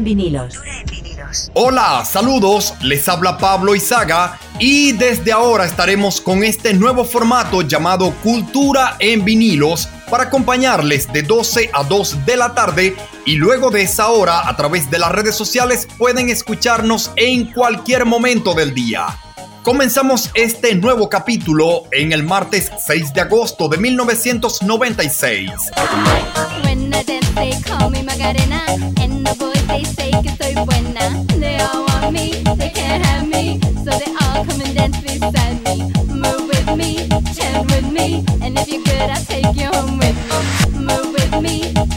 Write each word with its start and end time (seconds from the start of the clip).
en 0.00 0.04
vinilos. 0.04 0.58
Hola, 1.52 2.04
saludos, 2.04 2.74
les 2.80 3.06
habla 3.08 3.36
Pablo 3.36 3.74
Izaga 3.74 4.38
y 4.58 4.92
desde 4.92 5.30
ahora 5.30 5.66
estaremos 5.66 6.20
con 6.20 6.42
este 6.42 6.72
nuevo 6.72 7.04
formato 7.04 7.62
llamado 7.62 8.12
Cultura 8.22 8.96
en 8.98 9.24
vinilos 9.24 9.88
para 10.10 10.24
acompañarles 10.24 11.12
de 11.12 11.22
12 11.22 11.70
a 11.72 11.84
2 11.84 12.26
de 12.26 12.36
la 12.36 12.54
tarde 12.54 12.96
y 13.26 13.36
luego 13.36 13.70
de 13.70 13.82
esa 13.82 14.08
hora 14.08 14.48
a 14.48 14.56
través 14.56 14.90
de 14.90 14.98
las 14.98 15.12
redes 15.12 15.36
sociales 15.36 15.86
pueden 15.98 16.30
escucharnos 16.30 17.10
en 17.16 17.52
cualquier 17.52 18.06
momento 18.06 18.54
del 18.54 18.74
día. 18.74 19.06
Comenzamos 19.62 20.30
este 20.34 20.74
nuevo 20.74 21.10
capítulo 21.10 21.84
en 21.92 22.12
el 22.12 22.24
martes 22.24 22.70
6 22.86 23.12
de 23.12 23.20
agosto 23.20 23.68
de 23.68 23.76
1996. 23.76 25.50
They 27.34 27.52
call 27.62 27.90
me 27.90 28.02
Macarena. 28.02 28.60
And 29.00 29.26
the 29.26 29.34
boys, 29.38 29.66
they 29.68 29.84
say 29.84 30.10
que 30.22 30.30
soy 30.36 30.54
buena. 30.64 31.24
They 31.38 31.58
all 31.60 31.86
want 31.86 32.12
me, 32.12 32.42
they 32.56 32.70
can't 32.70 33.04
have 33.06 33.26
me. 33.28 33.60
So 33.84 33.90
they 33.98 34.12
all 34.22 34.44
come 34.44 34.60
and 34.60 34.74
dance 34.74 35.00
beside 35.00 35.62
me. 35.64 35.92
Move 36.12 36.48
with 36.48 36.76
me, 36.76 37.08
chant 37.34 37.70
with 37.70 37.90
me. 37.90 38.24
And 38.42 38.58
if 38.58 38.68
you're 38.68 38.82
good, 38.84 39.10
I'll 39.10 39.24
take 39.24 39.54
you 39.56 39.66
home 39.66 39.98
with 39.98 40.16
me. 40.28 40.59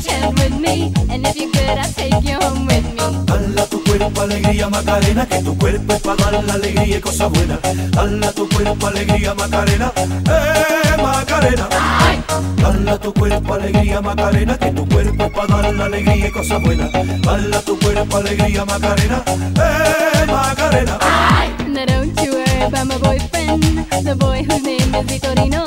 Move 0.03 0.35
with 0.39 0.59
me. 0.59 0.93
And 1.09 1.25
if 1.25 1.35
you're 1.35 1.51
good, 1.51 1.77
I'll 1.77 1.93
take 1.93 2.23
you 2.23 2.37
home 2.39 2.65
with 2.65 2.83
me. 2.83 3.25
Dala 3.25 3.65
tu 3.67 3.83
cuerpo 3.83 4.21
alegría 4.21 4.69
Macarena, 4.69 5.25
que 5.25 5.41
tu 5.41 5.57
cuerpo 5.57 5.93
es 5.93 6.01
para 6.01 6.31
dar 6.31 6.43
la 6.43 6.53
alegría 6.53 6.97
y 6.97 7.01
cosas 7.01 7.29
buenas. 7.31 7.59
Dala 7.91 8.31
tu 8.31 8.49
cuerpo 8.49 8.87
alegría 8.87 9.33
Macarena, 9.33 9.91
eh 9.97 11.01
Macarena. 11.01 11.67
Dala 12.57 12.97
tu 12.99 13.13
cuerpo 13.13 13.53
alegría 13.53 14.01
Macarena, 14.01 14.57
que 14.57 14.71
tu 14.71 14.87
cuerpo 14.87 15.23
es 15.23 15.31
para 15.31 15.61
dar 15.61 15.73
la 15.73 15.85
alegría 15.85 16.27
y 16.27 16.31
cosas 16.31 16.61
buenas. 16.61 16.91
Dala 17.21 17.61
tu 17.61 17.79
cuerpo 17.79 18.17
alegría 18.17 18.65
Macarena, 18.65 19.23
eh 19.27 20.25
Macarena. 20.27 20.99
Now 21.67 21.85
don't 21.85 22.21
you 22.21 22.42
about 22.63 22.87
my 22.87 22.97
boyfriend, 22.99 23.63
the 24.07 24.15
boy 24.17 24.43
whose 24.43 24.63
name 24.63 24.95
is 24.95 25.05
Vitorino. 25.07 25.65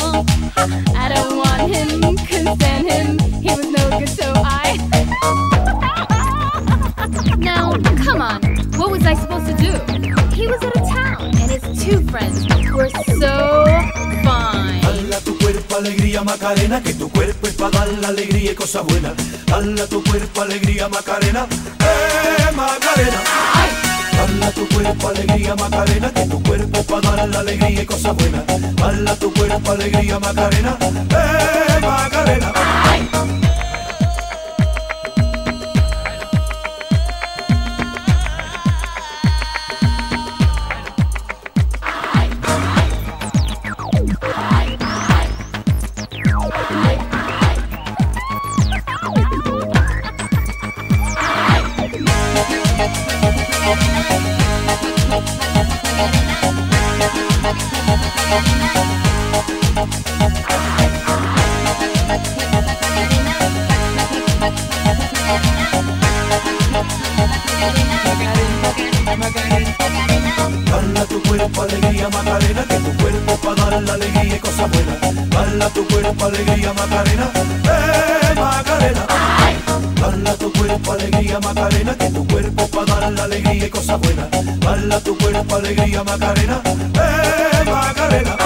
I 0.96 1.08
don't 1.12 1.36
want 1.36 1.74
him, 1.74 2.16
couldn't 2.26 2.56
stand 2.56 2.88
him, 2.88 3.18
he 3.42 3.50
was 3.50 3.68
no 3.68 3.98
good, 3.98 4.08
so 4.08 4.32
I. 4.36 4.78
now, 7.38 7.72
come 8.02 8.22
on, 8.22 8.40
what 8.78 8.90
was 8.90 9.04
I 9.04 9.14
supposed 9.14 9.46
to 9.46 9.54
do? 9.54 9.72
He 10.34 10.46
was 10.46 10.62
out 10.62 10.76
of 10.76 10.88
town, 10.88 11.24
and 11.24 11.50
his 11.50 11.84
two 11.84 12.00
friends 12.08 12.46
were 12.72 12.88
so 13.20 13.66
fine. 14.24 14.80
Dala 14.80 15.20
tu 15.24 15.36
cuerpo 15.38 15.76
alegría 15.76 16.22
Macarena, 16.24 16.82
que 16.82 16.94
tu 16.94 17.10
cuerpo 17.10 17.46
es 17.46 17.54
para 17.54 17.70
dar 17.70 17.88
la 18.00 18.08
alegría 18.08 18.52
y 18.52 18.54
cosas 18.54 18.84
buenas. 18.86 19.14
Dala 19.46 19.86
tu 19.86 20.02
cuerpo 20.02 20.42
alegría 20.42 20.88
Macarena, 20.88 21.46
eh 21.80 22.52
Macarena. 22.54 23.85
Dala 24.26 24.50
tu 24.50 24.68
cuerpo 24.70 25.08
alegría 25.08 25.54
Macarena, 25.54 26.10
que 26.12 26.26
tu 26.26 26.42
cuerpo 26.42 26.82
para 26.82 27.16
dar 27.16 27.28
la 27.28 27.38
alegría 27.38 27.82
y 27.82 27.86
cosas 27.86 28.16
buenas. 28.16 28.42
Dala 28.74 29.14
tu 29.14 29.32
cuerpo 29.32 29.70
alegría 29.70 30.18
Macarena, 30.18 30.76
eh 30.82 31.80
Macarena. 31.80 32.52
Dala 58.28 58.40
tu 67.88 67.95
cuerpo 71.36 71.62
alegría 71.62 72.08
Macarena, 72.08 72.64
que 72.64 72.76
tu 72.76 72.96
cuerpo 72.96 73.36
para 73.36 73.70
dar 73.70 73.82
la 73.82 73.92
alegría 73.92 74.36
y 74.36 74.38
cosas 74.38 74.70
buenas. 74.70 75.30
Dala 75.30 75.68
tu 75.70 75.86
cuerpo 75.86 76.24
alegría 76.24 76.72
Macarena, 76.72 77.30
eh 77.64 78.34
Macarena. 78.34 79.06
Dala 80.00 80.34
tu 80.36 80.52
cuerpo 80.52 80.92
alegría 80.92 81.40
Macarena, 81.40 81.94
que 81.98 82.10
tu 82.10 82.26
cuerpo 82.26 82.68
para 82.68 83.00
dar 83.00 83.12
la 83.12 83.24
alegría 83.24 83.66
y 83.66 83.70
cosas 83.70 84.00
buenas. 84.00 84.28
Dala 84.60 85.00
tu 85.00 85.18
cuerpo 85.18 85.56
alegría 85.56 86.04
Macarena, 86.04 86.62
eh 86.64 87.64
Macarena. 87.70 88.36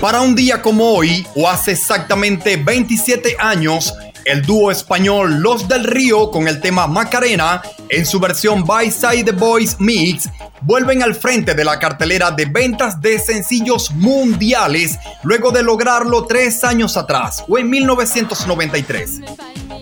Para 0.00 0.20
un 0.20 0.34
día 0.34 0.62
como 0.62 0.84
hoy, 0.84 1.26
o 1.34 1.48
hace 1.48 1.72
exactamente 1.72 2.56
27 2.56 3.36
años, 3.40 3.92
el 4.26 4.42
dúo 4.42 4.70
español 4.72 5.40
Los 5.40 5.68
del 5.68 5.84
Río 5.84 6.30
con 6.30 6.48
el 6.48 6.60
tema 6.60 6.86
Macarena, 6.88 7.62
en 7.88 8.04
su 8.04 8.18
versión 8.18 8.64
By 8.64 8.90
Side 8.90 9.30
Boys 9.32 9.76
Mix, 9.78 10.28
vuelven 10.62 11.02
al 11.02 11.14
frente 11.14 11.54
de 11.54 11.64
la 11.64 11.78
cartelera 11.78 12.32
de 12.32 12.46
ventas 12.46 13.00
de 13.00 13.20
sencillos 13.20 13.92
mundiales 13.92 14.98
luego 15.22 15.52
de 15.52 15.62
lograrlo 15.62 16.26
tres 16.26 16.64
años 16.64 16.96
atrás 16.96 17.44
o 17.48 17.56
en 17.56 17.70
1993. 17.70 19.20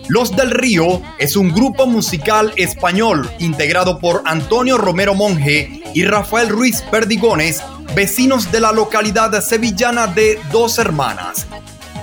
Los 0.09 0.35
del 0.35 0.51
Río 0.51 1.01
es 1.17 1.35
un 1.35 1.51
grupo 1.51 1.87
musical 1.87 2.53
español 2.55 3.29
integrado 3.39 3.97
por 3.97 4.21
Antonio 4.25 4.77
Romero 4.77 5.15
Monge 5.15 5.81
y 5.95 6.05
Rafael 6.05 6.49
Ruiz 6.49 6.83
Perdigones, 6.91 7.63
vecinos 7.95 8.51
de 8.51 8.59
la 8.59 8.71
localidad 8.71 9.41
sevillana 9.41 10.05
de 10.05 10.39
Dos 10.51 10.77
Hermanas. 10.77 11.47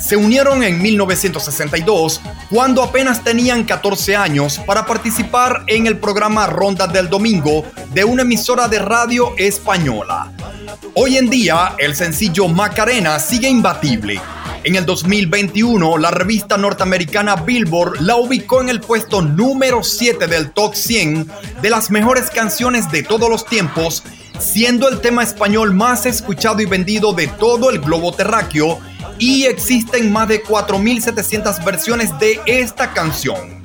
Se 0.02 0.16
unieron 0.16 0.64
en 0.64 0.82
1962 0.82 2.20
cuando 2.50 2.82
apenas 2.82 3.22
tenían 3.22 3.62
14 3.62 4.16
años 4.16 4.58
para 4.66 4.84
participar 4.84 5.62
en 5.68 5.86
el 5.86 5.96
programa 5.96 6.48
Ronda 6.48 6.88
del 6.88 7.08
Domingo 7.08 7.64
de 7.94 8.02
una 8.02 8.22
emisora 8.22 8.66
de 8.66 8.80
radio 8.80 9.32
española. 9.38 10.32
Hoy 10.94 11.18
en 11.18 11.30
día 11.30 11.76
el 11.78 11.94
sencillo 11.94 12.48
Macarena 12.48 13.20
sigue 13.20 13.48
imbatible. 13.48 14.20
En 14.64 14.74
el 14.74 14.84
2021 14.84 15.96
la 15.98 16.10
revista 16.10 16.56
norteamericana 16.56 17.36
Billboard 17.36 18.00
la 18.00 18.16
ubicó 18.16 18.60
en 18.60 18.70
el 18.70 18.80
puesto 18.80 19.22
número 19.22 19.84
7 19.84 20.26
del 20.26 20.50
top 20.50 20.74
100 20.74 21.30
de 21.62 21.70
las 21.70 21.92
mejores 21.92 22.28
canciones 22.28 22.90
de 22.90 23.04
todos 23.04 23.30
los 23.30 23.46
tiempos, 23.46 24.02
siendo 24.40 24.88
el 24.88 25.00
tema 25.00 25.22
español 25.22 25.72
más 25.72 26.06
escuchado 26.06 26.60
y 26.60 26.66
vendido 26.66 27.12
de 27.12 27.28
todo 27.28 27.70
el 27.70 27.78
globo 27.78 28.12
terráqueo 28.12 28.80
y 29.18 29.44
existen 29.44 30.12
más 30.12 30.28
de 30.28 30.42
4.700 30.42 31.64
versiones 31.64 32.10
de 32.18 32.40
esta 32.46 32.92
canción. 32.92 33.62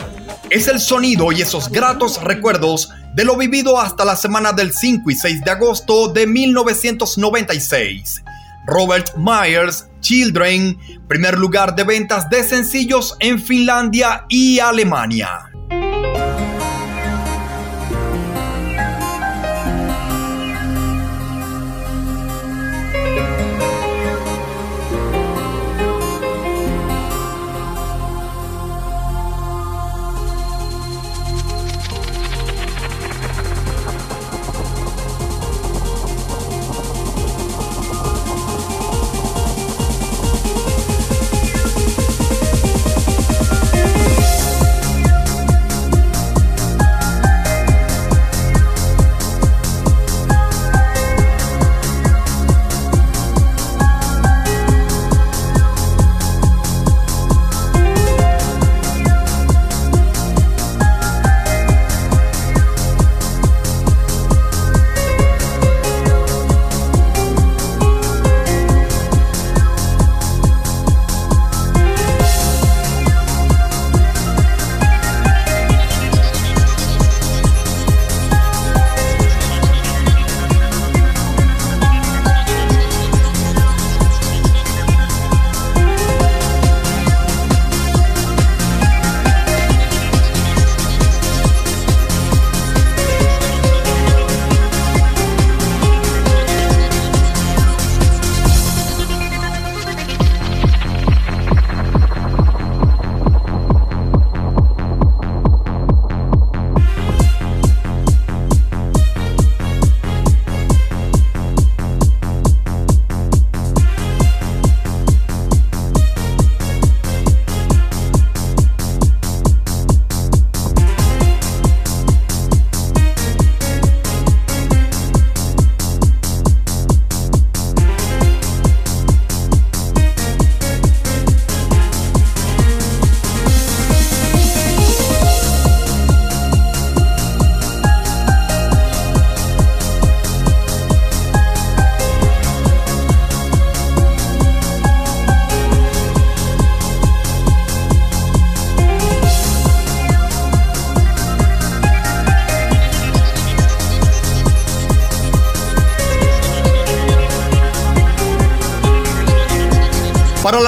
Es 0.50 0.68
el 0.68 0.80
sonido 0.80 1.32
y 1.32 1.42
esos 1.42 1.70
gratos 1.70 2.24
recuerdos 2.24 2.90
de 3.14 3.26
lo 3.26 3.36
vivido 3.36 3.80
hasta 3.80 4.06
la 4.06 4.16
semana 4.16 4.54
del 4.54 4.72
5 4.72 5.10
y 5.10 5.16
6 5.16 5.44
de 5.44 5.52
agosto 5.52 6.08
de 6.08 6.28
1996. 6.28 8.24
Robert 8.68 9.16
Myers, 9.18 9.88
Children, 10.02 10.78
primer 11.08 11.38
lugar 11.38 11.76
de 11.76 11.84
ventas 11.84 12.30
de 12.30 12.44
sencillos 12.44 13.16
en 13.20 13.42
Finlandia 13.42 14.26
y 14.30 14.60
Alemania. 14.60 15.47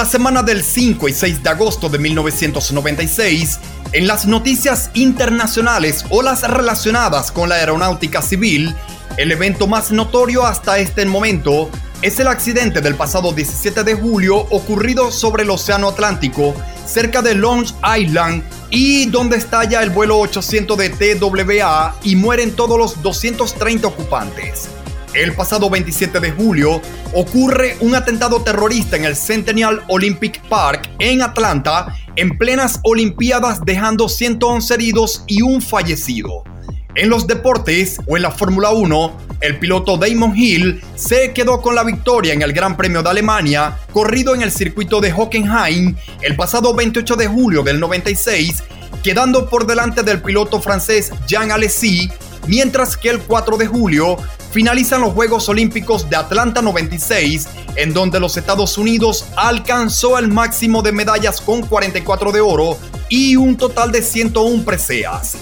La 0.00 0.06
semana 0.06 0.42
del 0.42 0.64
5 0.64 1.10
y 1.10 1.12
6 1.12 1.42
de 1.42 1.50
agosto 1.50 1.90
de 1.90 1.98
1996, 1.98 3.60
en 3.92 4.06
las 4.06 4.24
noticias 4.24 4.90
internacionales 4.94 6.06
o 6.08 6.22
las 6.22 6.40
relacionadas 6.50 7.30
con 7.30 7.50
la 7.50 7.56
aeronáutica 7.56 8.22
civil, 8.22 8.74
el 9.18 9.30
evento 9.30 9.66
más 9.66 9.90
notorio 9.90 10.46
hasta 10.46 10.78
este 10.78 11.04
momento 11.04 11.68
es 12.00 12.18
el 12.18 12.28
accidente 12.28 12.80
del 12.80 12.94
pasado 12.94 13.32
17 13.32 13.84
de 13.84 13.92
julio 13.92 14.38
ocurrido 14.38 15.12
sobre 15.12 15.42
el 15.42 15.50
Océano 15.50 15.88
Atlántico, 15.88 16.54
cerca 16.86 17.20
de 17.20 17.34
Long 17.34 17.66
Island, 17.98 18.42
y 18.70 19.04
donde 19.04 19.36
estalla 19.36 19.82
el 19.82 19.90
vuelo 19.90 20.18
800 20.18 20.78
de 20.78 20.88
TWA 20.88 21.94
y 22.04 22.16
mueren 22.16 22.52
todos 22.52 22.78
los 22.78 23.02
230 23.02 23.86
ocupantes. 23.86 24.66
El 25.12 25.34
pasado 25.34 25.68
27 25.68 26.20
de 26.20 26.30
julio 26.30 26.80
ocurre 27.14 27.76
un 27.80 27.94
atentado 27.94 28.42
terrorista 28.42 28.96
en 28.96 29.04
el 29.04 29.16
Centennial 29.16 29.82
Olympic 29.88 30.40
Park 30.48 30.88
en 30.98 31.22
Atlanta 31.22 31.94
en 32.16 32.36
plenas 32.36 32.80
Olimpiadas 32.82 33.64
dejando 33.64 34.08
111 34.08 34.74
heridos 34.74 35.24
y 35.26 35.42
un 35.42 35.62
fallecido. 35.62 36.44
En 36.94 37.08
los 37.08 37.26
deportes 37.26 37.98
o 38.06 38.16
en 38.16 38.22
la 38.22 38.30
Fórmula 38.30 38.70
1, 38.70 39.16
el 39.40 39.58
piloto 39.58 39.96
Damon 39.96 40.36
Hill 40.36 40.82
se 40.96 41.32
quedó 41.32 41.62
con 41.62 41.74
la 41.74 41.84
victoria 41.84 42.32
en 42.32 42.42
el 42.42 42.52
Gran 42.52 42.76
Premio 42.76 43.02
de 43.02 43.10
Alemania, 43.10 43.78
corrido 43.92 44.34
en 44.34 44.42
el 44.42 44.50
circuito 44.50 45.00
de 45.00 45.12
Hockenheim 45.12 45.94
el 46.20 46.36
pasado 46.36 46.74
28 46.74 47.16
de 47.16 47.26
julio 47.26 47.62
del 47.62 47.78
96, 47.78 48.62
quedando 49.02 49.48
por 49.48 49.66
delante 49.66 50.02
del 50.02 50.20
piloto 50.20 50.60
francés 50.60 51.12
Jean 51.26 51.52
Alesi, 51.52 52.10
mientras 52.48 52.96
que 52.96 53.08
el 53.08 53.20
4 53.20 53.56
de 53.56 53.66
julio 53.66 54.16
finalizan 54.52 55.00
los 55.00 55.12
Juegos 55.12 55.48
Olímpicos 55.48 56.08
de 56.08 56.16
Atlanta 56.16 56.62
96, 56.62 57.48
en 57.76 57.92
donde 57.92 58.20
los 58.20 58.36
Estados 58.36 58.78
Unidos 58.78 59.26
alcanzó 59.36 60.18
el 60.18 60.28
máximo 60.28 60.82
de 60.82 60.92
medallas 60.92 61.40
con 61.40 61.62
44 61.62 62.32
de 62.32 62.40
oro 62.40 62.78
y 63.08 63.36
un 63.36 63.56
total 63.56 63.92
de 63.92 64.02
101 64.02 64.64
preseas 64.64 65.36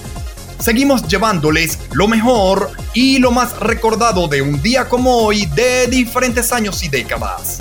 seguimos 0.59 1.07
llevándoles 1.07 1.79
lo 1.93 2.07
mejor 2.07 2.71
y 2.93 3.17
lo 3.17 3.31
más 3.31 3.57
recordado 3.59 4.27
de 4.27 4.41
un 4.41 4.61
día 4.61 4.87
como 4.87 5.17
hoy 5.17 5.45
de 5.45 5.87
diferentes 5.87 6.51
años 6.51 6.83
y 6.83 6.89
décadas. 6.89 7.57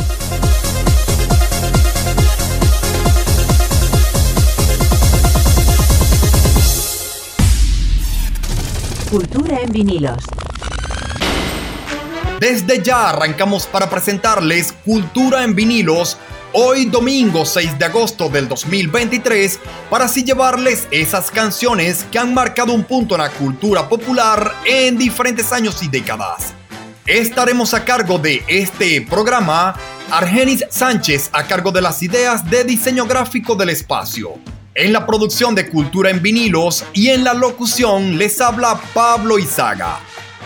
Cultura 9.10 9.60
en 9.60 9.72
vinilos. 9.72 10.22
Desde 12.38 12.80
ya 12.80 13.10
arrancamos 13.10 13.66
para 13.66 13.90
presentarles 13.90 14.72
Cultura 14.84 15.42
en 15.42 15.56
vinilos 15.56 16.16
hoy 16.52 16.84
domingo 16.84 17.44
6 17.44 17.76
de 17.80 17.84
agosto 17.86 18.28
del 18.28 18.46
2023 18.46 19.58
para 19.90 20.04
así 20.04 20.22
llevarles 20.22 20.86
esas 20.92 21.32
canciones 21.32 22.06
que 22.12 22.18
han 22.20 22.32
marcado 22.32 22.72
un 22.72 22.84
punto 22.84 23.16
en 23.16 23.22
la 23.22 23.30
cultura 23.30 23.88
popular 23.88 24.54
en 24.64 24.96
diferentes 24.96 25.52
años 25.52 25.82
y 25.82 25.88
décadas. 25.88 26.54
Estaremos 27.06 27.74
a 27.74 27.84
cargo 27.84 28.18
de 28.18 28.44
este 28.46 29.02
programa 29.02 29.74
Argenis 30.08 30.64
Sánchez 30.70 31.30
a 31.32 31.42
cargo 31.44 31.72
de 31.72 31.82
las 31.82 32.04
ideas 32.04 32.48
de 32.48 32.62
diseño 32.62 33.06
gráfico 33.06 33.56
del 33.56 33.70
espacio. 33.70 34.34
En 34.76 34.92
la 34.92 35.04
producción 35.06 35.56
de 35.56 35.68
Cultura 35.68 36.10
en 36.10 36.22
vinilos 36.22 36.84
y 36.92 37.08
en 37.08 37.24
la 37.24 37.34
locución 37.34 38.16
les 38.16 38.40
habla 38.40 38.80
Pablo 38.94 39.40
Izaga. 39.40 39.98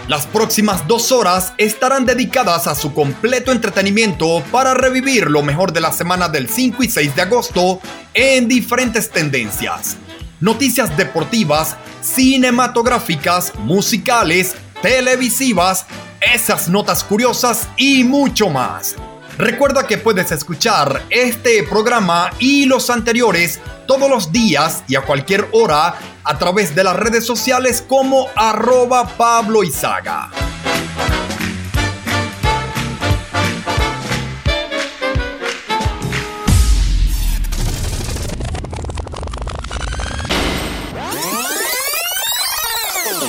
Las 0.09 0.27
próximas 0.27 0.89
dos 0.89 1.13
horas 1.13 1.53
estarán 1.59 2.05
dedicadas 2.05 2.67
a 2.67 2.75
su 2.75 2.93
completo 2.93 3.53
entretenimiento 3.53 4.43
para 4.51 4.75
revivir 4.75 5.31
lo 5.31 5.43
mejor 5.43 5.73
de 5.73 5.81
la 5.81 5.93
semana 5.93 6.29
del 6.29 6.49
5 6.49 6.83
y 6.83 6.91
6 6.91 7.15
de 7.15 7.23
agosto 7.23 7.81
en 8.13 8.49
diferentes 8.49 9.11
tendencias. 9.11 9.97
Noticias 10.41 10.97
deportivas, 10.97 11.77
cinematográficas, 12.01 13.53
musicales, 13.61 14.57
televisivas, 14.83 15.87
esas 16.21 16.69
notas 16.69 17.05
curiosas 17.05 17.69
y 17.77 18.03
mucho 18.03 18.51
más. 18.51 18.97
Recuerda 19.39 19.87
que 19.87 19.99
puedes 19.99 20.31
escuchar 20.31 21.03
este 21.09 21.63
programa 21.63 22.31
y 22.39 22.67
los 22.67 22.91
anteriores 22.91 23.61
todos 23.87 24.11
los 24.11 24.31
días 24.31 24.85
y 24.89 24.95
a 24.95 25.03
cualquier 25.03 25.49
hora 25.53 25.95
a 26.25 26.39
través 26.39 26.75
de 26.75 26.85
las 26.85 26.97
redes 26.97 27.25
sociales 27.25 27.83
como 27.87 28.29
arroba 28.37 29.09
Pablo. 29.17 29.63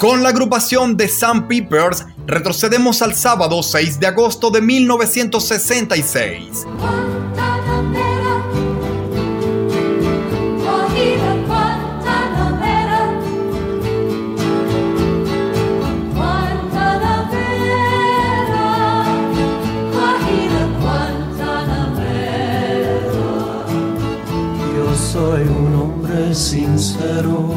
Con 0.03 0.21
la 0.21 0.29
agrupación 0.29 0.97
de 0.97 1.07
Sam 1.07 1.47
Peepers 1.47 2.05
retrocedemos 2.27 3.01
al 3.01 3.15
sábado 3.15 3.63
6 3.63 4.01
de 4.01 4.07
agosto 4.07 4.51
de 4.51 4.59
1966. 4.59 6.65
Yo 24.75 24.95
soy 24.97 25.43
un 25.43 25.75
hombre 25.75 26.35
sincero, 26.35 27.52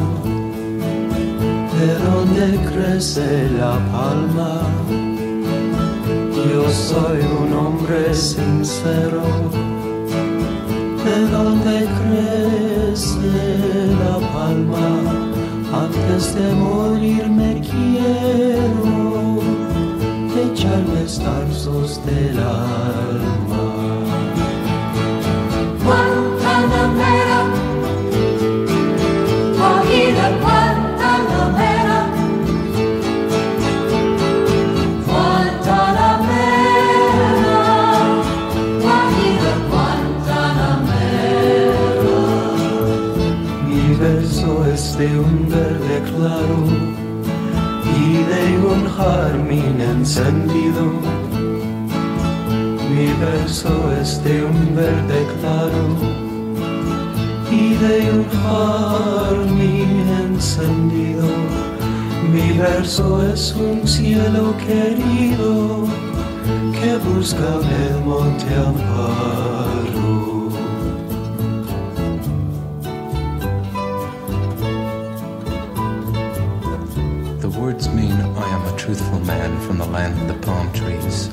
de 1.79 1.93
donde 1.99 2.57
crece 2.69 3.49
la 3.59 3.73
palma. 3.91 4.61
Yo 6.49 6.69
soy 6.69 7.19
un 7.41 7.53
hombre 7.53 8.13
sincero, 8.13 9.23
de 11.05 11.17
donde 11.35 11.87
crece 11.99 13.33
la 14.03 14.15
palma. 14.33 14.87
Antes 15.85 16.33
de 16.35 16.47
morir 16.53 17.29
me 17.29 17.61
quiero 17.61 19.39
echarme 20.45 21.03
tarzos 21.23 22.03
del 22.05 22.39
alma. 22.39 23.76
Un 48.97 49.03
jardín 49.03 49.81
encendido. 49.81 50.83
Mi 52.89 53.07
verso 53.19 53.91
es 54.01 54.23
de 54.23 54.43
un 54.43 54.75
verde 54.75 55.27
claro 55.39 55.83
y 57.51 57.75
de 57.75 58.11
un 58.11 58.25
jardín 58.41 60.03
encendido. 60.25 61.27
Mi 62.31 62.57
verso 62.57 63.23
es 63.31 63.55
un 63.55 63.87
cielo 63.87 64.53
querido 64.57 65.85
que 66.73 66.97
busca 67.09 67.59
el 67.89 68.03
monte 68.05 68.55
amparo. 68.55 69.86
From 79.67 79.77
the 79.79 79.85
land 79.85 80.17
of 80.21 80.27
the 80.29 80.45
palm 80.45 80.71
trees. 80.71 81.27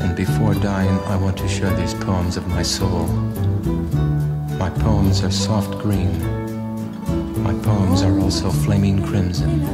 And 0.00 0.14
before 0.14 0.54
dying, 0.54 0.96
I 1.12 1.16
want 1.16 1.36
to 1.38 1.48
share 1.48 1.74
these 1.74 1.94
poems 1.94 2.36
of 2.36 2.46
my 2.46 2.62
soul. 2.62 3.08
My 4.56 4.70
poems 4.70 5.24
are 5.24 5.32
soft 5.32 5.76
green. 5.80 6.12
My 7.42 7.52
poems 7.64 8.02
are 8.02 8.16
also 8.20 8.50
flaming 8.50 9.04
crimson. 9.04 9.64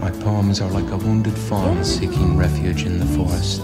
My 0.00 0.10
poems 0.10 0.62
are 0.62 0.70
like 0.70 0.90
a 0.92 0.96
wounded 0.96 1.36
fawn 1.36 1.84
seeking 1.84 2.38
refuge 2.38 2.86
in 2.86 3.00
the 3.00 3.10
forest. 3.18 3.62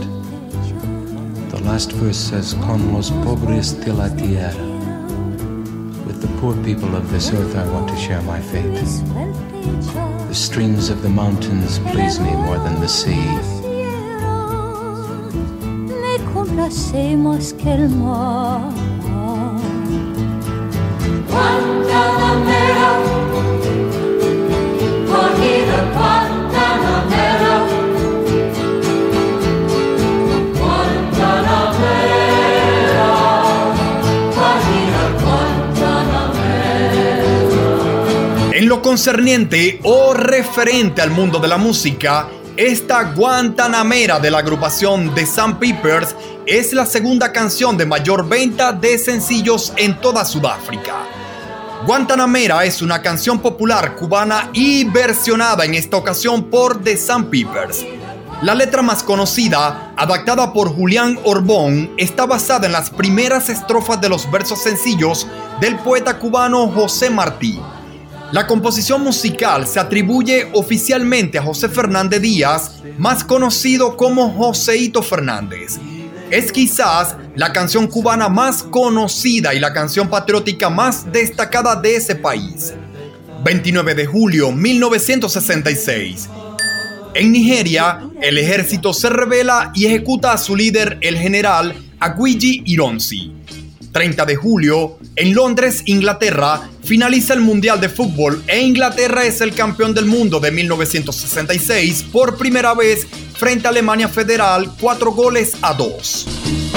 The 1.50 1.62
last 1.64 1.92
verse 1.92 2.18
says, 2.18 2.52
Con 2.54 2.92
los 2.92 3.11
pobres 3.25 3.72
de 3.72 3.92
la 3.94 4.08
tierra. 4.08 4.66
With 6.06 6.20
the 6.20 6.28
poor 6.40 6.54
people 6.62 6.94
of 6.94 7.11
this 7.11 7.32
earth, 7.32 7.56
I 7.56 7.66
want 7.72 7.88
to 7.88 7.96
share 7.96 8.20
my 8.22 8.40
fate. 8.40 10.12
The 10.32 10.38
streams 10.38 10.88
of 10.88 11.02
the 11.02 11.10
mountains 11.10 11.78
please 11.92 12.18
me 12.18 12.30
more 12.30 12.56
than 12.56 12.80
the 12.80 12.88
sea. 12.88 13.12
Lo 38.72 38.80
concerniente 38.80 39.80
o 39.82 40.14
referente 40.14 41.02
al 41.02 41.10
mundo 41.10 41.38
de 41.38 41.46
la 41.46 41.58
música, 41.58 42.30
esta 42.56 43.12
Guantanamera 43.12 44.18
de 44.18 44.30
la 44.30 44.38
agrupación 44.38 45.14
The 45.14 45.26
Sun 45.26 45.58
Peepers 45.58 46.16
es 46.46 46.72
la 46.72 46.86
segunda 46.86 47.32
canción 47.32 47.76
de 47.76 47.84
mayor 47.84 48.26
venta 48.26 48.72
de 48.72 48.96
sencillos 48.96 49.74
en 49.76 50.00
toda 50.00 50.24
Sudáfrica. 50.24 50.94
Guantanamera 51.84 52.64
es 52.64 52.80
una 52.80 53.02
canción 53.02 53.40
popular 53.40 53.94
cubana 53.94 54.48
y 54.54 54.84
versionada 54.84 55.66
en 55.66 55.74
esta 55.74 55.98
ocasión 55.98 56.44
por 56.44 56.82
The 56.82 56.96
Sun 56.96 57.26
Peepers. 57.26 57.84
La 58.40 58.54
letra 58.54 58.80
más 58.80 59.02
conocida, 59.02 59.92
adaptada 59.98 60.50
por 60.54 60.74
Julián 60.74 61.18
Orbón, 61.24 61.92
está 61.98 62.24
basada 62.24 62.64
en 62.64 62.72
las 62.72 62.88
primeras 62.88 63.50
estrofas 63.50 64.00
de 64.00 64.08
los 64.08 64.30
versos 64.30 64.62
sencillos 64.62 65.26
del 65.60 65.76
poeta 65.80 66.18
cubano 66.18 66.68
José 66.68 67.10
Martí. 67.10 67.60
La 68.32 68.46
composición 68.46 69.02
musical 69.02 69.66
se 69.66 69.78
atribuye 69.78 70.48
oficialmente 70.54 71.36
a 71.36 71.42
José 71.42 71.68
Fernández 71.68 72.22
Díaz, 72.22 72.82
más 72.96 73.22
conocido 73.22 73.94
como 73.94 74.30
Joseito 74.30 75.02
Fernández. 75.02 75.78
Es 76.30 76.50
quizás 76.50 77.14
la 77.36 77.52
canción 77.52 77.86
cubana 77.86 78.30
más 78.30 78.62
conocida 78.62 79.52
y 79.52 79.60
la 79.60 79.74
canción 79.74 80.08
patriótica 80.08 80.70
más 80.70 81.12
destacada 81.12 81.76
de 81.76 81.96
ese 81.96 82.14
país. 82.14 82.72
29 83.44 83.94
de 83.94 84.06
julio 84.06 84.50
1966. 84.50 86.30
En 87.12 87.32
Nigeria, 87.32 88.00
el 88.22 88.38
ejército 88.38 88.94
se 88.94 89.10
revela 89.10 89.72
y 89.74 89.84
ejecuta 89.84 90.32
a 90.32 90.38
su 90.38 90.56
líder, 90.56 90.96
el 91.02 91.18
general 91.18 91.74
Aguiji 92.00 92.62
Ironsi. 92.64 93.41
30 93.92 94.25
de 94.25 94.37
julio, 94.37 94.99
en 95.16 95.34
Londres, 95.34 95.82
Inglaterra, 95.84 96.62
finaliza 96.82 97.34
el 97.34 97.40
Mundial 97.40 97.80
de 97.80 97.90
Fútbol 97.90 98.42
e 98.46 98.61
Inglaterra 98.61 99.25
es 99.25 99.40
el 99.42 99.54
campeón 99.54 99.92
del 99.94 100.06
mundo 100.06 100.40
de 100.40 100.50
1966 100.50 102.06
por 102.11 102.37
primera 102.38 102.75
vez 102.75 103.06
frente 103.37 103.66
a 103.66 103.70
Alemania 103.70 104.08
Federal, 104.08 104.72
4 104.80 105.12
goles 105.12 105.52
a 105.61 105.75
2. 105.75 106.26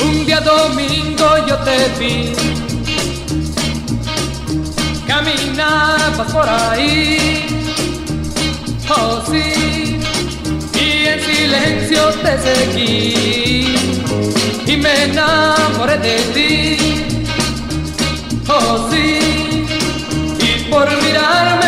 Un 0.04 0.26
día 0.26 0.42
domingo 0.42 1.48
yo 1.48 1.58
te 1.60 1.90
vi, 2.00 2.34
caminabas 5.08 6.32
por 6.32 6.48
ahí, 6.48 7.46
oh 8.90 9.24
sí, 9.32 10.00
y 10.74 11.06
en 11.08 11.20
silencio 11.22 12.10
te 12.22 12.38
seguí, 12.42 13.76
y 14.68 14.78
me 14.78 15.04
enamoré 15.06 15.98
de 15.98 16.18
ti, 16.34 16.75
por 21.44 21.65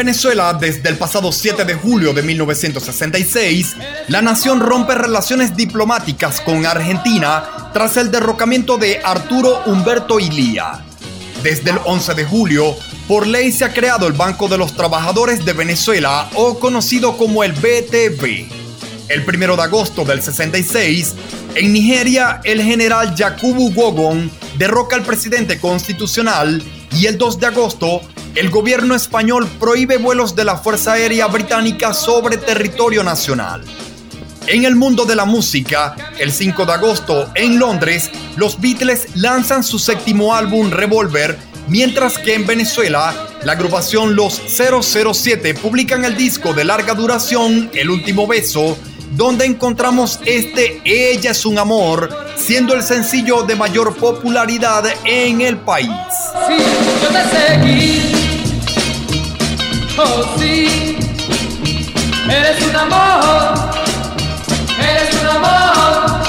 Venezuela, 0.00 0.54
desde 0.54 0.88
el 0.88 0.96
pasado 0.96 1.30
7 1.30 1.66
de 1.66 1.74
julio 1.74 2.14
de 2.14 2.22
1966, 2.22 3.76
la 4.08 4.22
nación 4.22 4.58
rompe 4.58 4.94
relaciones 4.94 5.54
diplomáticas 5.54 6.40
con 6.40 6.64
Argentina 6.64 7.70
tras 7.74 7.98
el 7.98 8.10
derrocamiento 8.10 8.78
de 8.78 8.98
Arturo 9.04 9.60
Humberto 9.66 10.18
Ilía. 10.18 10.86
Desde 11.42 11.72
el 11.72 11.80
11 11.84 12.14
de 12.14 12.24
julio, 12.24 12.74
por 13.06 13.26
ley 13.26 13.52
se 13.52 13.66
ha 13.66 13.74
creado 13.74 14.06
el 14.06 14.14
Banco 14.14 14.48
de 14.48 14.56
los 14.56 14.74
Trabajadores 14.74 15.44
de 15.44 15.52
Venezuela, 15.52 16.30
o 16.34 16.58
conocido 16.58 17.18
como 17.18 17.44
el 17.44 17.52
BTV. 17.52 18.48
El 19.10 19.22
1 19.28 19.54
de 19.54 19.62
agosto 19.62 20.06
del 20.06 20.22
66, 20.22 21.14
en 21.56 21.74
Nigeria, 21.74 22.40
el 22.44 22.62
general 22.62 23.14
Yakubu 23.14 23.70
Gowon 23.74 24.30
derroca 24.56 24.96
al 24.96 25.02
presidente 25.02 25.60
constitucional 25.60 26.62
y 26.98 27.04
el 27.04 27.18
2 27.18 27.38
de 27.38 27.46
agosto, 27.48 28.00
el 28.34 28.50
gobierno 28.50 28.94
español 28.94 29.48
prohíbe 29.58 29.98
vuelos 29.98 30.36
de 30.36 30.44
la 30.44 30.56
Fuerza 30.56 30.92
Aérea 30.92 31.26
Británica 31.26 31.92
sobre 31.92 32.36
territorio 32.36 33.02
nacional. 33.02 33.64
En 34.46 34.64
el 34.64 34.76
mundo 34.76 35.04
de 35.04 35.16
la 35.16 35.24
música, 35.24 35.96
el 36.18 36.32
5 36.32 36.64
de 36.64 36.72
agosto, 36.72 37.30
en 37.34 37.58
Londres, 37.58 38.10
los 38.36 38.60
Beatles 38.60 39.08
lanzan 39.16 39.64
su 39.64 39.78
séptimo 39.78 40.34
álbum 40.34 40.70
Revolver, 40.70 41.38
mientras 41.68 42.18
que 42.18 42.34
en 42.34 42.46
Venezuela, 42.46 43.28
la 43.44 43.52
agrupación 43.52 44.16
Los 44.16 44.40
007 44.46 45.54
publican 45.54 46.04
el 46.04 46.16
disco 46.16 46.52
de 46.52 46.64
larga 46.64 46.94
duración 46.94 47.70
El 47.74 47.90
Último 47.90 48.26
Beso, 48.26 48.78
donde 49.10 49.44
encontramos 49.44 50.20
este 50.24 50.80
Ella 50.84 51.32
es 51.32 51.44
un 51.44 51.58
amor, 51.58 52.08
siendo 52.36 52.74
el 52.74 52.82
sencillo 52.82 53.42
de 53.42 53.56
mayor 53.56 53.96
popularidad 53.96 54.84
en 55.04 55.40
el 55.40 55.58
país. 55.58 55.90
Yo 56.48 57.08
seguí. 57.30 58.12
Oh, 59.98 60.38
sí. 60.38 60.96
Eres 62.28 62.62
un 62.68 62.76
amor. 62.76 63.54
Eres 64.78 65.20
un 65.20 65.28
amor. 65.28 66.20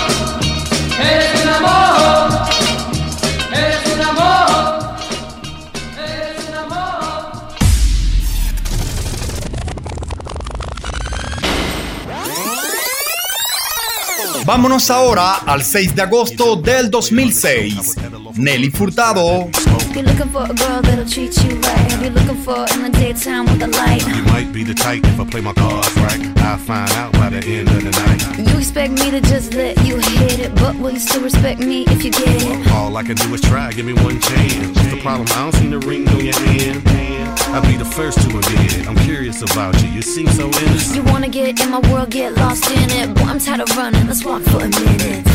Vámonos 14.51 14.91
ahora 14.91 15.35
al 15.45 15.63
6 15.63 15.95
de 15.95 16.01
agosto 16.01 16.57
del 16.57 16.91
2006. 16.91 17.95
Nelly 18.35 18.69
Furtado. 18.69 19.47
If 19.47 19.95
you're 19.95 20.03
looking 20.03 20.29
for 20.29 20.43
a 20.43 20.53
girl 20.53 20.81
that'll 20.81 21.05
treat 21.05 21.33
you 21.45 21.55
right, 21.61 21.93
if 21.93 22.01
you're 22.01 22.11
looking 22.11 22.35
for 22.43 22.65
in 22.73 22.83
the 22.83 22.89
daytime 22.99 23.45
with 23.45 23.59
the 23.59 23.67
light. 23.67 24.05
You 24.05 24.23
might 24.23 24.51
be 24.51 24.65
the 24.65 24.73
type 24.73 25.05
if 25.05 25.17
I 25.17 25.23
play 25.23 25.39
my 25.39 25.53
cards 25.53 25.95
right. 25.99 26.37
I'll 26.39 26.57
find 26.57 26.91
out 26.97 27.13
by 27.13 27.29
the 27.29 27.37
end 27.37 27.69
of 27.69 27.81
the 27.81 27.91
night. 27.91 28.49
You 28.49 28.57
expect 28.57 28.91
me 28.91 29.09
to 29.11 29.21
just 29.21 29.53
let 29.53 29.77
you 29.85 29.95
hit 29.95 30.39
it, 30.39 30.53
but 30.55 30.75
will 30.75 30.91
you 30.91 30.99
still 30.99 31.21
respect 31.23 31.61
me 31.61 31.85
if 31.87 32.03
you 32.03 32.11
get 32.11 32.43
it? 32.43 32.71
All 32.73 32.97
I 32.97 33.03
can 33.03 33.15
do 33.15 33.33
is 33.33 33.39
try, 33.39 33.71
give 33.71 33.85
me 33.85 33.93
one 33.93 34.19
chance. 34.19 34.75
What's 34.75 34.91
the 34.91 34.99
problem? 34.99 35.29
I 35.31 35.43
don't 35.43 35.55
see 35.55 35.69
the 35.69 35.79
ring 35.79 36.05
on 36.09 36.25
your 36.25 36.35
hand. 36.35 37.10
I'll 37.53 37.61
be 37.63 37.75
the 37.75 37.83
first 37.83 38.17
to 38.21 38.27
admit 38.37 38.77
it. 38.77 38.87
I'm 38.87 38.95
curious 38.95 39.41
about 39.41 39.81
you. 39.83 39.89
You 39.89 40.01
seem 40.01 40.27
so 40.27 40.45
innocent. 40.47 40.95
You 40.95 41.03
wanna 41.11 41.27
get 41.27 41.59
in 41.59 41.69
my 41.69 41.79
world, 41.91 42.09
get 42.09 42.33
lost 42.35 42.69
in 42.71 42.89
it. 42.89 43.13
Boy, 43.13 43.23
I'm 43.23 43.39
tired 43.39 43.59
of 43.59 43.75
running, 43.75 44.07
let's 44.07 44.23
walk 44.23 44.41
for 44.43 44.61
a 44.63 44.69
minute. 44.69 45.25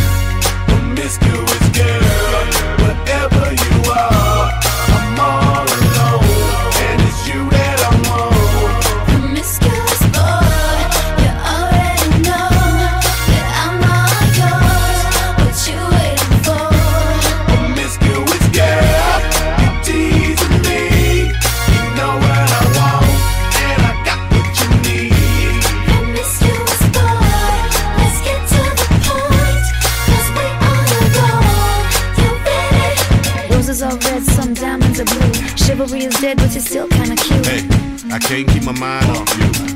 Promiscuous 0.67 1.69
girl, 1.77 2.01
whatever 2.85 3.53
you 3.53 3.93
are, 3.93 4.56
Chivalry 35.77 36.05
is 36.05 36.21
dead, 36.21 36.39
but 36.39 36.51
you're 36.55 36.63
still 36.63 36.89
kinda 36.89 37.15
cute. 37.17 37.47
Hey, 37.47 37.69
I 38.11 38.19
can't 38.19 38.49
keep 38.49 38.63
my 38.63 38.73
mind 38.73 39.11
off 39.11 39.29
you. 39.39 39.76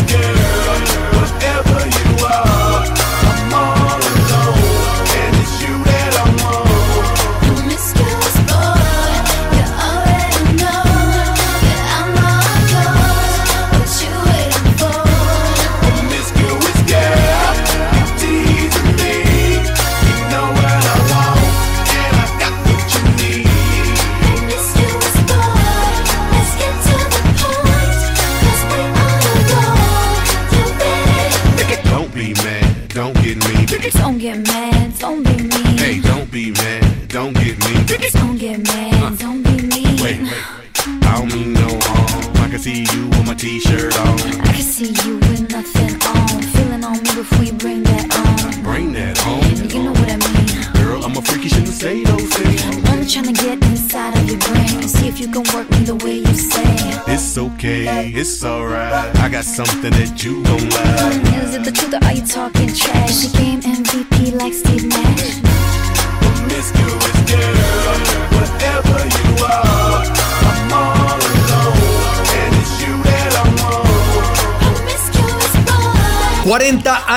whatever 1.15 1.79
you 1.97 2.25
are, 2.25 2.85
I'm 3.29 3.53
all 3.53 3.80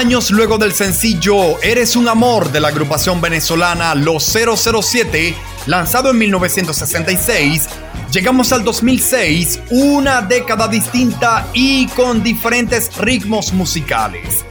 años 0.04 0.30
luego 0.30 0.58
del 0.58 0.74
sencillo 0.74 1.58
Eres 1.62 1.96
un 1.96 2.08
amor 2.08 2.52
de 2.52 2.60
la 2.60 2.68
agrupación 2.68 3.22
venezolana 3.22 3.94
Los 3.94 4.24
007, 4.24 5.34
lanzado 5.64 6.10
en 6.10 6.18
1966, 6.18 7.68
llegamos 8.12 8.52
al 8.52 8.64
2006, 8.64 9.60
una 9.70 10.20
década 10.20 10.68
distinta 10.68 11.46
y 11.54 11.86
con 11.88 12.22
diferentes 12.22 12.94
ritmos 12.98 13.54
musicales. 13.54 14.44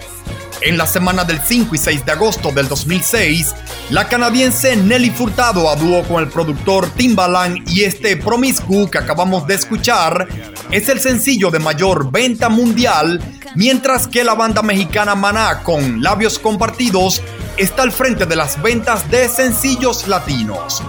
En 0.62 0.78
la 0.78 0.88
semana 0.88 1.24
del 1.24 1.40
5 1.40 1.76
y 1.76 1.78
6 1.78 2.06
de 2.06 2.12
agosto 2.14 2.52
del 2.52 2.68
2006, 2.68 3.54
la 3.92 4.08
canadiense 4.08 4.76
Nelly 4.76 5.12
Furtado 5.12 5.70
a 5.70 5.76
dúo 5.76 6.04
con 6.04 6.24
el 6.24 6.30
productor 6.30 6.90
Timbaland 6.92 7.70
y 7.70 7.84
este 7.84 8.18
Promiscu 8.18 8.90
que 8.90 8.98
acabamos 8.98 9.46
de 9.46 9.56
escuchar 9.56 10.28
es 10.72 10.90
el 10.90 11.00
sencillo 11.00 11.52
de 11.52 11.60
mayor 11.60 12.12
venta 12.12 12.50
mundial, 12.50 13.22
mientras 13.56 14.08
que 14.08 14.24
la 14.24 14.34
banda 14.34 14.62
mexicana 14.62 15.16
Maná 15.16 15.62
con 15.64 16.02
Labios 16.02 16.40
Compartidos 16.40 17.22
está 17.58 17.84
al 17.84 17.92
frente 17.92 18.26
de 18.26 18.36
las 18.36 18.62
ventas 18.62 19.10
de 19.10 19.30
sencillos 19.30 20.08
latinos. 20.08 20.82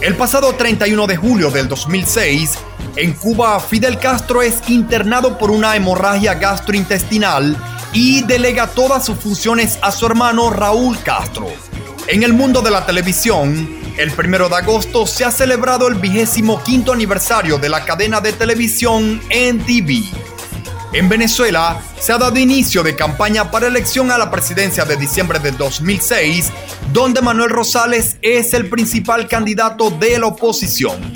El 0.00 0.14
pasado 0.16 0.52
31 0.54 1.06
de 1.06 1.16
julio 1.16 1.50
del 1.50 1.68
2006, 1.68 2.52
en 2.96 3.12
Cuba, 3.12 3.58
Fidel 3.60 3.98
Castro 3.98 4.42
es 4.42 4.68
internado 4.68 5.38
por 5.38 5.50
una 5.50 5.76
hemorragia 5.76 6.34
gastrointestinal 6.34 7.56
y 7.92 8.22
delega 8.22 8.66
todas 8.66 9.06
sus 9.06 9.18
funciones 9.18 9.78
a 9.82 9.90
su 9.90 10.06
hermano 10.06 10.50
Raúl 10.50 10.98
Castro. 11.02 11.48
En 12.08 12.22
el 12.22 12.32
mundo 12.32 12.62
de 12.62 12.70
la 12.70 12.84
televisión, 12.84 13.68
el 13.96 14.12
1 14.12 14.48
de 14.48 14.56
agosto 14.56 15.06
se 15.06 15.24
ha 15.24 15.30
celebrado 15.30 15.88
el 15.88 15.94
vigésimo 15.94 16.62
quinto 16.62 16.92
aniversario 16.92 17.58
de 17.58 17.68
la 17.68 17.84
cadena 17.84 18.20
de 18.20 18.32
televisión 18.32 19.20
NTV. 19.30 20.25
En 20.92 21.08
Venezuela 21.08 21.82
se 22.00 22.12
ha 22.12 22.18
dado 22.18 22.38
inicio 22.38 22.82
de 22.82 22.96
campaña 22.96 23.50
para 23.50 23.66
elección 23.66 24.10
a 24.10 24.18
la 24.18 24.30
presidencia 24.30 24.84
de 24.84 24.96
diciembre 24.96 25.38
de 25.38 25.50
2006, 25.52 26.52
donde 26.92 27.20
Manuel 27.20 27.50
Rosales 27.50 28.16
es 28.22 28.54
el 28.54 28.68
principal 28.68 29.28
candidato 29.28 29.90
de 29.90 30.18
la 30.18 30.26
oposición. 30.26 31.12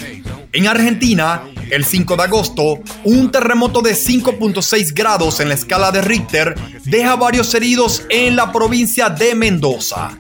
En 0.53 0.67
Argentina, 0.67 1.43
el 1.71 1.85
5 1.85 2.17
de 2.17 2.23
agosto, 2.25 2.81
un 3.05 3.31
terremoto 3.31 3.81
de 3.81 3.93
5.6 3.93 4.93
grados 4.93 5.39
en 5.39 5.49
la 5.49 5.55
escala 5.55 5.93
de 5.93 6.03
Richter 6.03 6.57
deja 6.85 7.15
varios 7.15 7.55
heridos 7.55 8.03
en 8.11 8.35
la 8.35 8.53
provincia 8.53 9.09
de 9.09 9.35
Mendoza. 9.37 10.11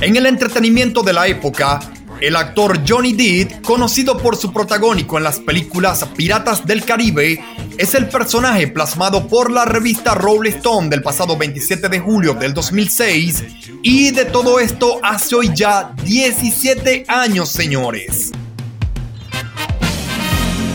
En 0.00 0.16
el 0.16 0.26
entretenimiento 0.26 1.02
de 1.02 1.12
la 1.14 1.26
época, 1.26 1.80
el 2.22 2.36
actor 2.36 2.80
Johnny 2.88 3.12
Depp, 3.12 3.62
conocido 3.62 4.16
por 4.16 4.36
su 4.36 4.52
protagónico 4.52 5.18
en 5.18 5.24
las 5.24 5.40
películas 5.40 6.04
Piratas 6.16 6.64
del 6.64 6.84
Caribe, 6.84 7.42
es 7.76 7.96
el 7.96 8.08
personaje 8.08 8.68
plasmado 8.68 9.26
por 9.26 9.50
la 9.50 9.64
revista 9.64 10.14
Rolling 10.14 10.52
Stone 10.52 10.88
del 10.88 11.02
pasado 11.02 11.36
27 11.36 11.88
de 11.88 11.98
julio 11.98 12.34
del 12.34 12.54
2006 12.54 13.44
y 13.82 14.12
de 14.12 14.24
todo 14.26 14.60
esto 14.60 15.00
hace 15.02 15.34
hoy 15.34 15.50
ya 15.52 15.92
17 16.04 17.06
años, 17.08 17.48
señores. 17.48 18.30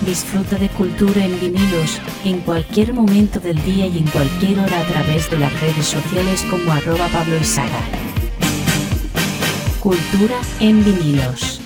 Disfruta 0.06 0.58
de 0.58 0.68
cultura 0.70 1.24
en 1.24 1.40
vinilos 1.40 2.02
en 2.26 2.42
cualquier 2.42 2.94
momento 2.94 3.40
del 3.40 3.64
día 3.64 3.88
y 3.88 4.00
en 4.00 4.08
cualquier 4.08 4.60
hora 4.60 4.82
a 4.82 4.88
través 4.88 5.30
de 5.32 5.40
las 5.40 5.62
redes 5.62 5.86
sociales 5.86 6.46
como 6.50 6.74
arroba 6.74 7.08
Pablo 7.08 7.38
Izaga. 7.38 8.07
Cultura 9.88 10.36
en 10.60 10.84
vinilos. 10.84 11.62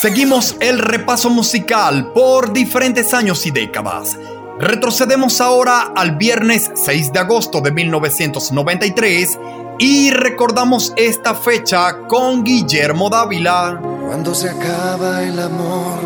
Seguimos 0.00 0.56
el 0.60 0.78
repaso 0.78 1.28
musical 1.28 2.10
por 2.14 2.54
diferentes 2.54 3.12
años 3.12 3.44
y 3.44 3.50
décadas. 3.50 4.16
Retrocedemos 4.58 5.42
ahora 5.42 5.92
al 5.94 6.16
viernes 6.16 6.70
6 6.74 7.12
de 7.12 7.18
agosto 7.18 7.60
de 7.60 7.70
1993, 7.70 9.38
y 9.78 10.10
recordamos 10.12 10.94
esta 10.96 11.34
fecha 11.34 11.98
con 12.08 12.44
Guillermo 12.44 13.10
Dávila. 13.10 13.78
Cuando 14.06 14.34
se 14.34 14.48
acaba 14.48 15.22
el 15.22 15.38
amor, 15.38 16.00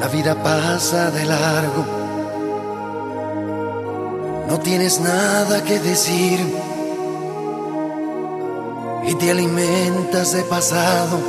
la 0.00 0.08
vida 0.08 0.34
pasa 0.42 1.12
de 1.12 1.24
largo. 1.24 1.99
No 4.50 4.58
tienes 4.58 4.98
nada 4.98 5.62
que 5.62 5.78
decir 5.78 6.40
y 9.06 9.14
te 9.14 9.30
alimentas 9.30 10.32
de 10.32 10.42
pasado. 10.42 11.20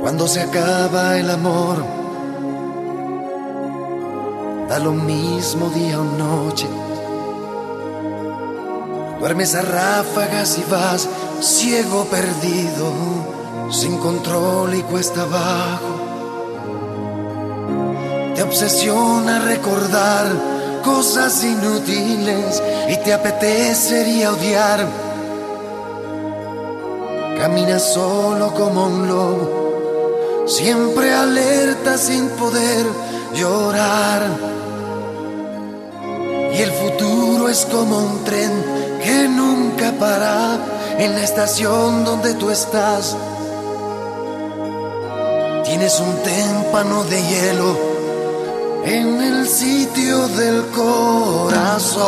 Cuando 0.00 0.26
se 0.26 0.40
acaba 0.40 1.16
el 1.16 1.30
amor, 1.30 1.84
da 4.68 4.80
lo 4.80 4.90
mismo 4.90 5.70
día 5.70 6.00
o 6.00 6.04
noche. 6.04 6.66
Duermes 9.20 9.54
a 9.54 9.62
ráfagas 9.62 10.58
y 10.58 10.64
vas 10.68 11.08
ciego 11.40 12.06
perdido, 12.06 12.92
sin 13.70 13.98
control 13.98 14.74
y 14.74 14.82
cuesta 14.82 15.22
abajo. 15.22 16.00
Te 18.34 18.42
obsesiona 18.42 19.38
recordar 19.38 20.57
cosas 20.88 21.44
inútiles 21.44 22.62
y 22.88 22.96
te 23.04 23.12
apetecería 23.12 24.32
odiar. 24.32 24.86
Caminas 27.38 27.92
solo 27.92 28.54
como 28.54 28.86
un 28.86 29.06
lobo, 29.06 30.44
siempre 30.46 31.12
alerta 31.12 31.98
sin 31.98 32.28
poder 32.30 32.86
llorar. 33.34 34.22
Y 36.54 36.62
el 36.62 36.72
futuro 36.72 37.48
es 37.50 37.66
como 37.66 37.98
un 37.98 38.24
tren 38.24 38.52
que 39.02 39.28
nunca 39.28 39.92
para 40.00 40.56
en 40.98 41.14
la 41.14 41.22
estación 41.22 42.04
donde 42.04 42.32
tú 42.34 42.50
estás. 42.50 43.14
Tienes 45.64 46.00
un 46.00 46.14
témpano 46.22 47.04
de 47.04 47.22
hielo 47.22 47.87
en 48.88 49.20
el 49.20 49.46
sitio 49.46 50.26
del 50.28 50.64
corazón. 50.70 51.98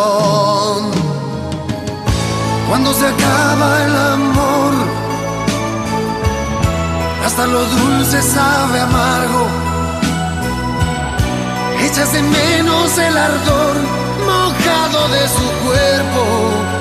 Cuando 2.68 2.94
se 2.94 3.06
acaba 3.06 3.84
el 3.84 3.96
amor, 4.14 4.72
hasta 7.24 7.46
lo 7.46 7.64
dulce 7.64 8.22
sabe 8.22 8.80
amargo. 8.80 9.46
Echas 11.84 12.12
de 12.12 12.22
menos 12.22 12.98
el 12.98 13.16
ardor 13.16 13.76
mojado 14.26 15.08
de 15.08 15.28
su 15.28 15.46
cuerpo 15.66 16.79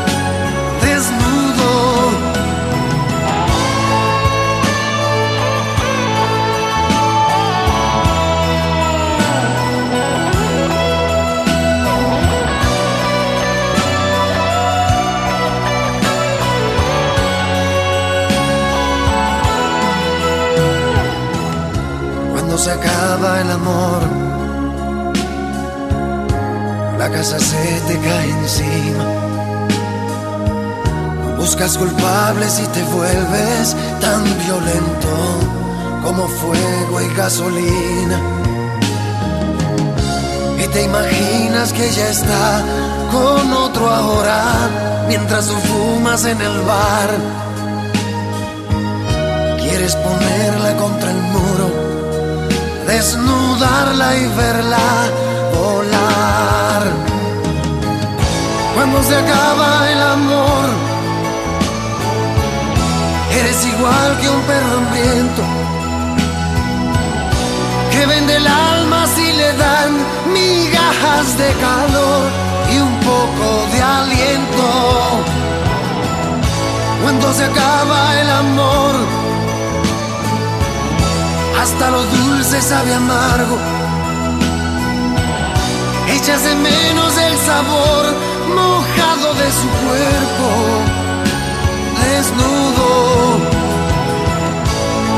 se 22.69 22.75
acaba 22.75 23.41
el 23.41 23.49
amor, 23.49 24.01
la 26.99 27.09
casa 27.09 27.39
se 27.39 27.81
te 27.87 27.97
cae 27.97 28.29
encima. 28.29 29.05
Buscas 31.37 31.77
culpables 31.77 32.61
y 32.63 32.67
te 32.75 32.83
vuelves 32.83 33.75
tan 33.99 34.23
violento 34.45 35.13
como 36.03 36.27
fuego 36.27 37.01
y 37.01 37.07
gasolina. 37.15 38.19
Y 40.63 40.67
te 40.67 40.83
imaginas 40.83 41.73
que 41.73 41.89
ya 41.89 42.07
está 42.09 42.63
con 43.11 43.51
otro 43.53 43.89
ahora 43.89 44.43
mientras 45.07 45.47
tú 45.47 45.55
fumas 45.69 46.23
en 46.25 46.39
el 46.39 46.61
bar. 46.61 47.09
Quieres 49.57 49.95
ponerla 49.95 50.75
contra 50.75 51.09
el 51.09 51.21
muro, 51.33 51.38
desnudarla 52.89 54.15
y 54.15 54.25
verla 54.35 54.87
volar. 55.53 56.81
Cuando 58.75 59.03
se 59.03 59.15
acaba 59.15 59.91
el 59.91 60.01
amor, 60.17 60.65
eres 63.39 63.59
igual 63.73 64.09
que 64.19 64.29
un 64.29 64.41
perro 64.49 64.77
hambriento 64.79 65.43
que 67.91 68.05
vende 68.07 68.35
el 68.37 68.47
alma 68.47 69.05
si 69.15 69.27
le 69.33 69.49
dan 69.53 69.91
migajas 70.33 71.37
de 71.37 71.49
calor 71.67 72.23
y 72.73 72.75
un 72.79 72.95
poco 73.11 73.47
de 73.71 73.79
aliento. 73.99 74.67
Cuando 77.03 77.33
se 77.33 77.43
acaba 77.45 78.19
el 78.21 78.29
amor, 78.29 79.18
hasta 81.61 81.91
lo 81.91 82.03
dulce 82.03 82.61
sabe 82.61 82.93
amargo. 82.93 83.57
Echas 86.07 86.41
menos 86.43 87.17
el 87.17 87.37
sabor 87.37 88.05
mojado 88.55 89.33
de 89.33 89.51
su 89.51 89.67
cuerpo, 89.83 90.49
desnudo. 92.03 93.39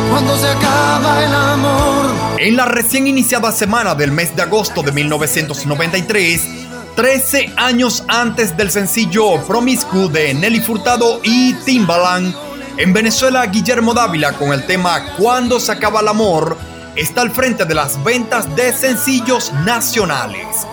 Cuando 0.10 0.38
se 0.38 0.48
acaba 0.50 1.24
el 1.24 1.34
amor. 1.34 2.06
En 2.40 2.58
la 2.58 2.66
recién 2.66 3.08
iniciada 3.08 3.52
semana 3.52 3.96
del 3.96 4.12
mes 4.12 4.36
de 4.36 4.42
agosto 4.42 4.82
de 4.82 4.92
1993, 4.92 6.42
13 6.96 7.54
años 7.56 8.04
antes 8.08 8.58
del 8.58 8.72
sencillo 8.72 9.42
Promiscu 9.48 10.10
de 10.10 10.34
Nelly 10.34 10.60
Furtado 10.60 11.22
y 11.24 11.54
Timbaland, 11.66 12.36
en 12.82 12.94
Venezuela 12.94 13.46
Guillermo 13.46 13.94
Dávila 13.94 14.34
con 14.34 14.54
el 14.54 14.66
tema 14.66 15.14
Cuando 15.16 15.60
se 15.60 15.72
acaba 15.72 16.00
el 16.00 16.08
amor 16.08 16.58
está 16.96 17.22
al 17.22 17.30
frente 17.30 17.64
de 17.64 17.76
las 17.76 18.04
ventas 18.04 18.56
de 18.56 18.74
sencillos 18.74 19.54
nacionales. 19.66 20.66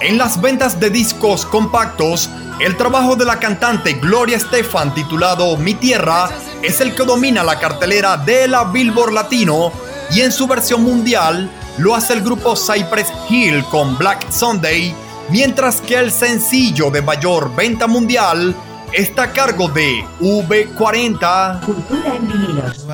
En 0.00 0.16
las 0.16 0.40
ventas 0.40 0.80
de 0.80 0.88
discos 0.88 1.44
compactos, 1.44 2.30
el 2.58 2.74
trabajo 2.78 3.16
de 3.16 3.26
la 3.26 3.38
cantante 3.38 3.92
Gloria 3.92 4.38
Estefan 4.38 4.94
titulado 4.94 5.58
Mi 5.58 5.74
Tierra 5.74 6.30
es 6.62 6.80
el 6.80 6.94
que 6.94 7.04
domina 7.04 7.44
la 7.44 7.58
cartelera 7.58 8.16
de 8.16 8.48
la 8.48 8.64
Billboard 8.64 9.12
Latino 9.12 9.72
y 10.10 10.22
en 10.22 10.32
su 10.32 10.46
versión 10.46 10.82
mundial 10.82 11.50
lo 11.76 11.94
hace 11.94 12.14
el 12.14 12.22
grupo 12.22 12.56
Cypress 12.56 13.12
Hill 13.28 13.62
con 13.64 13.98
Black 13.98 14.30
Sunday, 14.30 14.94
mientras 15.28 15.82
que 15.82 15.96
el 15.96 16.12
sencillo 16.12 16.90
de 16.90 17.02
mayor 17.02 17.54
venta 17.54 17.86
mundial 17.86 18.56
está 18.92 19.24
a 19.24 19.32
cargo 19.32 19.68
de 19.68 20.04
V40. 20.20 21.64
Cultura 21.64 22.16
en 22.16 22.28
vinilos. 22.28 22.86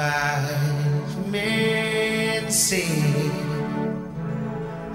men 1.30 2.50
say 2.50 3.30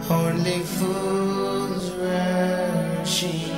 only 0.10 0.60
fools 0.64 1.92
rushing, 1.92 3.53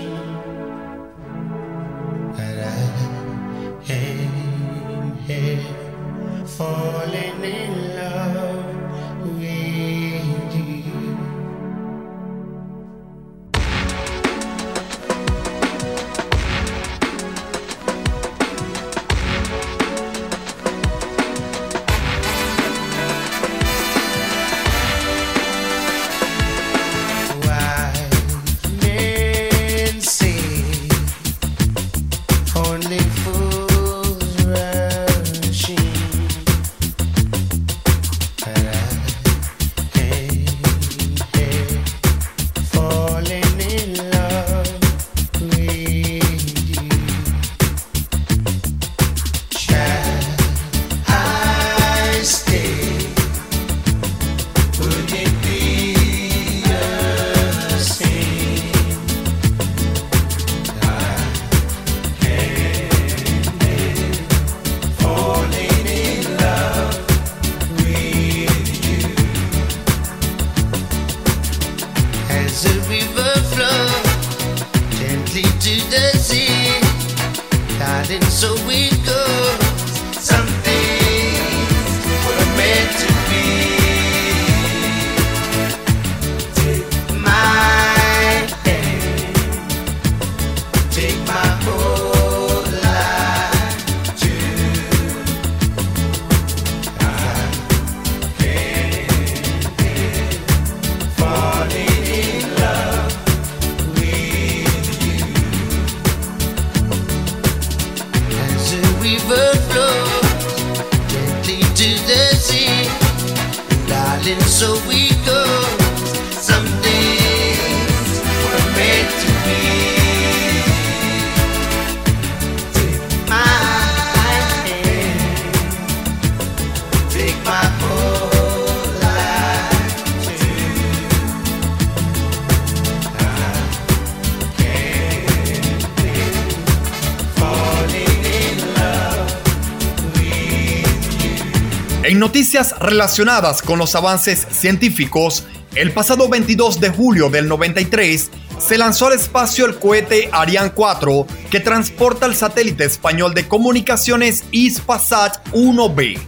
noticias 142.36 142.78
relacionadas 142.80 143.62
con 143.62 143.80
los 143.80 143.96
avances 143.96 144.46
científicos, 144.52 145.46
el 145.74 145.94
pasado 145.94 146.28
22 146.28 146.82
de 146.82 146.90
julio 146.90 147.30
del 147.30 147.48
93 147.48 148.30
se 148.60 148.78
lanzó 148.78 149.08
al 149.08 149.14
espacio 149.14 149.66
el 149.66 149.76
cohete 149.80 150.28
Ariane 150.34 150.74
4 150.74 151.28
que 151.50 151.62
transporta 151.62 152.26
el 152.26 152.36
satélite 152.36 152.84
español 152.84 153.34
de 153.34 153.48
comunicaciones 153.48 154.44
Ispasat 154.52 155.48
1B. 155.54 156.20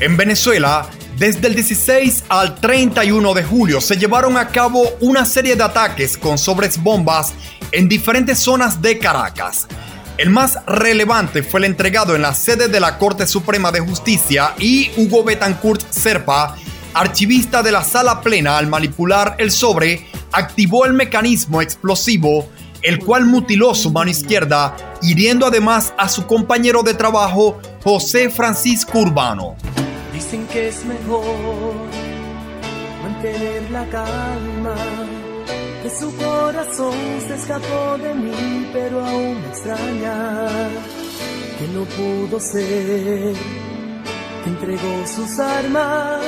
En 0.00 0.16
Venezuela, 0.16 0.90
desde 1.16 1.46
el 1.46 1.54
16 1.54 2.24
al 2.28 2.56
31 2.56 3.32
de 3.32 3.44
julio 3.44 3.80
se 3.80 3.96
llevaron 3.96 4.36
a 4.36 4.48
cabo 4.48 4.96
una 5.00 5.24
serie 5.24 5.54
de 5.54 5.62
ataques 5.62 6.18
con 6.18 6.38
sobres 6.38 6.82
bombas 6.82 7.34
en 7.70 7.88
diferentes 7.88 8.40
zonas 8.40 8.82
de 8.82 8.98
Caracas. 8.98 9.68
El 10.18 10.30
más 10.30 10.58
relevante 10.66 11.42
fue 11.42 11.60
el 11.60 11.64
entregado 11.64 12.16
en 12.16 12.22
la 12.22 12.32
sede 12.32 12.68
de 12.68 12.80
la 12.80 12.96
Corte 12.96 13.26
Suprema 13.26 13.70
de 13.70 13.80
Justicia 13.80 14.54
y 14.58 14.90
Hugo 14.96 15.22
Betancourt 15.22 15.82
Serpa, 15.90 16.56
archivista 16.94 17.62
de 17.62 17.70
la 17.70 17.84
sala 17.84 18.22
plena 18.22 18.56
al 18.56 18.66
manipular 18.66 19.34
el 19.36 19.50
sobre, 19.50 20.06
activó 20.32 20.86
el 20.86 20.94
mecanismo 20.94 21.60
explosivo, 21.60 22.48
el 22.80 22.98
cual 22.98 23.26
mutiló 23.26 23.74
su 23.74 23.92
mano 23.92 24.10
izquierda, 24.10 24.74
hiriendo 25.02 25.44
además 25.44 25.92
a 25.98 26.08
su 26.08 26.26
compañero 26.26 26.82
de 26.82 26.94
trabajo, 26.94 27.60
José 27.84 28.30
Francisco 28.30 29.00
Urbano. 29.00 29.56
Dicen 30.14 30.46
que 30.46 30.68
es 30.68 30.82
mejor 30.86 31.74
mantener 33.02 33.70
la 33.70 33.84
calma, 33.90 34.76
que 35.86 35.90
su 35.90 36.16
corazón 36.16 36.96
se 37.28 37.34
escapó 37.36 37.96
de 37.98 38.12
mí, 38.14 38.68
pero 38.72 39.04
aún 39.06 39.40
me 39.40 39.48
extraña, 39.48 40.48
que 41.58 41.68
no 41.68 41.84
pudo 41.84 42.40
ser, 42.40 43.34
que 44.42 44.50
entregó 44.50 45.06
sus 45.06 45.38
armas 45.38 46.24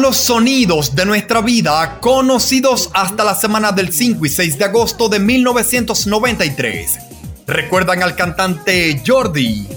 los 0.09 0.17
sonidos 0.17 0.95
de 0.95 1.05
nuestra 1.05 1.39
vida 1.39 1.99
conocidos 1.99 2.89
hasta 2.95 3.23
la 3.23 3.35
semana 3.35 3.71
del 3.71 3.93
5 3.93 4.25
y 4.25 4.29
6 4.29 4.57
de 4.57 4.65
agosto 4.65 5.07
de 5.07 5.19
1993. 5.19 6.97
¿Recuerdan 7.45 8.01
al 8.01 8.15
cantante 8.15 9.03
Jordi? 9.05 9.67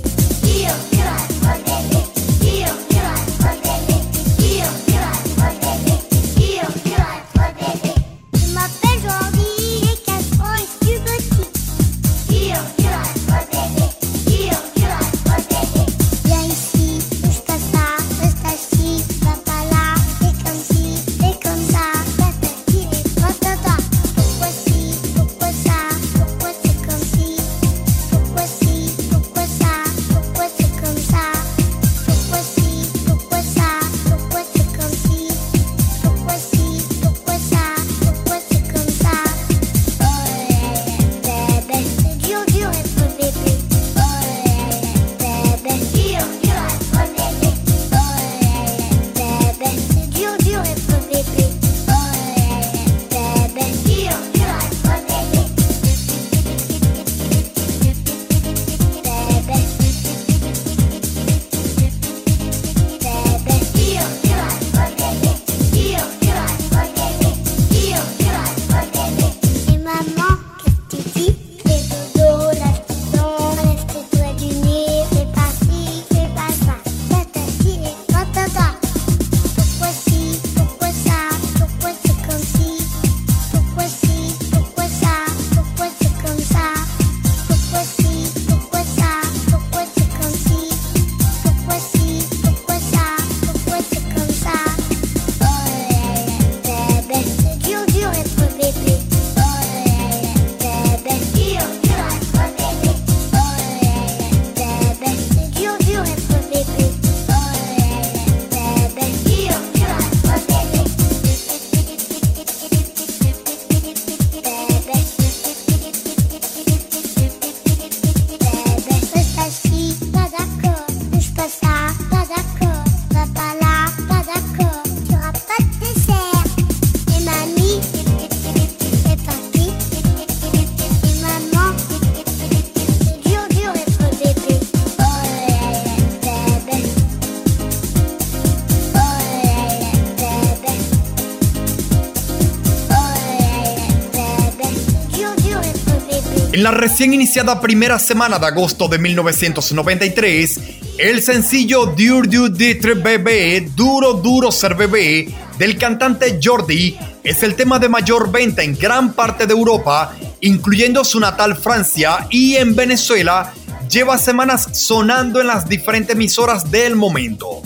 En 146.62 146.66
la 146.66 146.70
recién 146.70 147.12
iniciada 147.12 147.60
primera 147.60 147.98
semana 147.98 148.38
de 148.38 148.46
agosto 148.46 148.86
de 148.86 148.96
1993, 148.96 150.60
el 150.96 151.20
sencillo 151.20 151.86
Dur 151.86 152.30
Dur 152.30 152.52
Ditre 152.52 152.94
Bebé, 152.94 153.68
Duro 153.74 154.12
Duro 154.12 154.52
Ser 154.52 154.76
Bebé, 154.76 155.26
del 155.58 155.76
cantante 155.76 156.38
Jordi, 156.40 156.96
es 157.24 157.42
el 157.42 157.56
tema 157.56 157.80
de 157.80 157.88
mayor 157.88 158.30
venta 158.30 158.62
en 158.62 158.78
gran 158.78 159.12
parte 159.12 159.48
de 159.48 159.52
Europa, 159.52 160.14
incluyendo 160.40 161.04
su 161.04 161.18
natal 161.18 161.56
Francia 161.56 162.28
y 162.30 162.54
en 162.54 162.76
Venezuela, 162.76 163.52
lleva 163.90 164.16
semanas 164.16 164.68
sonando 164.70 165.40
en 165.40 165.48
las 165.48 165.68
diferentes 165.68 166.14
emisoras 166.14 166.70
del 166.70 166.94
momento. 166.94 167.60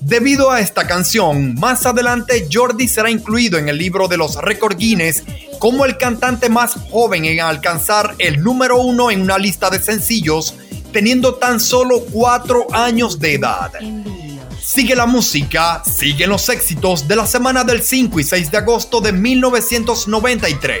Debido 0.00 0.50
a 0.50 0.60
esta 0.60 0.86
canción, 0.86 1.54
más 1.56 1.84
adelante 1.84 2.48
Jordi 2.50 2.88
será 2.88 3.10
incluido 3.10 3.58
en 3.58 3.68
el 3.68 3.76
libro 3.76 4.08
de 4.08 4.16
los 4.16 4.36
récord 4.36 4.76
Guinness 4.78 5.21
como 5.62 5.84
el 5.84 5.96
cantante 5.96 6.48
más 6.48 6.74
joven 6.90 7.24
en 7.24 7.38
alcanzar 7.38 8.16
el 8.18 8.42
número 8.42 8.80
uno 8.80 9.12
en 9.12 9.22
una 9.22 9.38
lista 9.38 9.70
de 9.70 9.78
sencillos, 9.78 10.56
teniendo 10.92 11.36
tan 11.36 11.60
solo 11.60 12.00
cuatro 12.10 12.66
años 12.72 13.20
de 13.20 13.34
edad. 13.34 13.70
Sigue 14.60 14.96
la 14.96 15.06
música, 15.06 15.80
siguen 15.84 16.30
los 16.30 16.48
éxitos 16.48 17.06
de 17.06 17.14
la 17.14 17.28
semana 17.28 17.62
del 17.62 17.80
5 17.80 18.18
y 18.18 18.24
6 18.24 18.50
de 18.50 18.58
agosto 18.58 19.00
de 19.00 19.12
1993. 19.12 20.80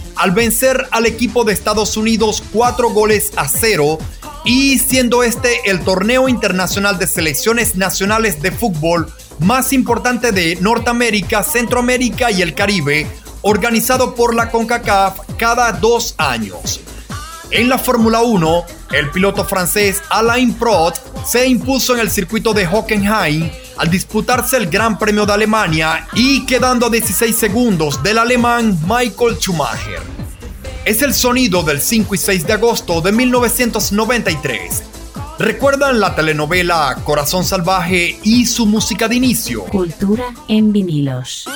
al 0.21 0.29
vencer 0.33 0.87
al 0.91 1.07
equipo 1.07 1.43
de 1.43 1.51
Estados 1.51 1.97
Unidos 1.97 2.43
cuatro 2.53 2.91
goles 2.91 3.31
a 3.37 3.47
cero 3.47 3.97
y 4.45 4.77
siendo 4.77 5.23
este 5.23 5.61
el 5.65 5.79
torneo 5.79 6.29
internacional 6.29 6.99
de 6.99 7.07
selecciones 7.07 7.75
nacionales 7.75 8.39
de 8.39 8.51
fútbol 8.51 9.11
más 9.39 9.73
importante 9.73 10.31
de 10.31 10.57
Norteamérica, 10.61 11.41
Centroamérica 11.41 12.29
y 12.29 12.43
el 12.43 12.53
Caribe, 12.53 13.07
organizado 13.41 14.13
por 14.13 14.35
la 14.35 14.51
CONCACAF 14.51 15.21
cada 15.39 15.71
dos 15.71 16.13
años. 16.19 16.81
En 17.49 17.67
la 17.67 17.79
Fórmula 17.79 18.21
1, 18.21 18.63
el 18.93 19.09
piloto 19.09 19.45
francés 19.45 20.01
Alain 20.09 20.53
Prost 20.53 21.05
se 21.25 21.47
impuso 21.47 21.93
en 21.93 22.01
el 22.01 22.11
circuito 22.11 22.53
de 22.53 22.67
Hockenheim 22.67 23.49
al 23.77 23.89
disputarse 23.89 24.57
el 24.57 24.69
Gran 24.69 24.99
Premio 24.99 25.25
de 25.25 25.33
Alemania 25.33 26.07
y 26.13 26.45
quedando 26.45 26.87
a 26.87 26.89
16 26.89 27.35
segundos 27.35 28.03
del 28.03 28.17
alemán 28.17 28.77
Michael 28.87 29.37
Schumacher. 29.39 30.01
Es 30.83 31.01
el 31.01 31.13
sonido 31.13 31.63
del 31.63 31.79
5 31.79 32.15
y 32.15 32.17
6 32.17 32.47
de 32.47 32.53
agosto 32.53 33.01
de 33.01 33.11
1993. 33.11 34.83
¿Recuerdan 35.39 35.99
la 35.99 36.13
telenovela 36.13 36.97
Corazón 37.03 37.45
Salvaje 37.45 38.19
y 38.23 38.45
su 38.45 38.65
música 38.65 39.07
de 39.07 39.15
inicio? 39.15 39.63
Cultura 39.65 40.25
en 40.47 40.71
vinilos. 40.71 41.47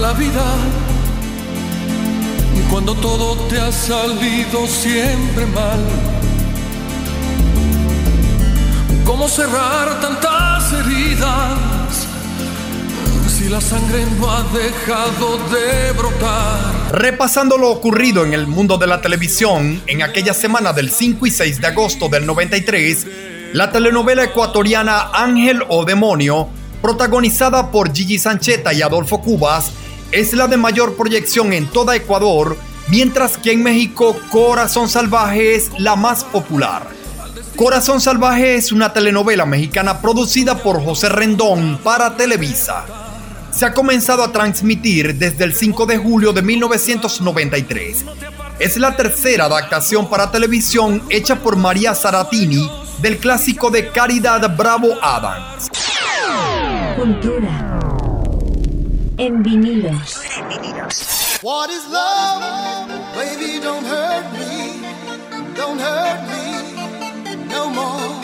La 0.00 0.12
vida 0.12 0.44
cuando 2.70 2.94
todo 2.94 3.36
te 3.48 3.60
ha 3.60 3.70
salido 3.70 4.66
siempre 4.66 5.46
mal? 5.46 5.78
¿Cómo 9.04 9.28
cerrar 9.28 10.00
tantas 10.00 10.72
heridas 10.72 11.58
si 13.28 13.48
la 13.48 13.60
sangre 13.60 14.04
no 14.18 14.30
ha 14.30 14.42
dejado 14.44 15.38
de 15.50 15.92
brotar? 15.92 16.92
Repasando 16.92 17.56
lo 17.56 17.70
ocurrido 17.70 18.24
en 18.24 18.34
el 18.34 18.46
mundo 18.46 18.76
de 18.78 18.86
la 18.86 19.00
televisión 19.00 19.82
en 19.86 20.02
aquella 20.02 20.34
semana 20.34 20.72
del 20.72 20.90
5 20.90 21.26
y 21.26 21.30
6 21.30 21.60
de 21.60 21.66
agosto 21.68 22.08
del 22.08 22.26
93, 22.26 23.06
la 23.52 23.70
telenovela 23.70 24.24
ecuatoriana 24.24 25.10
Ángel 25.12 25.62
o 25.68 25.84
Demonio 25.84 26.48
protagonizada 26.84 27.70
por 27.70 27.94
Gigi 27.94 28.18
Sancheta 28.18 28.74
y 28.74 28.82
Adolfo 28.82 29.22
Cubas, 29.22 29.72
es 30.14 30.32
la 30.32 30.46
de 30.46 30.56
mayor 30.56 30.94
proyección 30.94 31.52
en 31.52 31.66
toda 31.66 31.96
Ecuador, 31.96 32.56
mientras 32.88 33.36
que 33.36 33.50
en 33.52 33.64
México 33.64 34.16
Corazón 34.30 34.88
Salvaje 34.88 35.56
es 35.56 35.70
la 35.78 35.96
más 35.96 36.22
popular. 36.22 36.86
Corazón 37.56 38.00
Salvaje 38.00 38.54
es 38.54 38.70
una 38.70 38.92
telenovela 38.92 39.44
mexicana 39.44 40.00
producida 40.00 40.62
por 40.62 40.82
José 40.82 41.08
Rendón 41.08 41.78
para 41.82 42.16
Televisa. 42.16 42.84
Se 43.50 43.66
ha 43.66 43.74
comenzado 43.74 44.22
a 44.22 44.32
transmitir 44.32 45.16
desde 45.16 45.44
el 45.44 45.54
5 45.54 45.86
de 45.86 45.98
julio 45.98 46.32
de 46.32 46.42
1993 46.42 48.04
es 48.58 48.76
la 48.76 48.96
tercera 48.96 49.46
adaptación 49.46 50.08
para 50.08 50.30
televisión 50.30 51.02
hecha 51.10 51.36
por 51.36 51.56
María 51.56 51.94
Saratini 51.94 52.70
del 53.02 53.18
clásico 53.18 53.68
de 53.70 53.88
Caridad 53.90 54.56
Bravo 54.56 54.94
Adams. 55.02 55.70
En 59.18 59.42
vinilos. 59.42 60.20
What 61.42 61.70
is 61.70 61.86
love? 61.90 62.88
Baby, 63.14 63.60
don't 63.60 63.84
hurt 63.84 64.32
me. 64.32 64.82
Don't 65.54 65.78
hurt 65.78 66.20
me 66.28 67.46
no 67.48 67.70
more. 67.70 68.23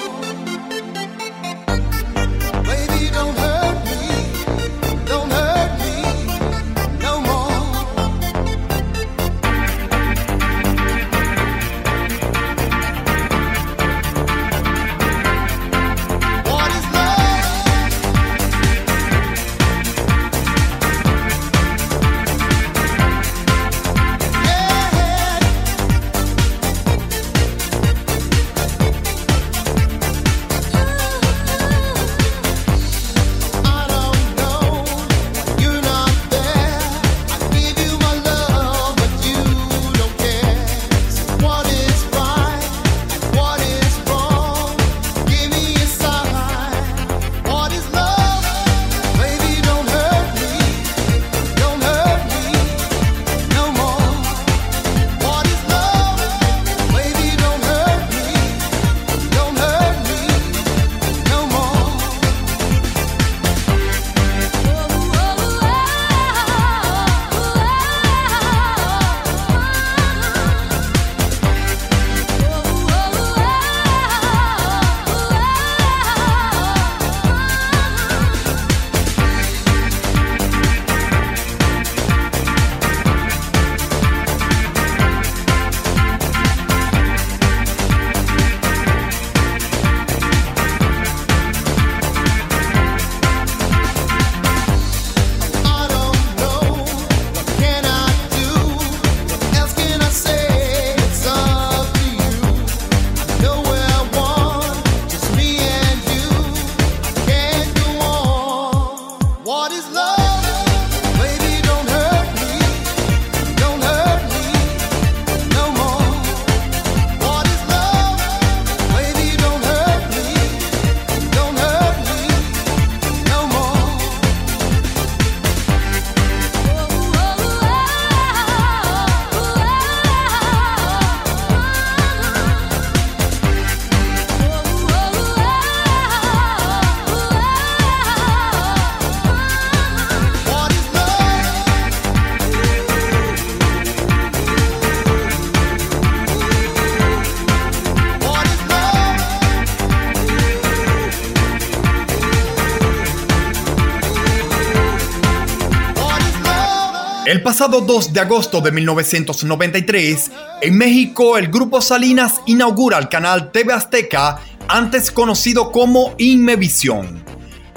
Pasado 157.50 157.80
2 157.80 158.12
de 158.12 158.20
agosto 158.20 158.60
de 158.60 158.70
1993, 158.70 160.30
en 160.62 160.78
México, 160.78 161.36
el 161.36 161.48
grupo 161.48 161.80
Salinas 161.80 162.34
inaugura 162.46 162.96
el 162.96 163.08
canal 163.08 163.50
TV 163.50 163.72
Azteca, 163.72 164.38
antes 164.68 165.10
conocido 165.10 165.72
como 165.72 166.14
Inmevisión. 166.18 167.24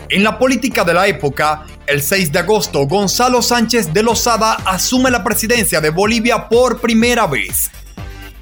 En 0.09 0.23
la 0.23 0.37
política 0.37 0.83
de 0.83 0.93
la 0.93 1.07
época, 1.07 1.65
el 1.87 2.03
6 2.03 2.31
de 2.31 2.37
agosto, 2.37 2.85
Gonzalo 2.85 3.41
Sánchez 3.41 3.91
de 3.91 4.03
Lozada 4.03 4.59
asume 4.63 5.09
la 5.09 5.23
presidencia 5.23 5.81
de 5.81 5.89
Bolivia 5.89 6.47
por 6.49 6.79
primera 6.79 7.25
vez. 7.25 7.71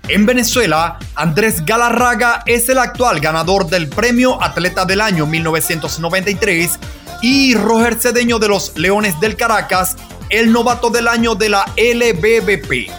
En 0.10 0.26
Venezuela, 0.26 1.00
Andrés 1.16 1.66
Galarraga 1.66 2.44
es 2.46 2.68
el 2.68 2.78
actual 2.78 3.22
ganador 3.22 3.70
del 3.70 3.88
premio 3.88 4.44
Atleta 4.44 4.84
del 4.84 5.00
Año 5.00 5.26
1993 5.26 6.78
y 7.22 7.54
Roger 7.56 7.96
Cedeño 7.96 8.38
de 8.38 8.50
los 8.50 8.78
Leones 8.78 9.18
del 9.22 9.38
Caracas, 9.38 9.96
el 10.32 10.52
novato 10.52 10.90
del 10.90 11.08
año 11.08 11.36
de 11.36 11.50
la 11.50 11.66
LBBP. 11.76 12.90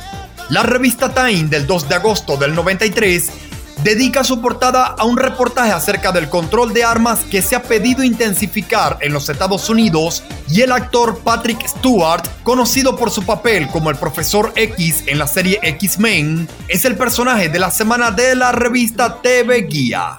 La 0.51 0.63
revista 0.63 1.13
Time 1.13 1.49
del 1.49 1.67
2 1.67 1.89
de 1.89 1.95
agosto 1.95 2.37
del 2.37 2.55
93 2.55 3.31
dedica 3.83 4.23
su 4.23 4.41
portada 4.41 4.95
a 4.99 5.05
un 5.05 5.17
reportaje 5.17 5.73
acerca 5.73 6.13
del 6.13 6.29
control 6.29 6.73
de 6.73 6.85
armas 6.85 7.21
que 7.31 7.43
se 7.43 7.57
ha 7.57 7.63
pedido 7.63 8.05
intensificar 8.05 8.99
en 9.01 9.13
los 9.13 9.29
Estados 9.29 9.69
Unidos 9.71 10.23
y 10.49 10.61
el 10.61 10.73
actor 10.73 11.21
Patrick 11.25 11.67
Stewart, 11.67 12.23
conocido 12.43 12.97
por 12.97 13.11
su 13.11 13.25
papel 13.25 13.67
como 13.69 13.91
el 13.91 13.97
Profesor 13.97 14.53
X 14.55 15.05
en 15.07 15.19
la 15.19 15.27
serie 15.27 15.59
X-Men, 15.63 16.49
es 16.69 16.85
el 16.85 16.97
personaje 16.97 17.49
de 17.49 17.59
la 17.59 17.71
semana 17.71 18.11
de 18.11 18.37
la 18.37 18.53
revista 18.53 19.21
TV 19.21 19.63
Guía. 19.63 20.19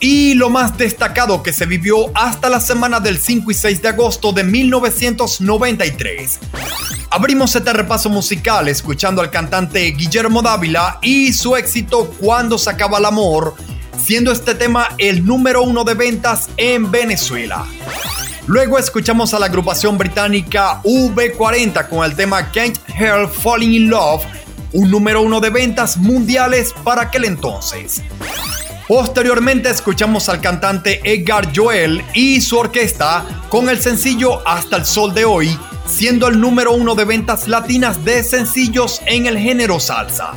Y 0.00 0.34
lo 0.34 0.50
más 0.50 0.76
destacado 0.76 1.44
que 1.44 1.52
se 1.52 1.64
vivió 1.64 2.10
hasta 2.14 2.48
la 2.48 2.60
semana 2.60 2.98
del 2.98 3.18
5 3.18 3.50
y 3.52 3.54
6 3.54 3.82
de 3.82 3.88
agosto 3.88 4.32
de 4.32 4.42
1993. 4.42 6.40
Abrimos 7.10 7.54
este 7.54 7.72
repaso 7.72 8.10
musical 8.10 8.66
escuchando 8.66 9.22
al 9.22 9.30
cantante 9.30 9.92
Guillermo 9.92 10.42
Dávila 10.42 10.98
y 11.02 11.32
su 11.32 11.54
éxito 11.54 12.12
Cuando 12.20 12.58
se 12.58 12.70
acaba 12.70 12.98
el 12.98 13.04
amor, 13.04 13.54
siendo 13.96 14.32
este 14.32 14.56
tema 14.56 14.88
el 14.98 15.24
número 15.24 15.62
uno 15.62 15.84
de 15.84 15.94
ventas 15.94 16.48
en 16.56 16.90
Venezuela. 16.90 17.64
Luego 18.48 18.76
escuchamos 18.76 19.34
a 19.34 19.38
la 19.38 19.46
agrupación 19.46 19.96
británica 19.98 20.82
V40 20.82 21.88
con 21.88 22.04
el 22.04 22.16
tema 22.16 22.50
Can't 22.50 22.78
Help 22.88 23.30
Falling 23.30 23.72
in 23.72 23.88
Love, 23.88 24.24
un 24.72 24.90
número 24.90 25.22
uno 25.22 25.38
de 25.38 25.50
ventas 25.50 25.96
mundiales 25.96 26.74
para 26.82 27.02
aquel 27.02 27.24
entonces. 27.24 28.02
Posteriormente 28.88 29.68
escuchamos 29.68 30.30
al 30.30 30.40
cantante 30.40 31.02
Edgar 31.04 31.54
Joel 31.54 32.02
y 32.14 32.40
su 32.40 32.56
orquesta 32.56 33.22
con 33.50 33.68
el 33.68 33.78
sencillo 33.82 34.40
Hasta 34.48 34.78
el 34.78 34.86
Sol 34.86 35.12
de 35.12 35.26
Hoy, 35.26 35.58
siendo 35.86 36.26
el 36.26 36.40
número 36.40 36.72
uno 36.72 36.94
de 36.94 37.04
ventas 37.04 37.46
latinas 37.48 38.02
de 38.02 38.24
sencillos 38.24 39.02
en 39.04 39.26
el 39.26 39.36
género 39.36 39.78
salsa. 39.78 40.32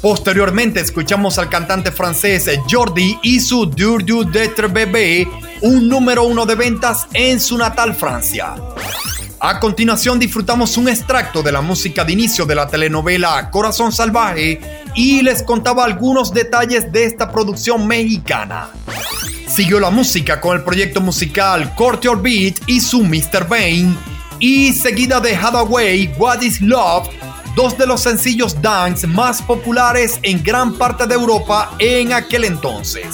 Posteriormente 0.00 0.80
escuchamos 0.80 1.38
al 1.38 1.50
cantante 1.50 1.92
francés 1.92 2.48
Jordi 2.70 3.18
y 3.22 3.38
su 3.38 3.66
Dur 3.66 4.02
du 4.02 4.24
d'être 4.24 4.72
bébé, 4.72 5.28
un 5.60 5.90
número 5.90 6.22
uno 6.22 6.46
de 6.46 6.54
ventas 6.54 7.06
en 7.12 7.38
su 7.38 7.58
natal 7.58 7.94
Francia. 7.94 8.54
A 9.40 9.60
continuación 9.60 10.18
disfrutamos 10.18 10.76
un 10.78 10.88
extracto 10.88 11.42
de 11.42 11.52
la 11.52 11.60
música 11.60 12.04
de 12.04 12.12
inicio 12.12 12.44
de 12.44 12.54
la 12.54 12.66
telenovela 12.66 13.50
Corazón 13.50 13.92
Salvaje 13.92 14.77
y 14.98 15.22
les 15.22 15.44
contaba 15.44 15.84
algunos 15.84 16.34
detalles 16.34 16.90
de 16.90 17.04
esta 17.04 17.30
producción 17.30 17.86
mexicana. 17.86 18.70
Siguió 19.46 19.78
la 19.78 19.90
música 19.90 20.40
con 20.40 20.56
el 20.56 20.64
proyecto 20.64 21.00
musical 21.00 21.72
Court 21.76 22.02
Your 22.02 22.20
Beat 22.20 22.56
y 22.66 22.80
su 22.80 23.04
Mr. 23.04 23.46
Bane 23.48 23.94
y 24.40 24.72
seguida 24.72 25.20
de 25.20 25.36
Hathaway 25.36 26.12
What 26.18 26.42
is 26.42 26.60
Love, 26.60 27.08
dos 27.54 27.78
de 27.78 27.86
los 27.86 28.00
sencillos 28.00 28.60
dance 28.60 29.06
más 29.06 29.40
populares 29.40 30.18
en 30.22 30.42
gran 30.42 30.74
parte 30.74 31.06
de 31.06 31.14
Europa 31.14 31.76
en 31.78 32.12
aquel 32.12 32.42
entonces. 32.42 33.06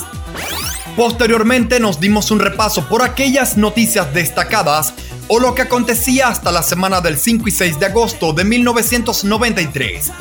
Posteriormente 0.96 1.80
nos 1.80 2.00
dimos 2.00 2.30
un 2.30 2.40
repaso 2.40 2.88
por 2.88 3.02
aquellas 3.02 3.58
noticias 3.58 4.14
destacadas 4.14 4.94
o 5.28 5.38
lo 5.38 5.54
que 5.54 5.62
acontecía 5.62 6.28
hasta 6.28 6.50
la 6.50 6.62
semana 6.62 7.02
del 7.02 7.18
5 7.18 7.46
y 7.46 7.50
6 7.50 7.78
de 7.78 7.86
agosto 7.86 8.32
de 8.32 8.44
1993. 8.44 10.12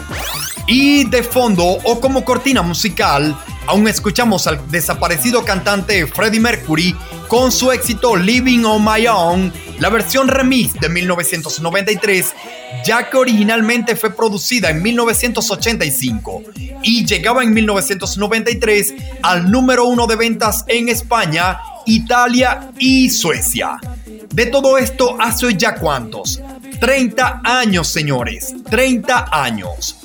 Y 0.67 1.03
de 1.05 1.23
fondo 1.23 1.63
o 1.65 1.99
como 1.99 2.23
cortina 2.23 2.61
musical, 2.61 3.37
aún 3.67 3.87
escuchamos 3.87 4.47
al 4.47 4.69
desaparecido 4.71 5.43
cantante 5.43 6.07
Freddie 6.07 6.39
Mercury 6.39 6.95
con 7.27 7.51
su 7.51 7.71
éxito 7.71 8.15
Living 8.15 8.63
on 8.63 8.83
My 8.83 9.05
Own, 9.07 9.51
la 9.79 9.89
versión 9.89 10.27
remix 10.27 10.73
de 10.79 10.87
1993, 10.87 12.33
ya 12.85 13.09
que 13.09 13.17
originalmente 13.17 13.95
fue 13.95 14.15
producida 14.15 14.69
en 14.69 14.81
1985 14.81 16.43
y 16.81 17.05
llegaba 17.05 17.43
en 17.43 17.53
1993 17.53 18.93
al 19.21 19.51
número 19.51 19.85
uno 19.85 20.07
de 20.07 20.15
ventas 20.15 20.63
en 20.67 20.87
España, 20.89 21.59
Italia 21.85 22.71
y 22.77 23.09
Suecia. 23.09 23.79
De 24.29 24.45
todo 24.45 24.77
esto 24.77 25.17
hace 25.19 25.55
ya 25.55 25.75
cuántos? 25.75 26.41
30 26.79 27.41
años, 27.43 27.87
señores, 27.87 28.53
30 28.69 29.27
años. 29.31 30.02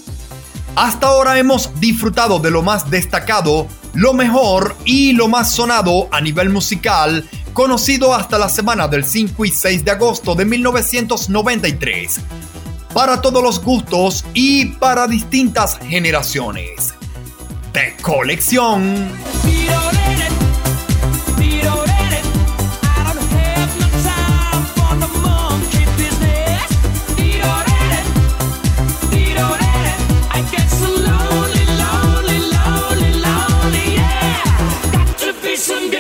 Hasta 0.79 1.09
ahora 1.09 1.37
hemos 1.41 1.81
disfrutado 1.81 2.39
de 2.39 2.53
lo 2.53 2.63
más 2.63 2.89
destacado, 2.89 3.67
lo 3.95 4.13
mejor 4.13 4.77
y 4.85 5.11
lo 5.11 5.27
más 5.27 5.51
sonado 5.51 6.07
a 6.13 6.21
nivel 6.21 6.51
musical, 6.51 7.29
conocido 7.53 8.15
hasta 8.15 8.39
la 8.39 8.49
semana 8.49 8.87
del 8.87 9.05
5 9.05 9.45
y 9.45 9.51
6 9.51 9.85
de 9.85 9.91
agosto 9.91 10.37
de 10.37 10.45
1993. 10.45 12.21
Para 12.95 13.21
todos 13.21 13.43
los 13.43 13.61
gustos 13.61 14.25
y 14.35 14.67
para 14.67 15.09
distintas 15.09 15.81
generaciones. 15.81 16.95
De 17.73 17.97
colección. 18.01 19.11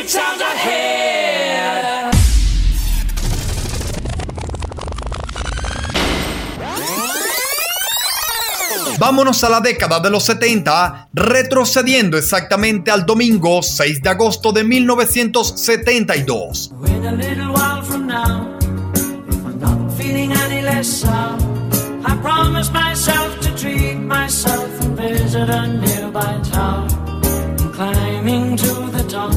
Times 0.09 0.40
ahead. 0.40 2.11
Vámonos 8.98 9.44
a 9.44 9.48
la 9.48 9.61
década 9.61 10.00
de 10.00 10.11
los 10.11 10.24
70, 10.24 11.11
retrocediendo 11.12 12.18
exactamente 12.18 12.90
al 12.90 13.06
domingo 13.06 13.62
6 13.62 14.02
de 14.02 14.09
agosto 14.09 14.50
de 14.50 14.64
1972. 14.64 16.72
In 16.86 17.06
a 17.06 17.12
little 17.12 17.52
while 17.52 17.80
from 17.84 18.09
now, 18.09 18.59
if 19.28 19.36
I'm 19.46 19.61
not 19.61 19.92
feeling 19.96 20.32
any 20.32 20.62
less 20.62 20.88
sour, 20.88 21.38
I 22.04 22.16
promise 22.22 22.72
myself 22.72 23.38
to 23.40 23.54
treat 23.54 23.98
myself 23.98 24.68
and 24.80 24.98
visit 24.98 25.48
a 25.48 25.68
nearby 25.68 26.40
tower. 26.50 26.88
And 27.61 27.72
climbing 27.72 28.56
to 28.56 28.90
the 28.90 29.04
top, 29.09 29.32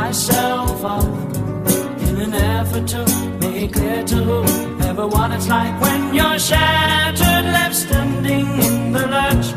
myself 0.00 0.84
up 0.84 1.04
in 2.08 2.14
an 2.26 2.34
effort 2.34 2.86
to 2.94 3.00
make 3.40 3.72
clear 3.72 4.02
to 4.04 4.20
what 5.14 5.30
it's 5.30 5.48
like 5.48 5.74
when 5.80 6.14
you're 6.14 6.38
shattered, 6.38 7.44
left 7.56 7.74
standing 7.74 8.48
in 8.68 8.92
the 8.92 9.04
lurch 9.14 9.48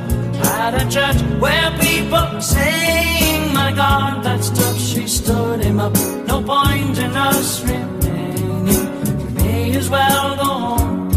at 0.60 0.74
a 0.82 0.86
church 0.96 1.20
where 1.44 1.70
people 1.88 2.30
saying, 2.39 3.54
My 3.54 3.72
God, 3.74 4.24
that's 4.24 4.50
tough. 4.50 4.80
She 4.80 5.08
stood 5.08 5.60
him 5.68 5.80
up. 5.80 5.94
No 6.32 6.38
point 6.41 6.98
in 7.06 7.12
us 7.30 7.62
remaining. 7.64 8.88
We 9.18 9.26
may 9.41 9.76
as 9.76 9.89
well 9.89 10.36
go 10.44 10.52
home 10.70 11.10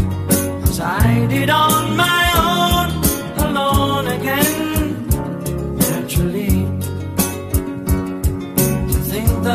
as 0.63 0.79
I 0.79 1.25
did 1.27 1.49
on 1.49 1.95
my 1.95 2.16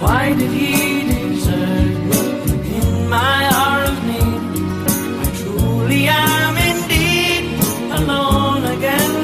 Why 0.00 0.32
did 0.32 0.52
He 0.52 1.02
desert 1.10 1.96
me 2.10 2.20
in 2.78 3.08
my 3.08 3.38
hour 3.52 3.82
of 3.90 3.98
need? 4.06 4.42
I 5.22 5.26
truly 5.40 6.02
am 6.06 6.54
indeed 6.70 7.44
alone 7.98 8.64
again. 8.76 9.14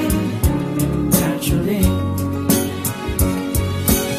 Naturally, 1.10 1.86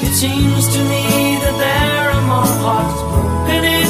it 0.06 0.14
seems 0.24 0.64
to 0.76 0.82
me 0.94 1.06
that 1.44 1.56
there 1.66 2.06
are 2.16 2.26
more 2.34 2.54
hearts 2.64 3.02
broken 3.12 3.64
in 3.78 3.85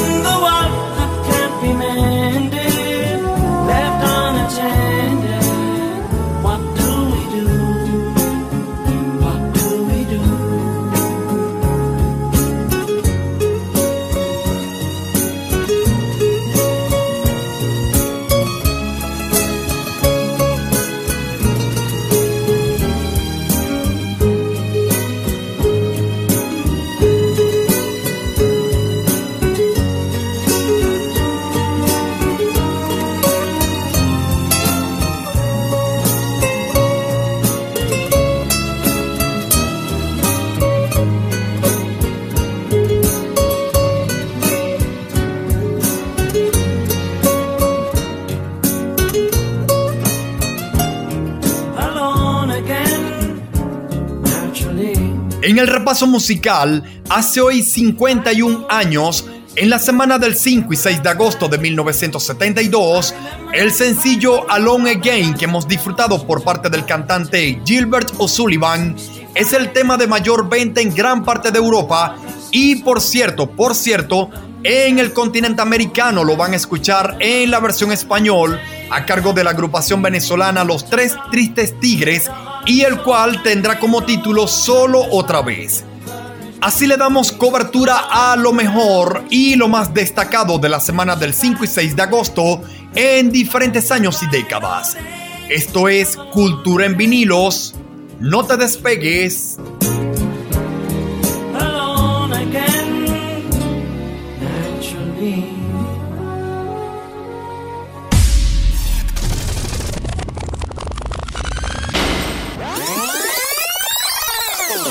En 55.56 55.60
el 55.60 55.68
repaso 55.68 56.06
musical, 56.06 56.82
hace 57.08 57.40
hoy 57.40 57.62
51 57.62 58.66
años, 58.68 59.24
en 59.54 59.70
la 59.70 59.78
semana 59.78 60.18
del 60.18 60.36
5 60.36 60.70
y 60.70 60.76
6 60.76 61.02
de 61.02 61.08
agosto 61.08 61.48
de 61.48 61.56
1972, 61.56 63.14
el 63.54 63.72
sencillo 63.72 64.50
Alone 64.50 64.90
Again 64.90 65.32
que 65.32 65.46
hemos 65.46 65.66
disfrutado 65.66 66.26
por 66.26 66.44
parte 66.44 66.68
del 66.68 66.84
cantante 66.84 67.58
Gilbert 67.64 68.12
O'Sullivan 68.18 68.96
es 69.34 69.54
el 69.54 69.72
tema 69.72 69.96
de 69.96 70.06
mayor 70.06 70.46
venta 70.46 70.82
en 70.82 70.94
gran 70.94 71.24
parte 71.24 71.50
de 71.50 71.56
Europa 71.56 72.16
y 72.50 72.76
por 72.82 73.00
cierto, 73.00 73.50
por 73.50 73.74
cierto, 73.74 74.28
en 74.62 74.98
el 74.98 75.14
continente 75.14 75.62
americano 75.62 76.22
lo 76.22 76.36
van 76.36 76.52
a 76.52 76.56
escuchar 76.56 77.16
en 77.18 77.50
la 77.50 77.60
versión 77.60 77.92
español 77.92 78.60
a 78.90 79.06
cargo 79.06 79.32
de 79.32 79.42
la 79.42 79.52
agrupación 79.52 80.02
venezolana 80.02 80.64
Los 80.64 80.90
Tres 80.90 81.16
Tristes 81.30 81.80
Tigres 81.80 82.30
y 82.66 82.82
el 82.82 83.00
cual 83.02 83.42
tendrá 83.42 83.78
como 83.78 84.04
título 84.04 84.46
Solo 84.46 85.02
otra 85.10 85.40
vez. 85.42 85.84
Así 86.60 86.86
le 86.86 86.96
damos 86.96 87.32
cobertura 87.32 88.08
a 88.10 88.36
lo 88.36 88.52
mejor 88.52 89.24
y 89.30 89.54
lo 89.54 89.68
más 89.68 89.94
destacado 89.94 90.58
de 90.58 90.68
la 90.68 90.80
semana 90.80 91.14
del 91.14 91.32
5 91.32 91.64
y 91.64 91.66
6 91.66 91.96
de 91.96 92.02
agosto 92.02 92.62
en 92.94 93.30
diferentes 93.30 93.92
años 93.92 94.22
y 94.22 94.26
décadas. 94.26 94.96
Esto 95.48 95.88
es 95.88 96.16
Cultura 96.32 96.86
en 96.86 96.96
vinilos. 96.96 97.74
No 98.18 98.44
te 98.44 98.56
despegues. 98.56 99.58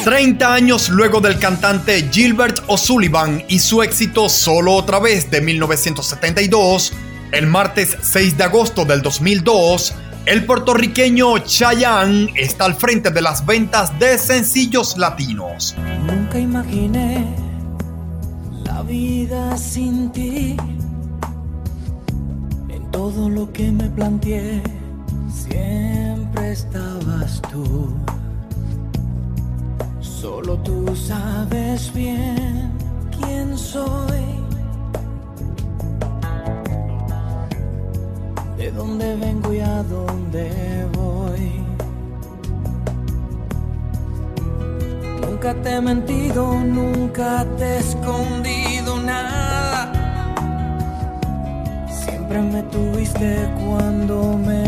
30 0.06 0.54
años 0.54 0.90
luego 0.90 1.20
del 1.20 1.40
cantante 1.40 2.08
Gilbert 2.12 2.60
O'Sullivan 2.68 3.44
y 3.48 3.58
su 3.58 3.82
éxito 3.82 4.30
Solo 4.30 4.76
otra 4.76 5.00
vez 5.00 5.32
de 5.32 5.42
1972, 5.42 6.94
el 7.32 7.48
martes 7.48 7.98
6 8.04 8.38
de 8.38 8.44
agosto 8.44 8.86
del 8.86 9.02
2002, 9.02 9.96
el 10.28 10.46
puertorriqueño 10.46 11.40
Chayanne 11.40 12.32
está 12.36 12.66
al 12.66 12.76
frente 12.76 13.10
de 13.10 13.20
las 13.24 13.48
ventas 13.48 13.98
de 13.98 14.20
sencillos 14.20 14.96
latinos. 14.96 15.76
Nunca 16.06 16.38
imaginé 16.38 17.26
la 18.64 18.84
vida 18.84 19.58
sin 19.58 20.12
ti. 20.12 20.56
En 22.70 22.92
todo 22.92 23.28
lo 23.28 23.52
que 23.52 23.72
me 23.72 23.90
planteé, 23.90 24.62
siempre 25.34 26.52
estabas 26.52 27.42
tú. 27.52 27.92
Solo 30.26 30.58
tú 30.58 30.96
sabes 30.96 31.94
bien 31.94 32.72
quién 33.16 33.56
soy. 33.56 34.26
De 38.58 38.72
dónde 38.72 39.16
vengo 39.18 39.54
y 39.54 39.60
a 39.60 39.84
dónde 39.84 40.88
voy. 40.98 41.64
Nunca 45.22 45.54
te 45.62 45.76
he 45.76 45.82
mentido, 45.82 46.60
nunca 46.60 47.46
te 47.58 47.66
he 47.66 47.78
escondido 47.78 48.98
nada. 49.04 49.92
Siempre 52.04 52.42
me 52.42 52.64
tuviste 52.64 53.48
cuando 53.60 54.40
me 54.40 54.64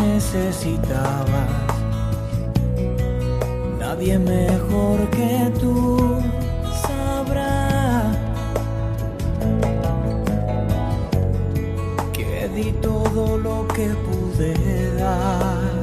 necesitabas. 0.00 1.71
Nadie 4.02 4.18
mejor 4.18 4.98
que 5.10 5.52
tú 5.60 6.20
sabrá 6.88 8.10
que 12.12 12.48
di 12.52 12.72
todo 12.82 13.38
lo 13.38 13.68
que 13.68 13.86
pude 14.04 14.96
dar. 14.96 15.81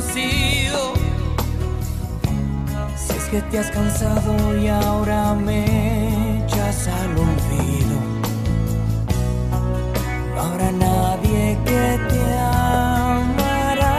Si 0.00 0.30
es 3.16 3.24
que 3.32 3.42
te 3.50 3.58
has 3.58 3.68
cansado 3.72 4.56
y 4.56 4.68
ahora 4.68 5.34
me 5.34 6.44
echas 6.44 6.86
al 6.86 7.18
olvido. 7.18 7.98
No 10.36 10.40
habrá 10.40 10.70
nadie 10.70 11.58
que 11.64 11.98
te 12.10 12.38
amará 12.38 13.96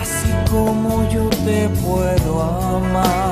así 0.00 0.32
como 0.50 1.08
yo 1.08 1.28
te 1.44 1.68
puedo 1.68 2.42
amar. 2.42 3.25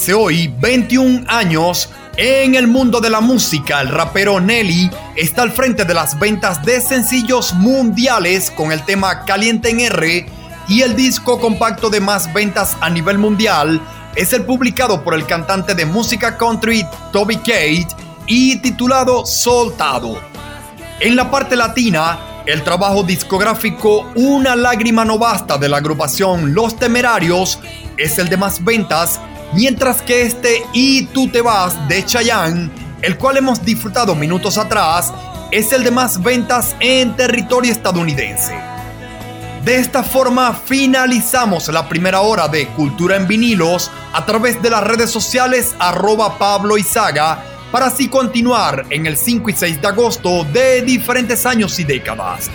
Hace 0.00 0.14
hoy 0.14 0.50
21 0.60 1.26
años, 1.28 1.90
en 2.16 2.54
el 2.54 2.66
mundo 2.66 3.02
de 3.02 3.10
la 3.10 3.20
música, 3.20 3.82
el 3.82 3.88
rapero 3.88 4.40
Nelly 4.40 4.90
está 5.14 5.42
al 5.42 5.52
frente 5.52 5.84
de 5.84 5.92
las 5.92 6.18
ventas 6.18 6.64
de 6.64 6.80
sencillos 6.80 7.52
mundiales 7.52 8.50
con 8.50 8.72
el 8.72 8.82
tema 8.86 9.26
Caliente 9.26 9.68
en 9.68 9.80
R 9.80 10.26
y 10.68 10.80
el 10.80 10.96
disco 10.96 11.38
compacto 11.38 11.90
de 11.90 12.00
más 12.00 12.32
ventas 12.32 12.78
a 12.80 12.88
nivel 12.88 13.18
mundial 13.18 13.78
es 14.16 14.32
el 14.32 14.46
publicado 14.46 15.04
por 15.04 15.12
el 15.12 15.26
cantante 15.26 15.74
de 15.74 15.84
música 15.84 16.38
country 16.38 16.82
Toby 17.12 17.36
Kate 17.36 17.88
y 18.26 18.56
titulado 18.56 19.26
Soltado. 19.26 20.18
En 21.00 21.14
la 21.14 21.30
parte 21.30 21.56
latina, 21.56 22.18
el 22.46 22.64
trabajo 22.64 23.02
discográfico 23.02 24.10
Una 24.14 24.56
lágrima 24.56 25.04
no 25.04 25.18
basta 25.18 25.58
de 25.58 25.68
la 25.68 25.76
agrupación 25.76 26.54
Los 26.54 26.74
Temerarios 26.76 27.58
es 27.98 28.18
el 28.18 28.30
de 28.30 28.38
más 28.38 28.64
ventas, 28.64 29.20
mientras 29.52 30.02
que 30.02 30.22
este 30.22 30.62
Y 30.72 31.06
tú 31.06 31.28
te 31.28 31.40
vas 31.40 31.88
de 31.88 32.04
Chayanne, 32.04 32.70
el 33.02 33.16
cual 33.16 33.38
hemos 33.38 33.64
disfrutado 33.64 34.14
minutos 34.14 34.58
atrás, 34.58 35.12
es 35.50 35.72
el 35.72 35.82
de 35.82 35.90
más 35.90 36.22
ventas 36.22 36.76
en 36.80 37.16
territorio 37.16 37.72
estadounidense. 37.72 38.54
De 39.64 39.76
esta 39.76 40.02
forma 40.02 40.54
finalizamos 40.54 41.68
la 41.68 41.88
primera 41.88 42.22
hora 42.22 42.48
de 42.48 42.66
Cultura 42.68 43.16
en 43.16 43.26
vinilos 43.26 43.90
a 44.12 44.24
través 44.24 44.62
de 44.62 44.70
las 44.70 44.82
redes 44.82 45.10
sociales 45.10 45.74
arroba 45.78 46.38
Pablo 46.38 46.78
Izaga 46.78 47.44
para 47.70 47.86
así 47.86 48.08
continuar 48.08 48.86
en 48.90 49.06
el 49.06 49.16
5 49.16 49.50
y 49.50 49.52
6 49.52 49.82
de 49.82 49.88
agosto 49.88 50.44
de 50.44 50.82
diferentes 50.82 51.46
años 51.46 51.78
y 51.78 51.84
décadas. 51.84 52.50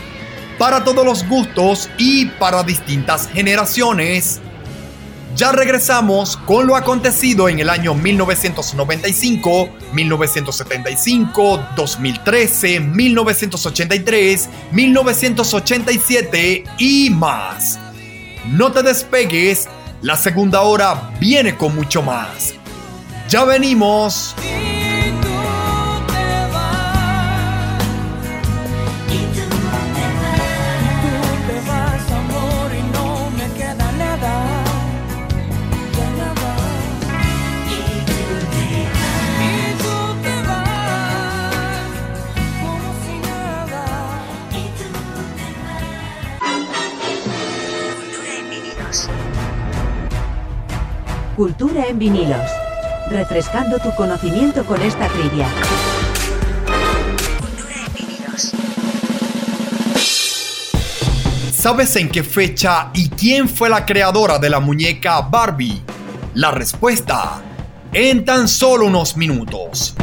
Para 0.57 0.83
todos 0.83 1.05
los 1.05 1.27
gustos 1.27 1.89
y 1.97 2.25
para 2.25 2.63
distintas 2.63 3.27
generaciones. 3.27 4.41
Ya 5.35 5.51
regresamos 5.51 6.37
con 6.37 6.65
lo 6.65 6.77
acontecido 6.77 7.49
en 7.49 7.59
el 7.59 7.69
año 7.69 7.93
1995, 7.93 9.69
1975, 9.91 11.61
2013, 11.75 12.79
1983, 12.79 14.49
1987 14.71 16.63
y 16.77 17.09
más. 17.09 17.77
No 18.45 18.71
te 18.71 18.81
despegues, 18.81 19.67
la 20.01 20.15
segunda 20.15 20.61
hora 20.61 21.11
viene 21.19 21.57
con 21.57 21.75
mucho 21.75 22.01
más. 22.01 22.53
Ya 23.27 23.43
venimos. 23.43 24.33
Cultura 51.35 51.87
en 51.87 51.99
vinilos. 51.99 52.49
Refrescando 53.09 53.77
tu 53.79 53.93
conocimiento 53.95 54.65
con 54.65 54.81
esta 54.81 55.09
trivia. 55.09 55.49
Cultura 57.37 57.75
en 57.85 57.93
vinilos. 57.93 58.53
¿Sabes 61.51 61.93
en 61.97 62.07
qué 62.07 62.23
fecha 62.23 62.89
y 62.93 63.09
quién 63.09 63.49
fue 63.49 63.69
la 63.69 63.85
creadora 63.85 64.39
de 64.39 64.49
la 64.49 64.61
muñeca 64.61 65.19
Barbie? 65.23 65.83
La 66.35 66.51
respuesta 66.51 67.41
en 67.91 68.23
tan 68.23 68.47
solo 68.47 68.85
unos 68.85 69.17
minutos. 69.17 69.93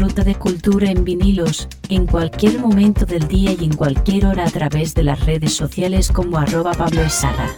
disfruta 0.00 0.24
de 0.24 0.34
cultura 0.34 0.90
en 0.90 1.04
vinilos, 1.04 1.68
en 1.90 2.06
cualquier 2.06 2.58
momento 2.58 3.04
del 3.04 3.28
día 3.28 3.52
y 3.52 3.66
en 3.66 3.76
cualquier 3.76 4.24
hora 4.24 4.46
a 4.46 4.50
través 4.50 4.94
de 4.94 5.04
las 5.04 5.26
redes 5.26 5.52
sociales 5.52 6.10
como 6.10 6.38
arroba 6.38 6.72
Pablo 6.72 7.02
Esaga. 7.02 7.50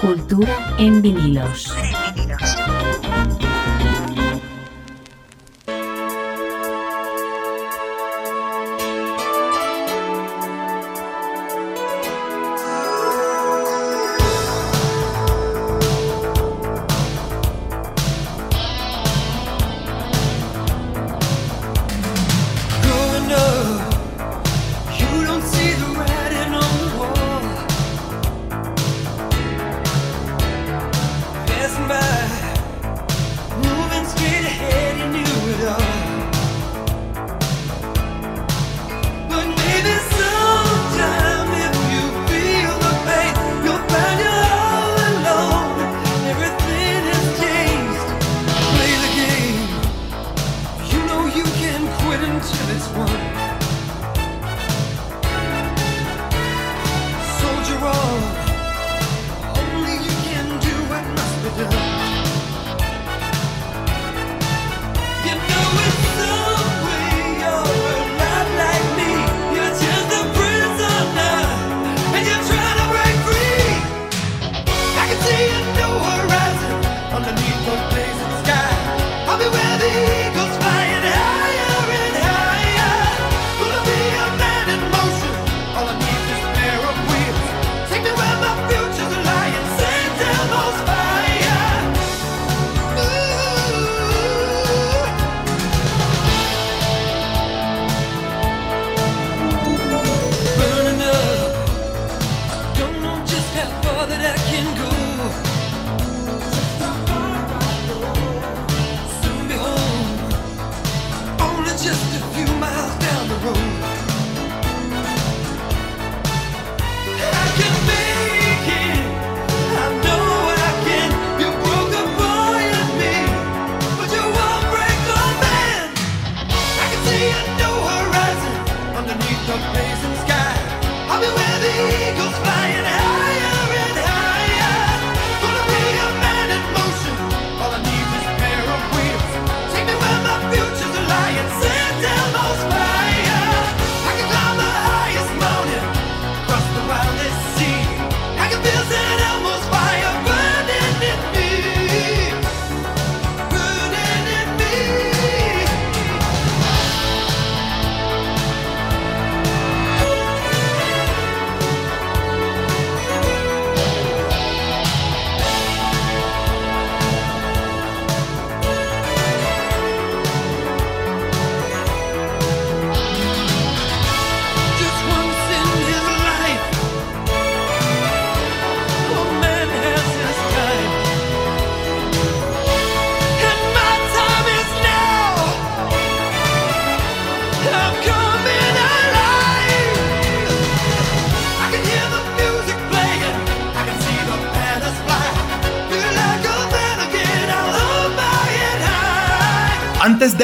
Cultura 0.00 0.74
en 0.80 1.00
vinilos. 1.00 1.72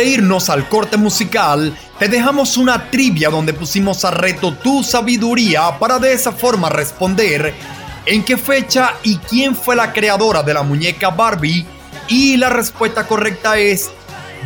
irnos 0.05 0.51
al 0.51 0.69
corte 0.69 0.97
musical, 0.97 1.77
te 1.99 2.09
dejamos 2.09 2.57
una 2.57 2.91
trivia 2.91 3.31
donde 3.31 3.53
pusimos 3.53 4.05
a 4.05 4.11
reto 4.11 4.55
tu 4.55 4.83
sabiduría 4.83 5.79
para 5.79 5.99
de 5.99 6.13
esa 6.13 6.33
forma 6.33 6.69
responder 6.69 7.55
en 8.07 8.25
qué 8.25 8.37
fecha 8.37 8.95
y 9.03 9.17
quién 9.19 9.55
fue 9.55 9.77
la 9.77 9.93
creadora 9.93 10.43
de 10.43 10.55
la 10.55 10.63
muñeca 10.63 11.11
Barbie. 11.11 11.67
Y 12.09 12.37
la 12.37 12.51
respuesta 12.51 13.07
correcta 13.07 13.59
es, 13.59 13.91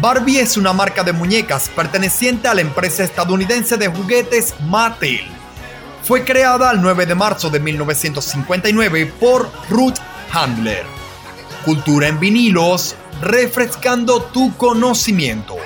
Barbie 0.00 0.40
es 0.40 0.56
una 0.56 0.72
marca 0.72 1.02
de 1.02 1.12
muñecas 1.12 1.70
perteneciente 1.74 2.48
a 2.48 2.54
la 2.54 2.60
empresa 2.60 3.02
estadounidense 3.02 3.76
de 3.76 3.88
juguetes 3.88 4.54
Mattel. 4.66 5.22
Fue 6.02 6.24
creada 6.24 6.70
el 6.70 6.80
9 6.82 7.06
de 7.06 7.14
marzo 7.14 7.50
de 7.50 7.58
1959 7.58 9.12
por 9.18 9.50
Ruth 9.70 9.98
Handler. 10.32 10.84
Cultura 11.64 12.06
en 12.08 12.20
vinilos, 12.20 12.94
refrescando 13.20 14.22
tu 14.22 14.56
conocimiento. 14.56 15.56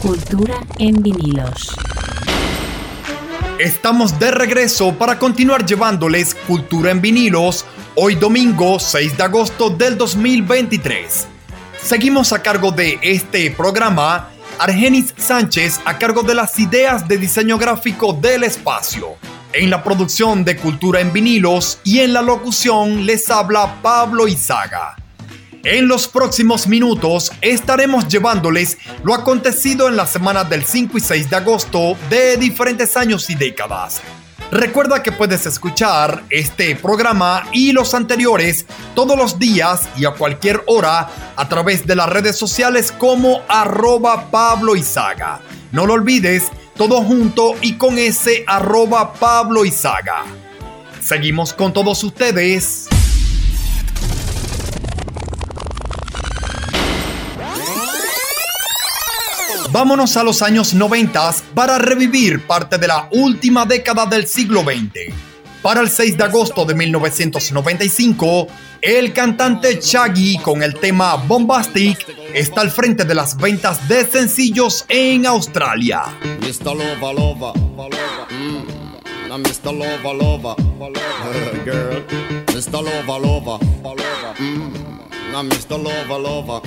Cultura 0.00 0.60
en 0.78 1.02
vinilos. 1.02 1.76
Estamos 3.58 4.18
de 4.18 4.30
regreso 4.30 4.94
para 4.94 5.18
continuar 5.18 5.66
llevándoles 5.66 6.34
Cultura 6.46 6.90
en 6.90 7.00
vinilos 7.00 7.64
hoy 7.96 8.14
domingo 8.14 8.78
6 8.78 9.16
de 9.16 9.22
agosto 9.22 9.70
del 9.70 9.96
2023. 9.96 11.35
Seguimos 11.86 12.32
a 12.32 12.42
cargo 12.42 12.72
de 12.72 12.98
este 13.00 13.48
programa 13.52 14.30
Argenis 14.58 15.14
Sánchez 15.16 15.80
a 15.84 15.96
cargo 15.96 16.24
de 16.24 16.34
las 16.34 16.58
ideas 16.58 17.06
de 17.06 17.16
diseño 17.16 17.58
gráfico 17.58 18.12
del 18.12 18.42
espacio. 18.42 19.14
En 19.52 19.70
la 19.70 19.84
producción 19.84 20.44
de 20.44 20.56
Cultura 20.56 21.00
en 21.00 21.12
vinilos 21.12 21.78
y 21.84 22.00
en 22.00 22.12
la 22.12 22.22
locución 22.22 23.06
les 23.06 23.30
habla 23.30 23.76
Pablo 23.82 24.26
Izaga. 24.26 24.96
En 25.62 25.86
los 25.86 26.08
próximos 26.08 26.66
minutos 26.66 27.30
estaremos 27.40 28.08
llevándoles 28.08 28.78
lo 29.04 29.14
acontecido 29.14 29.88
en 29.88 29.94
la 29.94 30.08
semana 30.08 30.42
del 30.42 30.64
5 30.64 30.98
y 30.98 31.00
6 31.00 31.30
de 31.30 31.36
agosto 31.36 31.96
de 32.10 32.36
diferentes 32.36 32.96
años 32.96 33.30
y 33.30 33.36
décadas. 33.36 34.02
Recuerda 34.52 35.02
que 35.02 35.10
puedes 35.10 35.44
escuchar 35.44 36.22
este 36.30 36.76
programa 36.76 37.44
y 37.52 37.72
los 37.72 37.94
anteriores 37.94 38.64
todos 38.94 39.18
los 39.18 39.40
días 39.40 39.88
y 39.96 40.04
a 40.04 40.12
cualquier 40.12 40.62
hora 40.66 41.08
a 41.34 41.48
través 41.48 41.84
de 41.84 41.96
las 41.96 42.08
redes 42.08 42.36
sociales 42.36 42.92
como 42.92 43.42
arroba 43.48 44.30
Pablo. 44.30 44.74
No 45.72 45.86
lo 45.86 45.94
olvides, 45.94 46.44
todo 46.76 47.02
junto 47.02 47.56
y 47.60 47.76
con 47.76 47.98
ese 47.98 48.44
arroba 48.46 49.14
Pablo. 49.14 49.62
Seguimos 51.00 51.52
con 51.52 51.72
todos 51.72 52.04
ustedes. 52.04 52.88
Vámonos 59.76 60.16
a 60.16 60.24
los 60.24 60.40
años 60.40 60.72
90 60.72 61.34
para 61.54 61.76
revivir 61.76 62.46
parte 62.46 62.78
de 62.78 62.86
la 62.86 63.10
última 63.12 63.66
década 63.66 64.06
del 64.06 64.26
siglo 64.26 64.62
XX. 64.62 65.14
Para 65.60 65.82
el 65.82 65.90
6 65.90 66.16
de 66.16 66.24
agosto 66.24 66.64
de 66.64 66.74
1995, 66.74 68.46
el 68.80 69.12
cantante 69.12 69.78
Shaggy 69.78 70.38
con 70.38 70.62
el 70.62 70.72
tema 70.76 71.16
Bombastic 71.16 72.08
está 72.32 72.62
al 72.62 72.70
frente 72.70 73.04
de 73.04 73.14
las 73.14 73.36
ventas 73.36 73.86
de 73.86 74.06
sencillos 74.06 74.86
en 74.88 75.26
Australia. 75.26 76.04
Mr. 76.40 76.74
Lover, 76.74 77.14
lover, 77.14 77.52
mm. 78.30 79.28
Now 79.28 79.36
Mr. 79.36 79.74
Lover, 79.74 80.14
lover, 80.14 80.56
Uh, 80.56 81.64
girl. 81.66 82.02
Mr. 82.54 82.82
Lover, 82.82 83.20
lover, 83.20 83.60
mm. 84.38 85.32
Now 85.32 85.42
Mr. 85.42 85.76
Lover, 85.76 86.18
lover. 86.18 86.62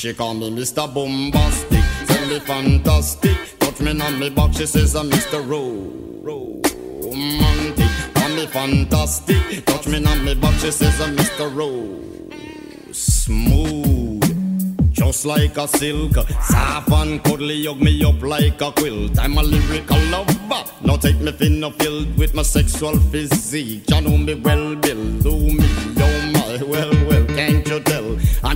She 0.00 0.14
call 0.14 0.32
me 0.32 0.50
Mr. 0.50 0.88
Bombastic, 0.94 1.84
tell 2.06 2.26
me 2.26 2.40
fantastic. 2.40 3.36
Touch 3.58 3.80
me 3.82 4.00
on 4.00 4.18
me 4.18 4.30
back, 4.30 4.54
she 4.54 4.64
says 4.64 4.96
I'm 4.96 5.10
Mr. 5.10 5.46
Ro- 5.46 6.62
Romantic. 7.02 8.14
Call 8.14 8.30
me 8.30 8.46
fantastic, 8.46 9.66
touch 9.66 9.88
me 9.88 10.02
on 10.02 10.24
me 10.24 10.34
back, 10.36 10.58
she 10.58 10.70
says 10.70 10.98
I'm 11.02 11.14
Mr. 11.14 11.54
Ro- 11.54 12.00
Smooth. 12.92 14.90
Just 14.90 15.26
like 15.26 15.58
a 15.58 15.68
silk, 15.68 16.14
soft 16.48 16.90
and 16.92 17.22
cuddly, 17.22 17.66
hug 17.66 17.82
me 17.82 18.02
up 18.02 18.22
like 18.22 18.58
a 18.62 18.72
quilt. 18.72 19.18
I'm 19.18 19.36
a 19.36 19.42
lyrical 19.42 19.98
lover. 20.04 20.64
Now 20.82 20.96
take 20.96 21.20
me 21.20 21.30
thin 21.32 21.62
or 21.62 21.72
filled 21.72 22.16
with 22.16 22.32
my 22.34 22.42
sexual 22.42 22.98
physique. 23.10 23.84
You 23.90 24.00
know 24.00 24.16
me 24.16 24.32
well, 24.32 24.76
Bill. 24.76 25.18
Do 25.20 25.36
me, 25.36 25.68
oh 25.98 26.30
my, 26.32 26.62
well, 26.64 26.99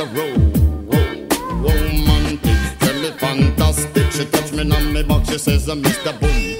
call 0.00 0.06
me 0.06 0.12
Mr. 0.14 0.86
Ro- 0.86 1.68
Romantic. 1.68 2.78
Tell 2.80 3.00
me 3.00 3.10
fantastic. 3.18 4.12
She 4.12 4.24
touch 4.26 4.52
me 4.52 4.60
on 4.74 4.92
my 4.94 5.02
back, 5.02 5.26
she 5.26 5.38
says 5.38 5.68
I'm 5.68 5.82
Mr. 5.82 6.18
Boom 6.20 6.20
Boom. 6.20 6.59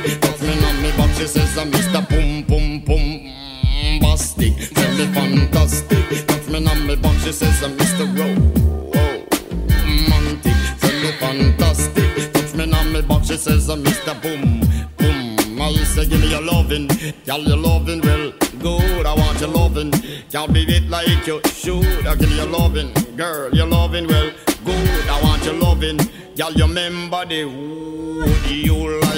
She 1.21 1.27
says 1.27 1.55
I'm 1.55 1.71
Mr. 1.71 2.01
Pum 2.09 2.43
Pum 2.45 2.81
Pum 2.81 3.29
Bastic. 4.01 4.73
Tell 4.73 4.91
me 4.97 5.05
fantastic. 5.13 6.27
Touch 6.27 6.47
me 6.47 6.67
on 6.67 6.87
me 6.87 6.95
box, 6.95 7.23
she 7.23 7.31
says 7.31 7.61
I'm 7.61 7.77
Mr. 7.77 8.05
Ro- 8.17 8.41
romantic. 9.69 10.57
Tell 10.81 10.97
me 11.03 11.11
fantastic. 11.21 12.33
Touch 12.33 12.55
me 12.55 12.73
on 12.73 12.91
me 12.91 13.01
box, 13.03 13.27
she 13.27 13.37
says 13.37 13.69
I'm 13.69 13.83
Mr. 13.83 14.19
Boom 14.19 14.61
Boom. 14.97 15.61
I 15.61 15.71
say 15.83 16.07
give 16.07 16.19
me 16.21 16.31
your 16.31 16.41
lovin', 16.41 16.89
y'all 17.25 17.39
your 17.39 17.57
lovin' 17.57 18.01
well 18.01 18.33
good. 18.59 19.05
I 19.05 19.13
want 19.13 19.39
your 19.41 19.49
lovin', 19.49 19.93
y'all 20.31 20.47
be 20.47 20.61
it 20.63 20.89
like 20.89 21.27
you 21.27 21.39
should. 21.45 22.07
I 22.07 22.15
give 22.15 22.31
you 22.31 22.37
your 22.37 22.47
lovin', 22.47 22.91
girl, 23.15 23.53
your 23.53 23.67
lovin' 23.67 24.07
well 24.07 24.31
good. 24.65 25.07
I 25.07 25.21
want 25.21 25.45
your 25.45 25.53
lovin', 25.53 25.99
y'all 26.35 26.51
remember 26.53 27.25
the 27.25 27.45
would 27.45 28.49
you 28.49 28.99
like 29.01 29.10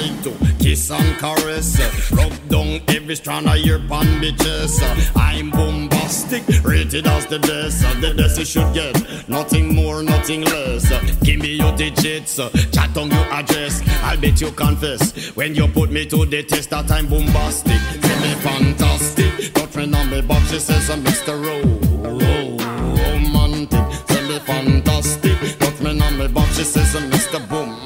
kiss 0.64 0.90
and 0.90 1.18
caress, 1.18 1.78
rub 2.12 2.32
down 2.48 2.80
every 2.88 3.14
strand 3.14 3.46
of 3.46 3.58
your 3.58 3.78
bandages. 3.78 4.82
I'm 5.14 5.50
bombastic, 5.50 6.42
rated 6.64 7.06
as 7.06 7.26
the 7.26 7.38
best. 7.38 7.82
The 8.00 8.14
best 8.16 8.38
you 8.38 8.46
should 8.46 8.72
get, 8.72 9.28
nothing 9.28 9.74
more, 9.74 10.02
nothing 10.02 10.40
less. 10.40 10.88
Give 11.22 11.38
me 11.40 11.56
your 11.56 11.76
digits, 11.76 12.36
chat 12.72 12.96
on 12.96 13.10
your 13.10 13.26
address. 13.30 13.82
I'll 14.04 14.18
bet 14.18 14.40
you 14.40 14.50
confess 14.52 15.12
when 15.36 15.54
you 15.54 15.68
put 15.68 15.90
me 15.90 16.06
to 16.06 16.24
the 16.24 16.42
test 16.42 16.70
that 16.70 16.90
I'm 16.90 17.08
bombastic. 17.08 17.80
Tell 18.00 18.20
me 18.22 18.32
fantastic, 18.46 19.76
me 19.76 19.94
on 19.94 20.10
me 20.10 20.22
box, 20.22 20.50
she 20.50 20.60
says 20.60 20.88
I'm 20.88 21.04
Mr. 21.04 21.34
Ro- 21.44 21.60
Ro- 22.08 22.56
Romantic. 22.96 24.06
Tell 24.06 24.28
me 24.30 24.38
fantastic, 24.38 25.38
me 25.82 26.00
on 26.00 26.18
me 26.18 26.26
box, 26.28 26.56
she 26.56 26.64
says 26.64 26.96
I'm 26.96 27.10
Mr. 27.10 27.46
Boom. 27.50 27.83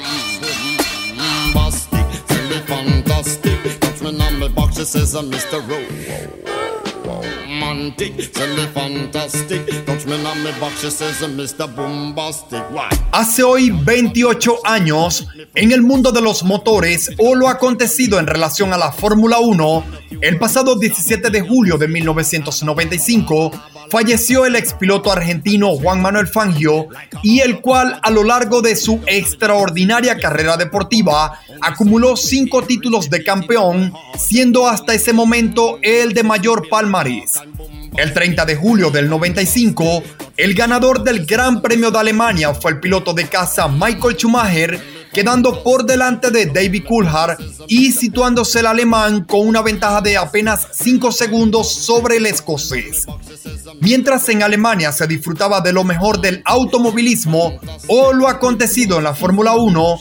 She 4.79 4.85
says 4.85 5.13
I'm 5.17 5.29
Mr. 5.29 5.59
Ro- 5.69 6.78
Why? 12.71 12.89
Hace 13.13 13.43
hoy 13.43 13.71
28 13.71 14.59
años, 14.65 15.27
en 15.55 15.73
el 15.73 15.83
mundo 15.83 16.13
de 16.13 16.21
los 16.21 16.45
motores 16.45 17.11
o 17.19 17.35
lo 17.35 17.49
acontecido 17.49 18.19
en 18.19 18.27
relación 18.27 18.73
a 18.73 18.79
la 18.79 18.93
Fórmula 18.93 19.39
1, 19.39 19.85
el 20.21 20.39
pasado 20.39 20.79
17 20.79 21.31
de 21.31 21.41
julio 21.41 21.79
de 21.79 21.89
1995, 21.89 23.53
falleció 23.91 24.45
el 24.47 24.57
expiloto 24.57 25.11
argentino 25.11 25.77
Juan 25.77 26.03
Manuel 26.03 26.27
Fangio 26.27 26.89
y 27.23 27.41
el 27.41 27.61
cual 27.61 27.99
a 28.03 28.11
lo 28.11 28.25
largo 28.25 28.61
de 28.63 28.77
su 28.77 29.01
extraordinaria 29.07 30.19
carrera 30.19 30.57
deportiva 30.57 31.41
acumuló 31.61 32.17
cinco 32.17 32.63
títulos 32.63 33.11
de 33.11 33.25
campeón, 33.25 33.93
siendo 34.19 34.67
hasta 34.69 34.95
ese 34.95 35.13
momento 35.13 35.79
el 35.83 36.13
de 36.13 36.23
mayor 36.23 36.69
El 37.97 38.13
30 38.13 38.45
de 38.45 38.57
julio 38.57 38.91
del 38.91 39.09
95, 39.09 40.03
el 40.37 40.55
ganador 40.55 41.05
del 41.05 41.27
Gran 41.27 41.63
Premio 41.63 41.91
de 41.91 41.99
Alemania 41.99 42.55
fue 42.55 42.73
el 42.73 42.81
piloto 42.81 43.15
de 43.15 43.29
casa 43.29 43.69
Michael 43.69 44.17
Schumacher, 44.17 44.81
quedando 45.13 45.63
por 45.63 45.85
delante 45.85 46.31
de 46.31 46.47
David 46.47 46.85
Coulthard 46.87 47.39
y 47.69 47.93
situándose 47.93 48.61
el 48.61 48.67
alemán 48.67 49.25
con 49.25 49.47
una 49.47 49.63
ventaja 49.63 50.01
de 50.01 50.17
apenas 50.17 50.67
5 50.73 51.13
segundos 51.13 51.73
sobre 51.73 52.17
el 52.17 52.27
escocés. 52.27 53.07
Mientras 53.81 54.29
en 54.29 54.43
Alemania 54.43 54.91
se 54.91 55.07
disfrutaba 55.07 55.61
de 55.61 55.73
lo 55.73 55.85
mejor 55.85 56.21
del 56.21 56.43
automovilismo 56.45 57.61
o 57.87 58.13
lo 58.13 58.29
acontecido 58.29 58.99
en 58.99 59.05
la 59.05 59.15
Fórmula 59.15 59.53
1, 59.53 60.01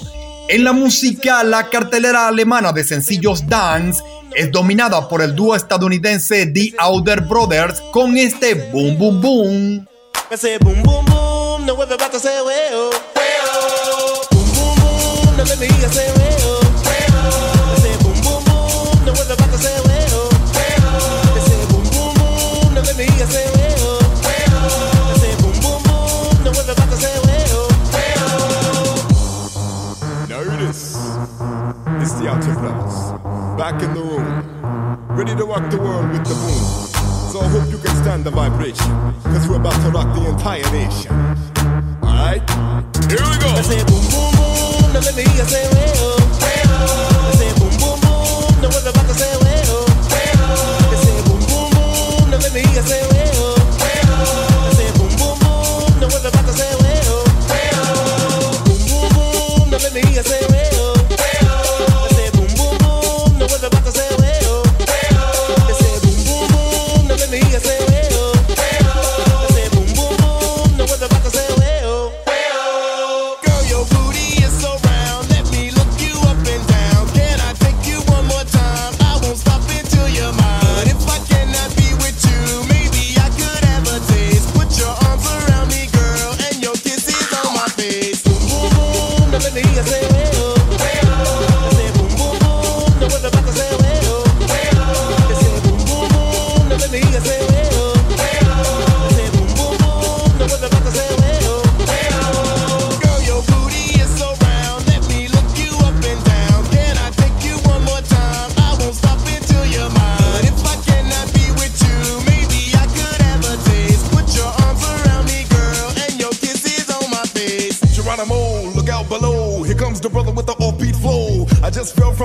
en 0.50 0.64
la 0.64 0.74
música 0.74 1.44
la 1.44 1.70
cartelera 1.70 2.28
alemana 2.28 2.72
de 2.72 2.84
sencillos 2.84 3.48
Dance 3.48 4.02
es 4.36 4.52
dominada 4.52 5.08
por 5.08 5.22
el 5.22 5.36
dúo 5.36 5.56
estadounidense 5.56 6.48
The 6.48 6.74
Outer 6.78 7.22
Brothers 7.22 7.82
con 7.92 8.18
este 8.18 8.54
Boom 8.54 8.98
Boom 8.98 9.22
Boom. 9.22 9.88
It's 32.28 32.46
the 32.46 32.52
Outer 32.52 32.60
Brothers. 32.60 33.58
Back 33.58 33.82
in 33.84 33.94
the 33.94 34.02
room. 34.02 34.28
Ready 35.16 35.34
to 35.36 35.46
rock 35.46 35.72
the 35.72 35.78
world 35.78 36.10
with 36.12 36.28
the 36.28 36.36
boom. 36.36 36.64
So 37.32 37.40
I 37.40 37.48
hope 37.48 37.72
you 37.72 37.78
can 37.78 37.96
stand 38.04 38.26
the 38.26 38.32
vibration. 38.32 38.92
Cause 39.24 39.48
we're 39.48 39.56
about 39.56 39.80
to 39.84 39.90
rock 39.92 40.14
the 40.14 40.28
entire 40.28 40.68
nation. 40.76 41.12
Alright? 42.04 42.44
Here 43.08 43.24
we 43.24 43.38
go. 43.40 43.48
Ese 43.56 43.80
boom 43.88 44.04
boom 44.12 44.32
boom, 44.36 44.92
no 44.92 45.00
let 45.00 45.16
me 45.16 45.24
hear 45.24 45.46
say 45.48 45.64
weo. 45.72 46.20
Ese 47.32 47.48
boom 47.60 47.72
boom 47.80 47.96
boom, 48.04 48.60
no 48.60 48.68
vuelve 48.76 48.92
a 48.92 49.14
say 49.16 49.32
weo. 49.40 49.88
Ese 50.92 51.12
boom 51.24 51.40
boom 51.48 51.72
boom, 51.72 52.28
no 52.28 52.38
let 52.44 52.52
me 52.52 52.60
hear 52.60 52.84
say 52.84 53.08
weo. 53.08 53.56
Ese 54.68 54.92
boom 55.00 55.12
boom 55.16 55.40
boom, 55.40 55.96
no 56.02 56.08
vuelve 56.12 56.28
a 56.28 56.54
say 56.60 56.76
weo. 56.84 57.24
Boom 58.68 58.80
boom 58.84 59.08
boom, 59.16 59.70
no 59.72 59.78
let 59.78 59.94
me 59.94 60.02
hear 60.12 60.24
say 60.24 60.44
weo. 60.44 60.48
Ese 60.48 60.57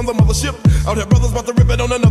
from 0.04 0.16
the 0.16 0.22
mothership. 0.22 0.54
Out 0.86 0.96
here, 0.96 1.06
brothers 1.06 1.30
about 1.30 1.46
to 1.46 1.52
rip 1.52 1.70
it 1.70 1.80
on 1.80 1.92
another 1.92 2.01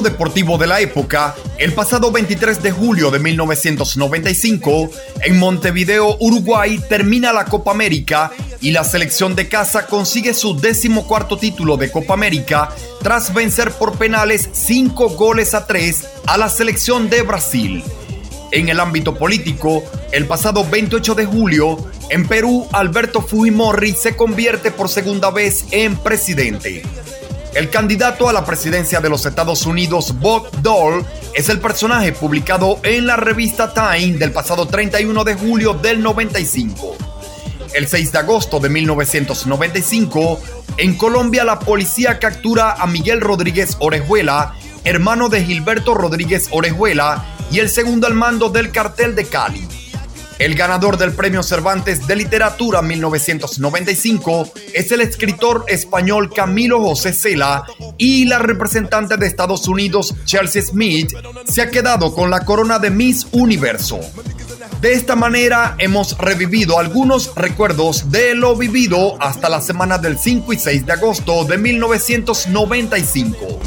Deportivo 0.00 0.56
de 0.56 0.66
la 0.66 0.80
época, 0.80 1.34
el 1.58 1.74
pasado 1.74 2.10
23 2.10 2.62
de 2.62 2.70
julio 2.70 3.10
de 3.10 3.18
1995, 3.18 4.90
en 5.22 5.38
Montevideo, 5.38 6.16
Uruguay, 6.18 6.80
termina 6.88 7.30
la 7.32 7.44
Copa 7.44 7.72
América 7.72 8.30
y 8.62 8.70
la 8.70 8.84
selección 8.84 9.36
de 9.36 9.48
casa 9.48 9.86
consigue 9.86 10.32
su 10.32 10.56
decimocuarto 10.56 11.36
título 11.36 11.76
de 11.76 11.90
Copa 11.90 12.14
América 12.14 12.70
tras 13.02 13.34
vencer 13.34 13.70
por 13.72 13.98
penales 13.98 14.48
5 14.52 15.10
goles 15.10 15.52
a 15.52 15.66
3 15.66 16.04
a 16.26 16.38
la 16.38 16.48
selección 16.48 17.10
de 17.10 17.20
Brasil. 17.22 17.84
En 18.50 18.70
el 18.70 18.80
ámbito 18.80 19.18
político, 19.18 19.82
el 20.10 20.26
pasado 20.26 20.66
28 20.68 21.14
de 21.14 21.26
julio, 21.26 21.76
en 22.08 22.26
Perú, 22.26 22.66
Alberto 22.72 23.20
Fujimori 23.20 23.92
se 23.92 24.16
convierte 24.16 24.70
por 24.70 24.88
segunda 24.88 25.30
vez 25.30 25.66
en 25.70 25.96
presidente. 25.96 26.82
El 27.54 27.68
candidato 27.68 28.30
a 28.30 28.32
la 28.32 28.46
presidencia 28.46 29.00
de 29.00 29.10
los 29.10 29.26
Estados 29.26 29.66
Unidos, 29.66 30.18
Bob 30.18 30.50
Dole, 30.62 31.04
es 31.34 31.50
el 31.50 31.60
personaje 31.60 32.12
publicado 32.12 32.80
en 32.82 33.06
la 33.06 33.16
revista 33.16 33.74
Time 33.74 34.16
del 34.16 34.32
pasado 34.32 34.66
31 34.66 35.22
de 35.22 35.34
julio 35.34 35.74
del 35.74 36.02
95. 36.02 36.96
El 37.74 37.88
6 37.88 38.10
de 38.10 38.18
agosto 38.18 38.58
de 38.58 38.70
1995, 38.70 40.40
en 40.78 40.96
Colombia 40.96 41.44
la 41.44 41.58
policía 41.58 42.18
captura 42.18 42.72
a 42.72 42.86
Miguel 42.86 43.20
Rodríguez 43.20 43.76
Orejuela, 43.80 44.54
hermano 44.84 45.28
de 45.28 45.44
Gilberto 45.44 45.92
Rodríguez 45.92 46.48
Orejuela 46.52 47.22
y 47.50 47.58
el 47.58 47.68
segundo 47.68 48.06
al 48.06 48.14
mando 48.14 48.48
del 48.48 48.72
cartel 48.72 49.14
de 49.14 49.26
Cali. 49.26 49.68
El 50.42 50.54
ganador 50.56 50.98
del 50.98 51.12
Premio 51.12 51.44
Cervantes 51.44 52.08
de 52.08 52.16
Literatura 52.16 52.82
1995 52.82 54.50
es 54.74 54.90
el 54.90 55.00
escritor 55.00 55.64
español 55.68 56.34
Camilo 56.34 56.80
José 56.80 57.12
Cela 57.12 57.64
y 57.96 58.24
la 58.24 58.40
representante 58.40 59.16
de 59.16 59.28
Estados 59.28 59.68
Unidos 59.68 60.16
Chelsea 60.24 60.62
Smith 60.62 61.12
se 61.46 61.62
ha 61.62 61.70
quedado 61.70 62.12
con 62.12 62.28
la 62.28 62.44
corona 62.44 62.80
de 62.80 62.90
Miss 62.90 63.28
Universo. 63.30 64.00
De 64.80 64.94
esta 64.94 65.14
manera 65.14 65.76
hemos 65.78 66.18
revivido 66.18 66.80
algunos 66.80 67.36
recuerdos 67.36 68.10
de 68.10 68.34
lo 68.34 68.56
vivido 68.56 69.22
hasta 69.22 69.48
la 69.48 69.60
semana 69.60 69.96
del 69.96 70.18
5 70.18 70.52
y 70.54 70.58
6 70.58 70.86
de 70.86 70.92
agosto 70.92 71.44
de 71.44 71.56
1995. 71.56 73.60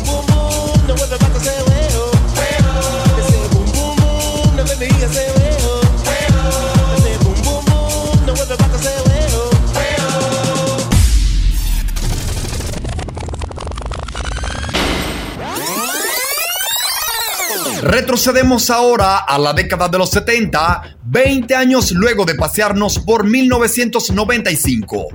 Retrocedemos 17.85 18.71
ahora 18.71 19.17
a 19.17 19.37
la 19.37 19.53
década 19.53 19.87
de 19.87 19.99
los 19.99 20.09
70, 20.09 20.97
20 21.03 21.53
años 21.53 21.91
luego 21.91 22.25
de 22.25 22.33
pasearnos 22.33 22.97
por 22.97 23.25
1995. 23.25 25.09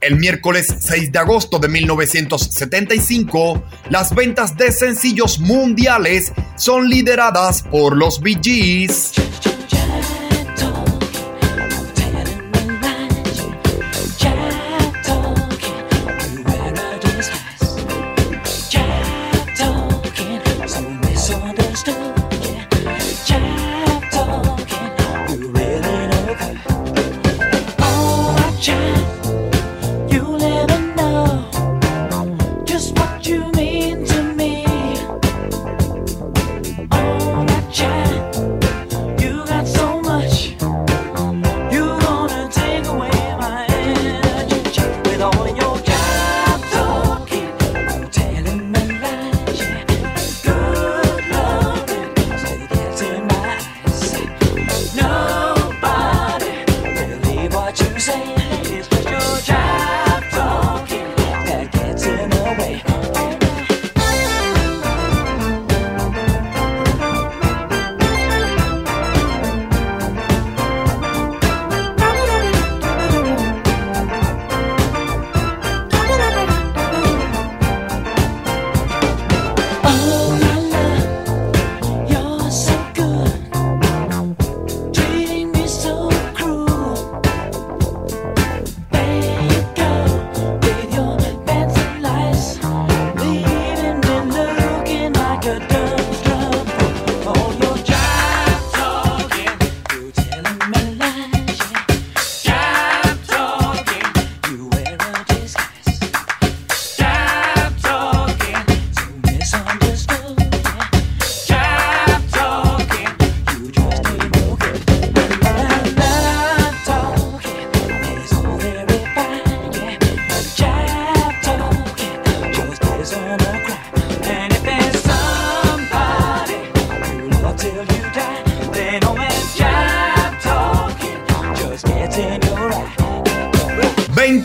El 0.00 0.20
miércoles 0.20 0.72
6 0.78 1.10
de 1.10 1.18
agosto 1.18 1.58
de 1.58 1.66
1975, 1.66 3.64
las 3.90 4.14
ventas 4.14 4.56
de 4.56 4.70
sencillos 4.70 5.40
mundiales 5.40 6.32
son 6.54 6.88
lideradas 6.88 7.64
por 7.64 7.96
los 7.96 8.20
Bee 8.20 8.38
Gees. 8.40 9.14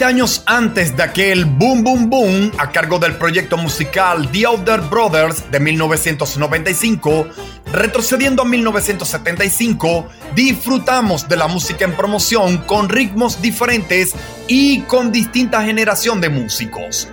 Años 0.08 0.42
antes 0.46 0.96
de 0.96 1.04
aquel 1.04 1.44
Boom 1.44 1.84
Boom 1.84 2.10
Boom 2.10 2.52
a 2.58 2.72
cargo 2.72 2.98
del 2.98 3.18
proyecto 3.18 3.58
musical 3.58 4.32
The 4.32 4.48
Other 4.48 4.80
Brothers 4.80 5.52
de 5.52 5.60
1995, 5.60 7.28
retrocediendo 7.74 8.44
a 8.44 8.46
1975, 8.46 10.08
disfrutamos 10.34 11.28
de 11.28 11.36
la 11.36 11.50
música 11.50 11.84
en 11.84 11.94
promoción 11.94 12.60
con 12.60 12.88
ritmos 12.88 13.42
diferentes 13.42 14.16
y 14.48 14.80
con 14.84 15.12
distinta 15.12 15.62
generación 15.64 16.22
de 16.22 16.30
músicos. 16.30 17.10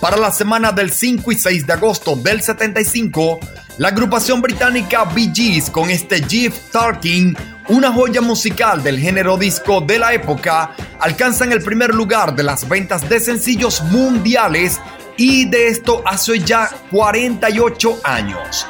Para 0.00 0.16
la 0.16 0.32
semana 0.32 0.72
del 0.72 0.90
5 0.90 1.30
y 1.30 1.38
6 1.38 1.66
de 1.68 1.72
agosto 1.72 2.16
del 2.16 2.42
75, 2.42 3.38
la 3.78 3.88
agrupación 3.88 4.42
británica 4.42 5.04
Bee 5.04 5.30
Gees 5.32 5.70
con 5.70 5.88
este 5.88 6.20
Jeff 6.28 6.72
Talking, 6.72 7.36
una 7.68 7.92
joya 7.92 8.20
musical 8.20 8.82
del 8.82 8.98
género 8.98 9.36
disco 9.36 9.80
de 9.80 9.98
la 9.98 10.12
época, 10.12 10.72
alcanzan 11.00 11.52
el 11.52 11.62
primer 11.62 11.94
lugar 11.94 12.34
de 12.34 12.42
las 12.42 12.68
ventas 12.68 13.08
de 13.08 13.20
sencillos 13.20 13.82
mundiales 13.84 14.80
y 15.16 15.48
de 15.48 15.68
esto 15.68 16.02
hace 16.04 16.38
ya 16.40 16.68
48 16.90 18.00
años. 18.04 18.66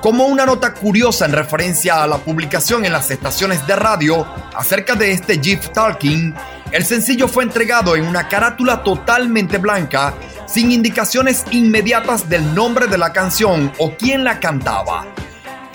Como 0.00 0.26
una 0.26 0.46
nota 0.46 0.74
curiosa 0.74 1.24
en 1.26 1.32
referencia 1.32 2.02
a 2.02 2.06
la 2.06 2.18
publicación 2.18 2.84
en 2.84 2.92
las 2.92 3.10
estaciones 3.10 3.66
de 3.66 3.76
radio 3.76 4.26
acerca 4.54 4.94
de 4.94 5.12
este 5.12 5.40
Jeff 5.42 5.70
Talking, 5.70 6.34
el 6.72 6.84
sencillo 6.84 7.28
fue 7.28 7.44
entregado 7.44 7.96
en 7.96 8.06
una 8.06 8.28
carátula 8.28 8.82
totalmente 8.82 9.58
blanca, 9.58 10.14
sin 10.46 10.72
indicaciones 10.72 11.44
inmediatas 11.50 12.28
del 12.28 12.54
nombre 12.54 12.86
de 12.86 12.98
la 12.98 13.12
canción 13.12 13.72
o 13.78 13.96
quién 13.96 14.24
la 14.24 14.38
cantaba. 14.38 15.06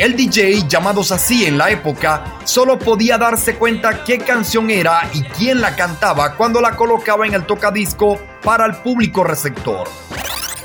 El 0.02 0.15
DJ, 0.15 0.68
llamados 0.68 1.11
así 1.11 1.45
en 1.45 1.60
la 1.60 1.69
época, 1.69 2.40
solo 2.44 2.80
podía 2.80 3.19
darse 3.19 3.53
cuenta 3.53 4.03
qué 4.03 4.18
canción 4.18 4.72
era 4.72 5.07
y 5.14 5.22
quién 5.22 5.61
la 5.61 5.76
cantaba 5.76 6.36
cuando 6.36 6.60
la 6.60 6.76
colocaba 6.76 7.28
en 7.28 7.36
el 7.36 7.45
tocadisco 7.45 8.19
para 8.41 8.65
el 8.65 8.78
público 8.78 9.23
receptor. 9.23 9.88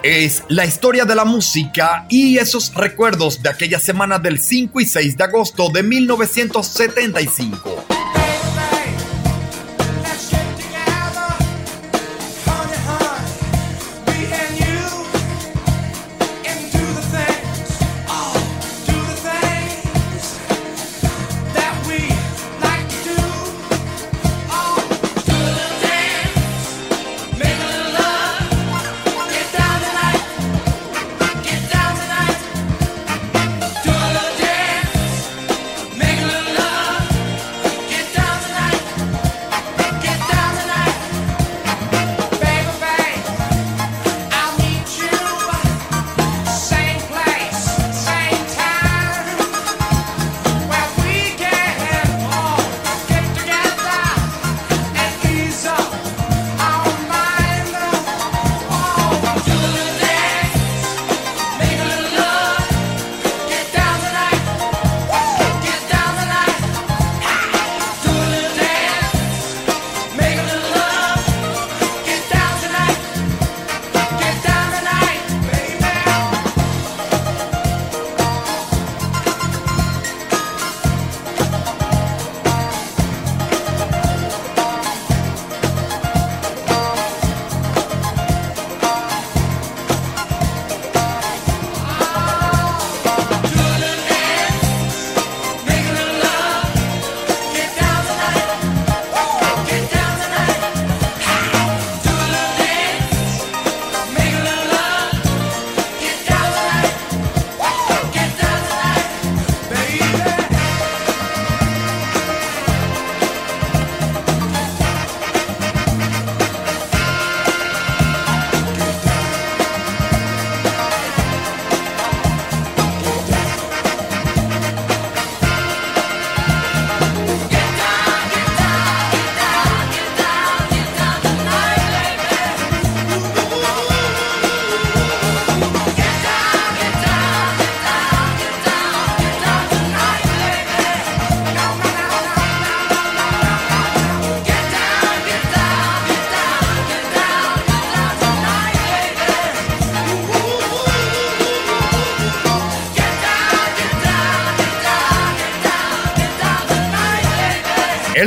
Es 0.02 0.42
la 0.48 0.64
historia 0.64 1.04
de 1.04 1.14
la 1.14 1.26
música 1.26 2.06
y 2.08 2.38
esos 2.38 2.72
recuerdos 2.72 3.42
de 3.42 3.50
aquella 3.50 3.78
semana 3.78 4.18
del 4.18 4.40
5 4.40 4.80
y 4.80 4.86
6 4.86 5.18
de 5.18 5.24
agosto 5.24 5.68
de 5.68 5.82
1975. 5.82 7.95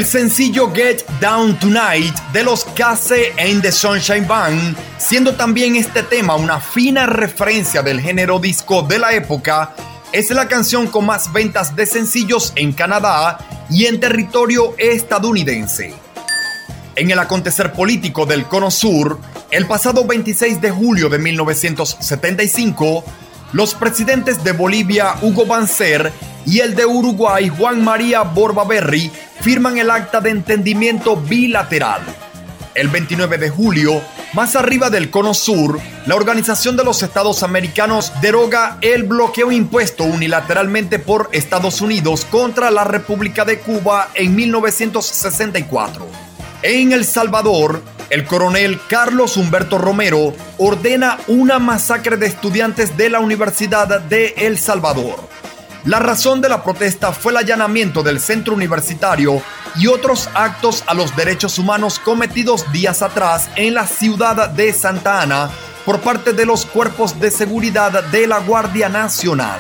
Sencillo 0.10 0.74
Get 0.74 1.08
Down 1.22 1.60
Tonight 1.60 2.18
de 2.34 2.44
los 2.44 2.66
Case 2.66 3.32
and 3.38 3.62
the 3.62 3.72
Sunshine 3.72 4.26
Band, 4.28 4.76
siendo 4.98 5.36
también 5.36 5.76
este 5.76 6.02
tema 6.02 6.36
una 6.36 6.60
fina 6.60 7.06
referencia 7.06 7.84
del 7.84 8.02
género 8.02 8.40
disco 8.40 8.82
de 8.82 8.98
la 8.98 9.14
época, 9.14 9.76
es 10.12 10.32
la 10.32 10.48
canción 10.48 10.88
con 10.88 11.06
más 11.06 11.32
ventas 11.32 11.76
de 11.76 11.86
sencillos 11.86 12.54
en 12.56 12.74
Canadá 12.74 13.38
y 13.70 13.86
en 13.86 14.00
territorio 14.00 14.74
estadounidense. 14.80 15.94
En 16.96 17.12
el 17.12 17.20
acontecer 17.20 17.72
político 17.72 18.26
del 18.26 18.46
Cono 18.46 18.72
Sur, 18.72 19.20
el 19.52 19.68
pasado 19.68 20.06
26 20.06 20.60
de 20.60 20.72
julio 20.72 21.10
de 21.10 21.20
1975, 21.20 23.04
los 23.54 23.76
presidentes 23.76 24.44
de 24.44 24.54
Bolivia 24.54 25.14
Hugo 25.22 25.46
Banzer 25.46 26.12
y 26.48 26.62
el 26.62 26.74
de 26.74 26.88
Uruguay 26.88 27.48
Juan 27.48 27.84
María 27.84 28.24
Borbaberry 28.24 29.12
firman 29.42 29.78
el 29.78 29.90
acta 29.90 30.22
de 30.22 30.30
entendimiento 30.30 31.16
bilateral. 31.16 32.02
El 32.76 32.88
29 32.90 33.38
de 33.38 33.50
julio, 33.50 34.02
más 34.34 34.56
arriba 34.56 34.90
del 34.90 35.10
Cono 35.10 35.34
Sur, 35.34 35.80
la 36.06 36.16
Organización 36.16 36.78
de 36.78 36.84
los 36.84 37.02
Estados 37.02 37.44
Americanos 37.44 38.14
deroga 38.22 38.78
el 38.82 39.04
bloqueo 39.04 39.52
impuesto 39.52 40.04
unilateralmente 40.04 41.00
por 41.00 41.30
Estados 41.32 41.82
Unidos 41.82 42.26
contra 42.26 42.70
la 42.72 42.84
República 42.84 43.44
de 43.44 43.60
Cuba 43.60 44.10
en 44.14 44.36
1964. 44.36 46.08
En 46.62 46.92
El 46.92 47.06
Salvador, 47.06 47.82
el 48.10 48.26
coronel 48.26 48.80
Carlos 48.88 49.38
Humberto 49.38 49.78
Romero 49.78 50.34
ordena 50.58 51.18
una 51.28 51.60
masacre 51.60 52.18
de 52.18 52.28
estudiantes 52.28 52.98
de 52.98 53.10
la 53.10 53.20
Universidad 53.20 54.02
de 54.02 54.34
El 54.38 54.58
Salvador. 54.58 55.30
La 55.86 56.00
razón 56.00 56.42
de 56.42 56.50
la 56.50 56.62
protesta 56.62 57.14
fue 57.14 57.32
el 57.32 57.38
allanamiento 57.38 58.04
del 58.04 58.20
centro 58.20 58.54
universitario 58.54 59.42
y 59.78 59.88
otros 59.88 60.30
actos 60.34 60.84
a 60.88 60.94
los 60.94 61.16
derechos 61.16 61.58
humanos 61.58 62.00
cometidos 62.00 62.70
días 62.74 63.02
atrás 63.02 63.50
en 63.56 63.76
la 63.76 63.88
ciudad 63.88 64.50
de 64.50 64.74
Santa 64.74 65.22
Ana 65.22 65.50
por 65.86 66.02
parte 66.02 66.34
de 66.34 66.46
los 66.46 66.66
cuerpos 66.66 67.18
de 67.20 67.32
seguridad 67.32 68.04
de 68.04 68.28
la 68.28 68.40
Guardia 68.40 68.90
Nacional. 68.90 69.60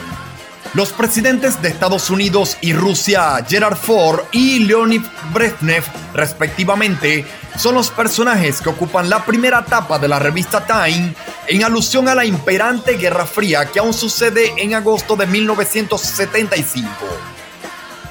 Los 0.75 0.93
presidentes 0.93 1.59
de 1.63 1.69
Estados 1.69 2.11
Unidos 2.11 2.55
y 2.61 2.73
Rusia, 2.73 3.43
Gerard 3.47 3.75
Ford 3.75 4.25
y 4.31 4.59
Leonid 4.59 5.01
Brezhnev, 5.33 5.83
respectivamente, 6.13 7.25
son 7.57 7.73
los 7.73 7.89
personajes 7.89 8.61
que 8.61 8.69
ocupan 8.69 9.09
la 9.09 9.25
primera 9.25 9.63
etapa 9.65 9.97
de 9.97 10.07
la 10.07 10.19
revista 10.19 10.63
Time 10.67 11.15
en 11.47 11.63
alusión 11.63 12.07
a 12.07 12.13
la 12.13 12.23
imperante 12.23 12.97
Guerra 12.97 13.25
Fría 13.25 13.65
que 13.65 13.79
aún 13.79 13.95
sucede 13.95 14.53
en 14.57 14.75
agosto 14.75 15.15
de 15.15 15.25
1975. 15.25 16.87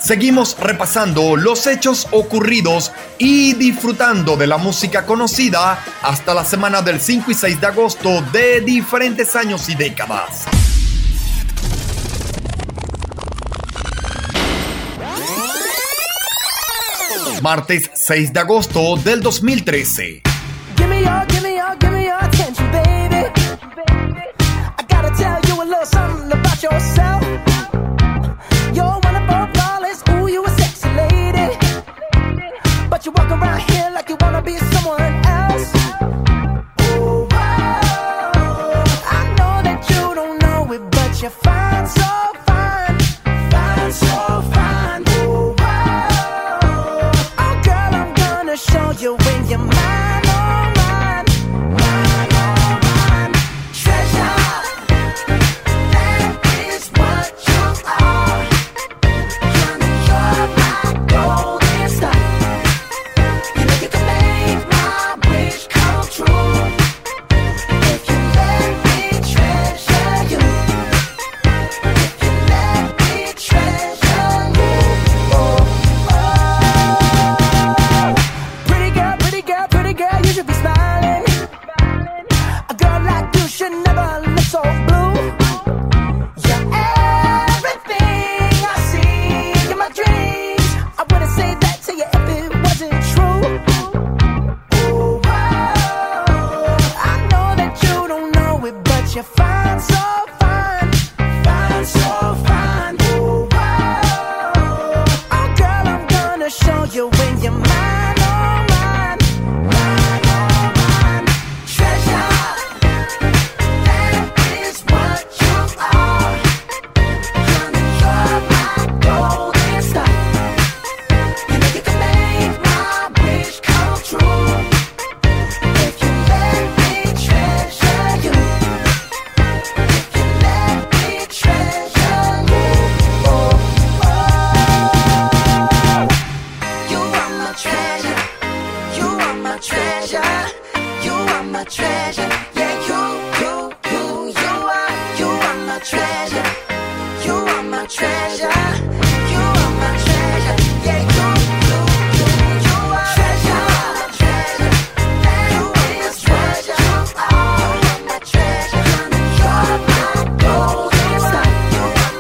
Seguimos 0.01 0.57
repasando 0.59 1.37
los 1.37 1.65
hechos 1.69 2.09
ocurridos 2.11 2.91
y 3.19 3.55
disfrutando 3.55 4.37
de 4.37 4.49
la 4.49 4.59
música 4.59 5.07
conocida 5.07 5.79
hasta 6.03 6.35
la 6.35 6.45
semana 6.45 6.83
del 6.83 7.01
5 7.01 7.31
y 7.31 7.35
6 7.35 7.61
de 7.61 7.67
agosto 7.69 8.21
de 8.33 8.61
diferentes 8.63 9.37
años 9.37 9.69
y 9.69 9.77
décadas. 9.77 10.45
Martes 17.43 17.91
6 17.95 18.33
de 18.33 18.41
agosto 18.41 18.97
del 18.97 19.21
2013. 19.23 20.23
Give 20.77 21.09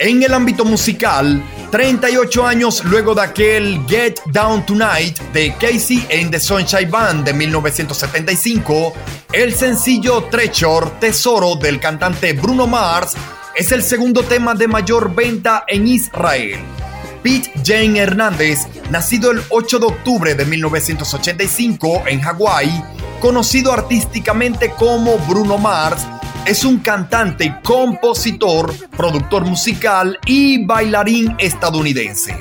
En 0.08 0.22
el 0.22 0.32
ámbito 0.32 0.64
musical, 0.64 1.44
38 1.70 2.46
años 2.46 2.82
luego 2.82 3.14
de 3.14 3.20
aquel 3.20 3.84
Get 3.86 4.18
Down 4.32 4.64
Tonight 4.64 5.20
de 5.34 5.54
Casey 5.60 5.98
and 6.10 6.30
the 6.30 6.40
Sunshine 6.40 6.90
Band 6.90 7.26
de 7.26 7.34
1975, 7.34 8.94
el 9.34 9.52
sencillo 9.54 10.24
Treasure, 10.30 10.92
Tesoro 10.98 11.56
del 11.56 11.78
cantante 11.78 12.32
Bruno 12.32 12.66
Mars, 12.66 13.16
es 13.54 13.70
el 13.70 13.82
segundo 13.82 14.22
tema 14.22 14.54
de 14.54 14.66
mayor 14.66 15.14
venta 15.14 15.64
en 15.68 15.86
Israel. 15.86 16.58
Pete 17.22 17.52
Jane 17.62 18.00
Hernández, 18.00 18.60
nacido 18.88 19.30
el 19.30 19.42
8 19.50 19.78
de 19.78 19.86
octubre 19.88 20.34
de 20.34 20.46
1985 20.46 22.04
en 22.06 22.22
Hawái, 22.22 22.82
conocido 23.20 23.74
artísticamente 23.74 24.70
como 24.70 25.18
Bruno 25.18 25.58
Mars, 25.58 26.06
es 26.48 26.64
un 26.64 26.78
cantante, 26.78 27.58
compositor, 27.62 28.74
productor 28.96 29.44
musical 29.44 30.18
y 30.24 30.64
bailarín 30.64 31.36
estadounidense. 31.38 32.38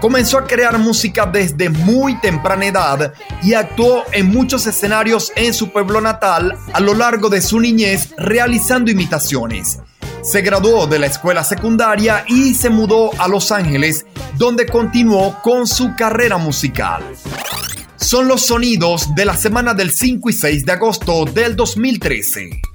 Comenzó 0.00 0.38
a 0.38 0.46
crear 0.46 0.78
música 0.78 1.26
desde 1.26 1.68
muy 1.68 2.16
temprana 2.20 2.66
edad 2.66 3.12
y 3.42 3.54
actuó 3.54 4.04
en 4.12 4.28
muchos 4.28 4.68
escenarios 4.68 5.32
en 5.34 5.52
su 5.52 5.72
pueblo 5.72 6.00
natal 6.00 6.56
a 6.72 6.78
lo 6.78 6.94
largo 6.94 7.28
de 7.28 7.42
su 7.42 7.58
niñez 7.58 8.14
realizando 8.16 8.92
imitaciones. 8.92 9.80
Se 10.22 10.40
graduó 10.40 10.86
de 10.86 11.00
la 11.00 11.06
escuela 11.06 11.42
secundaria 11.42 12.24
y 12.28 12.54
se 12.54 12.70
mudó 12.70 13.10
a 13.18 13.26
Los 13.26 13.50
Ángeles, 13.50 14.06
donde 14.38 14.64
continuó 14.64 15.42
con 15.42 15.66
su 15.66 15.96
carrera 15.96 16.38
musical. 16.38 17.02
Son 17.96 18.28
los 18.28 18.46
sonidos 18.46 19.12
de 19.16 19.24
la 19.24 19.36
semana 19.36 19.74
del 19.74 19.90
5 19.90 20.30
y 20.30 20.32
6 20.32 20.66
de 20.66 20.72
agosto 20.72 21.24
del 21.24 21.56
2013. 21.56 22.73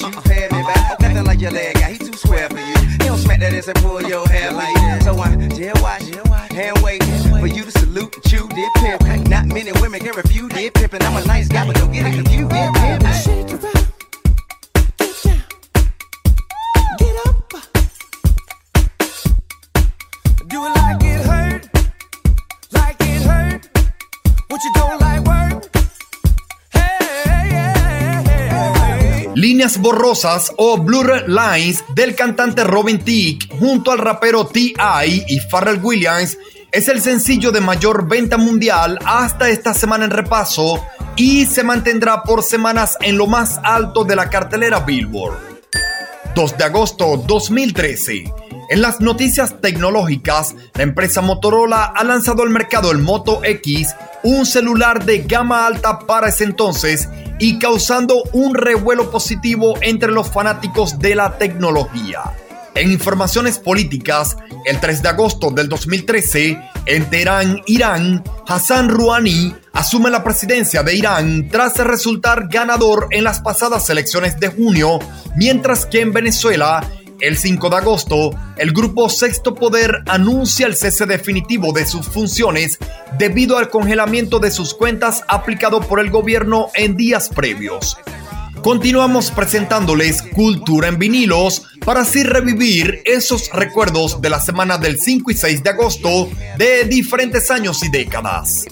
Let 0.00 0.14
you 0.14 0.20
pay 0.22 0.42
me 0.42 0.62
back. 0.62 1.00
Nothing 1.00 1.24
like 1.24 1.40
your 1.40 1.50
leg 1.50 1.74
guy, 1.74 1.92
he 1.92 1.98
too 1.98 2.12
square 2.12 2.48
for 2.48 2.58
you. 2.58 2.74
He 2.76 2.98
don't 2.98 3.18
smack 3.18 3.40
that 3.40 3.52
ass 3.52 3.68
and 3.68 3.76
pull 3.78 4.02
your 4.02 4.26
hair 4.28 4.52
like 4.52 4.74
that. 4.74 5.02
So 5.02 5.18
I 5.18 5.36
jail 5.48 5.74
watch, 5.80 6.02
hand 6.50 6.78
wait 6.82 7.02
for 7.40 7.46
you 7.46 7.64
to 7.64 7.70
salute 7.70 8.14
and 8.14 8.24
chew 8.24 8.48
did 8.48 8.72
pimp. 8.76 9.28
Not 9.28 9.46
many 9.46 9.72
women 9.80 10.00
can 10.00 10.14
refuse 10.14 10.52
did 10.52 10.74
pimpin'. 10.74 11.02
I'm 11.02 11.16
a 11.16 11.26
nice 11.26 11.48
guy, 11.48 11.66
but 11.66 11.76
don't 11.76 11.92
get 11.92 12.06
it 12.06 12.14
confused. 12.14 12.50
Did 12.50 12.74
pimp. 12.74 13.02
Do 20.48 20.64
it 20.64 20.70
like 20.70 21.02
it 21.02 21.26
hurt, 21.26 21.68
like 22.72 22.96
it 23.00 23.22
hurt. 23.22 23.68
What 24.48 24.64
you 24.64 24.72
don't 24.74 25.00
like 25.00 25.27
Líneas 29.38 29.78
borrosas 29.78 30.52
o 30.56 30.78
Blur 30.78 31.28
Lines 31.28 31.84
del 31.94 32.16
cantante 32.16 32.64
Robin 32.64 32.98
Thicke 32.98 33.48
junto 33.56 33.92
al 33.92 33.98
rapero 33.98 34.44
T.I. 34.44 35.26
y 35.28 35.40
Pharrell 35.48 35.78
Williams 35.80 36.36
es 36.72 36.88
el 36.88 37.00
sencillo 37.00 37.52
de 37.52 37.60
mayor 37.60 38.08
venta 38.08 38.36
mundial 38.36 38.98
hasta 39.04 39.48
esta 39.48 39.74
semana 39.74 40.06
en 40.06 40.10
repaso 40.10 40.84
y 41.14 41.46
se 41.46 41.62
mantendrá 41.62 42.24
por 42.24 42.42
semanas 42.42 42.96
en 43.00 43.16
lo 43.16 43.28
más 43.28 43.60
alto 43.62 44.02
de 44.02 44.16
la 44.16 44.28
cartelera 44.28 44.80
Billboard. 44.80 45.38
2 46.34 46.58
de 46.58 46.64
agosto 46.64 47.22
2013. 47.24 48.47
En 48.70 48.82
las 48.82 49.00
noticias 49.00 49.62
tecnológicas, 49.62 50.54
la 50.74 50.82
empresa 50.82 51.22
Motorola 51.22 51.84
ha 51.84 52.04
lanzado 52.04 52.42
al 52.42 52.50
mercado 52.50 52.92
el 52.92 52.98
Moto 52.98 53.40
X, 53.42 53.94
un 54.22 54.44
celular 54.44 55.06
de 55.06 55.20
gama 55.20 55.66
alta 55.66 56.00
para 56.00 56.28
ese 56.28 56.44
entonces 56.44 57.08
y 57.38 57.58
causando 57.58 58.24
un 58.34 58.54
revuelo 58.54 59.10
positivo 59.10 59.74
entre 59.80 60.12
los 60.12 60.30
fanáticos 60.30 60.98
de 60.98 61.14
la 61.14 61.38
tecnología. 61.38 62.20
En 62.74 62.92
informaciones 62.92 63.58
políticas, 63.58 64.36
el 64.66 64.78
3 64.78 65.02
de 65.02 65.08
agosto 65.08 65.50
del 65.50 65.70
2013, 65.70 66.60
en 66.84 67.08
Teherán, 67.08 67.62
Irán, 67.66 68.22
Hassan 68.46 68.90
Rouhani 68.90 69.54
asume 69.72 70.10
la 70.10 70.22
presidencia 70.22 70.82
de 70.82 70.94
Irán 70.94 71.48
tras 71.48 71.78
resultar 71.78 72.48
ganador 72.50 73.08
en 73.12 73.24
las 73.24 73.40
pasadas 73.40 73.88
elecciones 73.88 74.38
de 74.38 74.48
junio, 74.48 74.98
mientras 75.36 75.86
que 75.86 76.02
en 76.02 76.12
Venezuela, 76.12 76.86
el 77.20 77.36
5 77.36 77.70
de 77.70 77.76
agosto, 77.76 78.30
el 78.56 78.72
grupo 78.72 79.08
Sexto 79.08 79.54
Poder 79.54 80.02
anuncia 80.06 80.66
el 80.66 80.76
cese 80.76 81.06
definitivo 81.06 81.72
de 81.72 81.86
sus 81.86 82.06
funciones 82.06 82.78
debido 83.18 83.58
al 83.58 83.70
congelamiento 83.70 84.38
de 84.38 84.50
sus 84.50 84.74
cuentas 84.74 85.24
aplicado 85.28 85.80
por 85.80 86.00
el 86.00 86.10
gobierno 86.10 86.68
en 86.74 86.96
días 86.96 87.28
previos. 87.28 87.96
Continuamos 88.62 89.30
presentándoles 89.30 90.22
Cultura 90.22 90.88
en 90.88 90.98
vinilos 90.98 91.62
para 91.84 92.00
así 92.00 92.22
revivir 92.22 93.02
esos 93.04 93.50
recuerdos 93.52 94.20
de 94.20 94.30
la 94.30 94.40
semana 94.40 94.78
del 94.78 95.00
5 95.00 95.30
y 95.30 95.34
6 95.34 95.62
de 95.62 95.70
agosto 95.70 96.28
de 96.56 96.84
diferentes 96.84 97.50
años 97.50 97.82
y 97.82 97.90
décadas. 97.90 98.66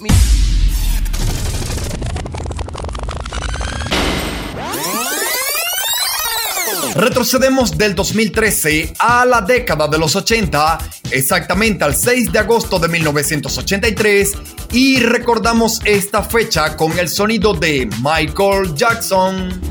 Retrocedemos 6.97 7.77
del 7.77 7.93
2013 7.93 8.95
a 8.97 9.23
la 9.23 9.41
década 9.41 9.87
de 9.87 9.99
los 9.99 10.15
80, 10.15 10.79
exactamente 11.11 11.83
al 11.83 11.95
6 11.95 12.31
de 12.31 12.39
agosto 12.39 12.79
de 12.79 12.87
1983, 12.87 14.33
y 14.71 14.99
recordamos 15.01 15.79
esta 15.85 16.23
fecha 16.23 16.75
con 16.75 16.97
el 16.97 17.07
sonido 17.07 17.53
de 17.53 17.87
Michael 18.01 18.73
Jackson. 18.73 19.61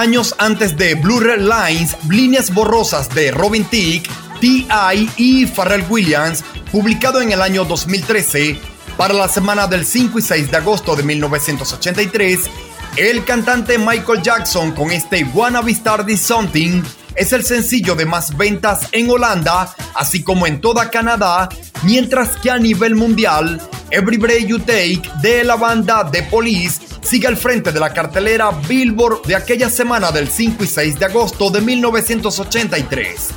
Años 0.00 0.34
antes 0.38 0.78
de 0.78 0.94
Blue 0.94 1.20
Red 1.20 1.42
Lines, 1.42 1.94
Líneas 2.08 2.54
Borrosas 2.54 3.10
de 3.10 3.30
Robin 3.32 3.66
Thicke, 3.66 4.08
T.I. 4.40 5.10
y 5.18 5.44
Pharrell 5.44 5.84
Williams, 5.90 6.42
publicado 6.72 7.20
en 7.20 7.32
el 7.32 7.42
año 7.42 7.66
2013, 7.66 8.58
para 8.96 9.12
la 9.12 9.28
semana 9.28 9.66
del 9.66 9.84
5 9.84 10.18
y 10.18 10.22
6 10.22 10.50
de 10.50 10.56
agosto 10.56 10.96
de 10.96 11.02
1983, 11.02 12.50
el 12.96 13.24
cantante 13.26 13.76
Michael 13.76 14.22
Jackson 14.22 14.72
con 14.72 14.90
este 14.90 15.22
Wanna 15.34 15.60
Be 15.60 15.74
Started 15.74 16.16
Something 16.16 16.82
es 17.14 17.34
el 17.34 17.44
sencillo 17.44 17.94
de 17.94 18.06
más 18.06 18.34
ventas 18.34 18.88
en 18.92 19.10
Holanda, 19.10 19.74
así 19.94 20.22
como 20.22 20.46
en 20.46 20.62
toda 20.62 20.88
Canadá, 20.88 21.50
mientras 21.82 22.38
que 22.38 22.50
a 22.50 22.56
nivel 22.56 22.94
mundial, 22.94 23.60
Every 23.90 24.16
Breath 24.16 24.46
You 24.46 24.60
Take 24.60 25.02
de 25.20 25.44
la 25.44 25.56
banda 25.56 26.08
The 26.10 26.22
Police 26.22 26.79
sigue 27.10 27.26
al 27.26 27.36
frente 27.36 27.72
de 27.72 27.80
la 27.80 27.92
cartelera 27.92 28.52
Billboard 28.68 29.22
de 29.22 29.34
aquella 29.34 29.68
semana 29.68 30.12
del 30.12 30.28
5 30.28 30.62
y 30.62 30.66
6 30.68 30.96
de 30.96 31.06
agosto 31.06 31.50
de 31.50 31.60
1983. 31.60 33.30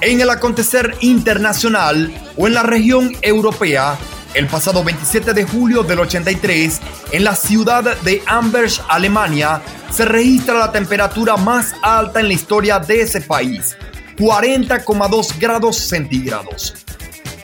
En 0.00 0.20
el 0.20 0.30
acontecer 0.30 0.96
internacional 1.00 2.12
o 2.36 2.48
en 2.48 2.54
la 2.54 2.64
región 2.64 3.12
europea, 3.22 3.96
el 4.34 4.48
pasado 4.48 4.82
27 4.82 5.32
de 5.32 5.44
julio 5.44 5.84
del 5.84 6.00
83, 6.00 6.80
en 7.12 7.22
la 7.22 7.36
ciudad 7.36 7.96
de 7.98 8.20
Amberg, 8.26 8.72
Alemania, 8.88 9.62
se 9.92 10.04
registra 10.04 10.58
la 10.58 10.72
temperatura 10.72 11.36
más 11.36 11.72
alta 11.82 12.18
en 12.18 12.26
la 12.26 12.34
historia 12.34 12.80
de 12.80 13.02
ese 13.02 13.20
país, 13.20 13.76
40,2 14.18 15.38
grados 15.38 15.76
centígrados. 15.76 16.83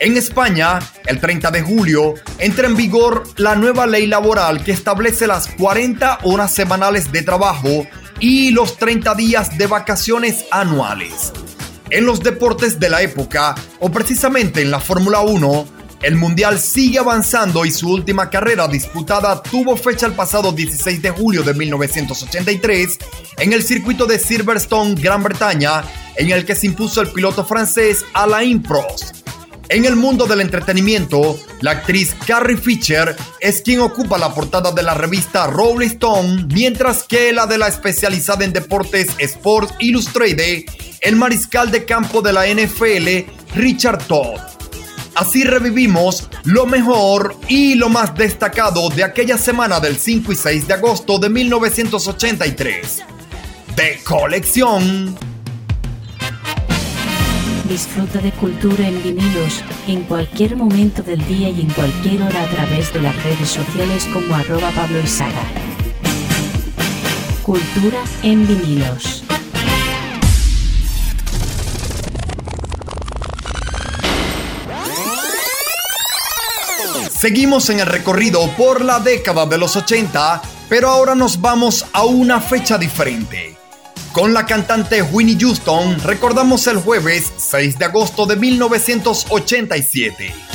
En 0.01 0.17
España, 0.17 0.79
el 1.05 1.19
30 1.19 1.51
de 1.51 1.61
julio, 1.61 2.15
entra 2.39 2.65
en 2.65 2.75
vigor 2.75 3.23
la 3.37 3.55
nueva 3.55 3.85
ley 3.85 4.07
laboral 4.07 4.63
que 4.63 4.71
establece 4.71 5.27
las 5.27 5.45
40 5.45 6.21
horas 6.23 6.51
semanales 6.51 7.11
de 7.11 7.21
trabajo 7.21 7.85
y 8.19 8.49
los 8.49 8.77
30 8.77 9.13
días 9.13 9.59
de 9.59 9.67
vacaciones 9.67 10.45
anuales. 10.49 11.31
En 11.91 12.07
los 12.07 12.21
deportes 12.23 12.79
de 12.79 12.89
la 12.89 13.03
época, 13.03 13.53
o 13.79 13.91
precisamente 13.91 14.63
en 14.63 14.71
la 14.71 14.79
Fórmula 14.79 15.19
1, 15.19 15.67
el 16.01 16.15
Mundial 16.15 16.59
sigue 16.59 16.97
avanzando 16.97 17.63
y 17.63 17.69
su 17.69 17.87
última 17.87 18.31
carrera 18.31 18.67
disputada 18.67 19.43
tuvo 19.43 19.77
fecha 19.77 20.07
el 20.07 20.13
pasado 20.13 20.51
16 20.51 20.99
de 20.99 21.11
julio 21.11 21.43
de 21.43 21.53
1983 21.53 22.97
en 23.37 23.53
el 23.53 23.61
circuito 23.61 24.07
de 24.07 24.17
Silverstone, 24.17 24.95
Gran 24.95 25.21
Bretaña, 25.21 25.83
en 26.15 26.31
el 26.31 26.43
que 26.43 26.55
se 26.55 26.65
impuso 26.65 27.01
el 27.01 27.09
piloto 27.09 27.45
francés 27.45 28.03
Alain 28.13 28.63
Prost. 28.63 29.20
En 29.73 29.85
el 29.85 29.95
mundo 29.95 30.25
del 30.25 30.41
entretenimiento, 30.41 31.39
la 31.61 31.71
actriz 31.71 32.13
Carrie 32.27 32.57
Fisher 32.57 33.15
es 33.39 33.61
quien 33.61 33.79
ocupa 33.79 34.17
la 34.17 34.33
portada 34.33 34.73
de 34.73 34.83
la 34.83 34.95
revista 34.95 35.47
Rolling 35.47 35.87
Stone, 35.87 36.47
mientras 36.53 37.03
que 37.03 37.31
la 37.31 37.47
de 37.47 37.57
la 37.57 37.69
especializada 37.69 38.43
en 38.43 38.51
deportes 38.51 39.07
Sports 39.17 39.73
Illustrated, 39.79 40.65
el 40.99 41.15
mariscal 41.15 41.71
de 41.71 41.85
campo 41.85 42.21
de 42.21 42.33
la 42.33 42.47
NFL, 42.47 43.31
Richard 43.55 44.03
Todd. 44.07 44.41
Así 45.15 45.45
revivimos 45.45 46.27
lo 46.43 46.65
mejor 46.65 47.37
y 47.47 47.75
lo 47.75 47.87
más 47.87 48.13
destacado 48.13 48.89
de 48.89 49.05
aquella 49.05 49.37
semana 49.37 49.79
del 49.79 49.97
5 49.97 50.33
y 50.33 50.35
6 50.35 50.67
de 50.67 50.73
agosto 50.73 51.17
de 51.17 51.29
1983. 51.29 53.03
De 53.77 54.01
colección. 54.03 55.30
Disfruta 57.71 58.19
de 58.19 58.33
cultura 58.33 58.85
en 58.85 59.01
vinilos 59.01 59.63
en 59.87 60.03
cualquier 60.03 60.57
momento 60.57 61.03
del 61.03 61.25
día 61.25 61.47
y 61.47 61.61
en 61.61 61.69
cualquier 61.69 62.21
hora 62.21 62.43
a 62.43 62.47
través 62.49 62.91
de 62.93 63.01
las 63.01 63.15
redes 63.23 63.47
sociales 63.47 64.09
como 64.11 64.35
arroba 64.35 64.71
Pablo 64.71 64.99
Izaga. 64.99 65.45
Cultura 67.43 67.99
en 68.23 68.45
vinilos. 68.45 69.23
Seguimos 77.09 77.69
en 77.69 77.79
el 77.79 77.85
recorrido 77.85 78.49
por 78.57 78.83
la 78.83 78.99
década 78.99 79.45
de 79.45 79.57
los 79.57 79.77
80, 79.77 80.41
pero 80.67 80.89
ahora 80.89 81.15
nos 81.15 81.39
vamos 81.39 81.85
a 81.93 82.03
una 82.03 82.41
fecha 82.41 82.77
diferente. 82.77 83.60
Con 84.13 84.33
la 84.33 84.45
cantante 84.45 85.01
Winnie 85.01 85.37
Houston 85.39 85.97
recordamos 86.03 86.67
el 86.67 86.77
jueves 86.77 87.31
6 87.37 87.79
de 87.79 87.85
agosto 87.85 88.25
de 88.25 88.35
1987. 88.35 90.50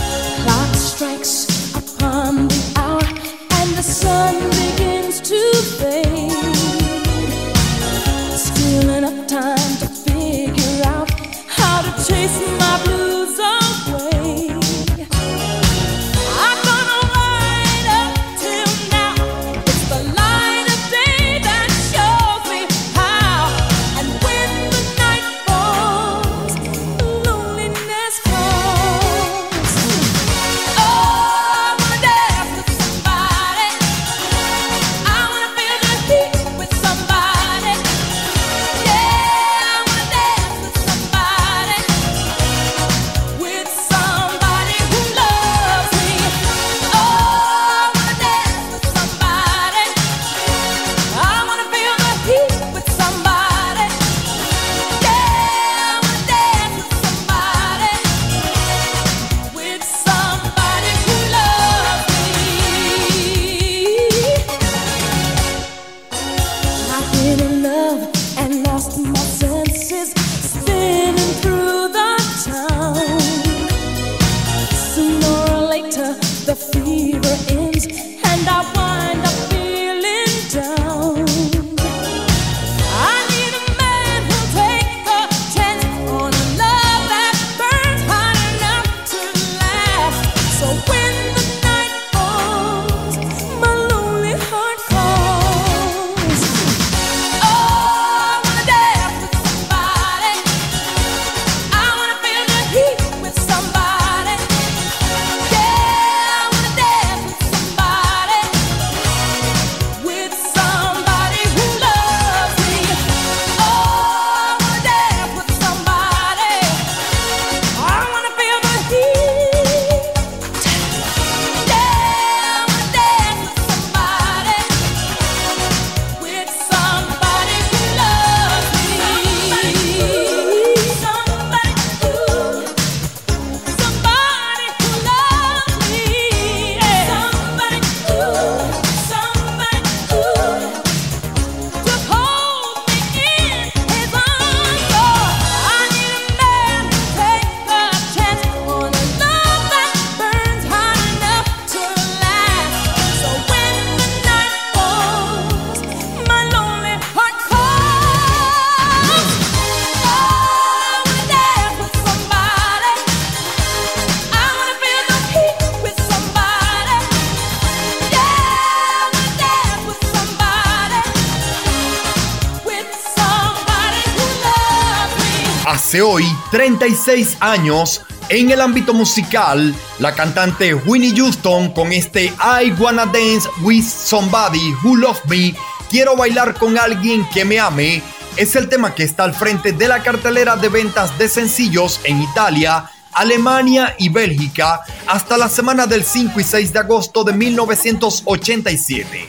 36 176.78 177.38
años, 177.40 178.02
en 178.28 178.50
el 178.50 178.60
ámbito 178.60 178.92
musical, 178.92 179.74
la 179.98 180.14
cantante 180.14 180.74
Winnie 180.74 181.14
Houston 181.16 181.72
con 181.72 181.92
este 181.92 182.26
I 182.26 182.72
Wanna 182.78 183.06
Dance 183.06 183.48
with 183.62 183.84
Somebody 183.84 184.74
Who 184.82 184.96
Love 184.96 185.20
Me, 185.28 185.54
Quiero 185.90 186.16
bailar 186.16 186.54
con 186.54 186.76
alguien 186.78 187.26
que 187.32 187.44
me 187.44 187.60
ame, 187.60 188.02
es 188.36 188.56
el 188.56 188.68
tema 188.68 188.94
que 188.94 189.04
está 189.04 189.24
al 189.24 189.34
frente 189.34 189.72
de 189.72 189.88
la 189.88 190.02
cartelera 190.02 190.56
de 190.56 190.68
ventas 190.68 191.16
de 191.18 191.28
sencillos 191.28 192.00
en 192.04 192.20
Italia, 192.20 192.90
Alemania 193.12 193.94
y 193.98 194.08
Bélgica 194.08 194.82
hasta 195.06 195.38
la 195.38 195.48
semana 195.48 195.86
del 195.86 196.04
5 196.04 196.38
y 196.40 196.44
6 196.44 196.72
de 196.72 196.78
agosto 196.80 197.24
de 197.24 197.32
1987. 197.32 199.28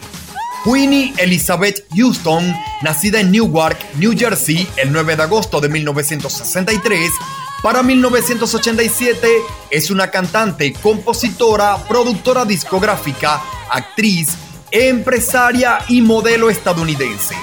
Winnie 0.66 1.14
Elizabeth 1.18 1.86
Houston, 1.96 2.54
nacida 2.82 3.22
en 3.22 3.32
Newark, 3.32 3.78
New 3.96 4.14
Jersey, 4.18 4.68
el 4.76 4.92
9 4.92 5.16
de 5.16 5.24
agosto 5.24 5.62
de 5.62 5.70
1963, 5.70 7.10
para 7.64 7.82
1987 7.82 9.28
es 9.72 9.90
una 9.90 10.12
cantante, 10.12 10.74
compositora, 10.74 11.78
productora 11.88 12.46
discográfica, 12.46 13.42
actriz, 13.72 14.30
empresaria 14.72 15.80
y 15.88 16.02
modelo 16.02 16.50
estadounidense. 16.50 17.36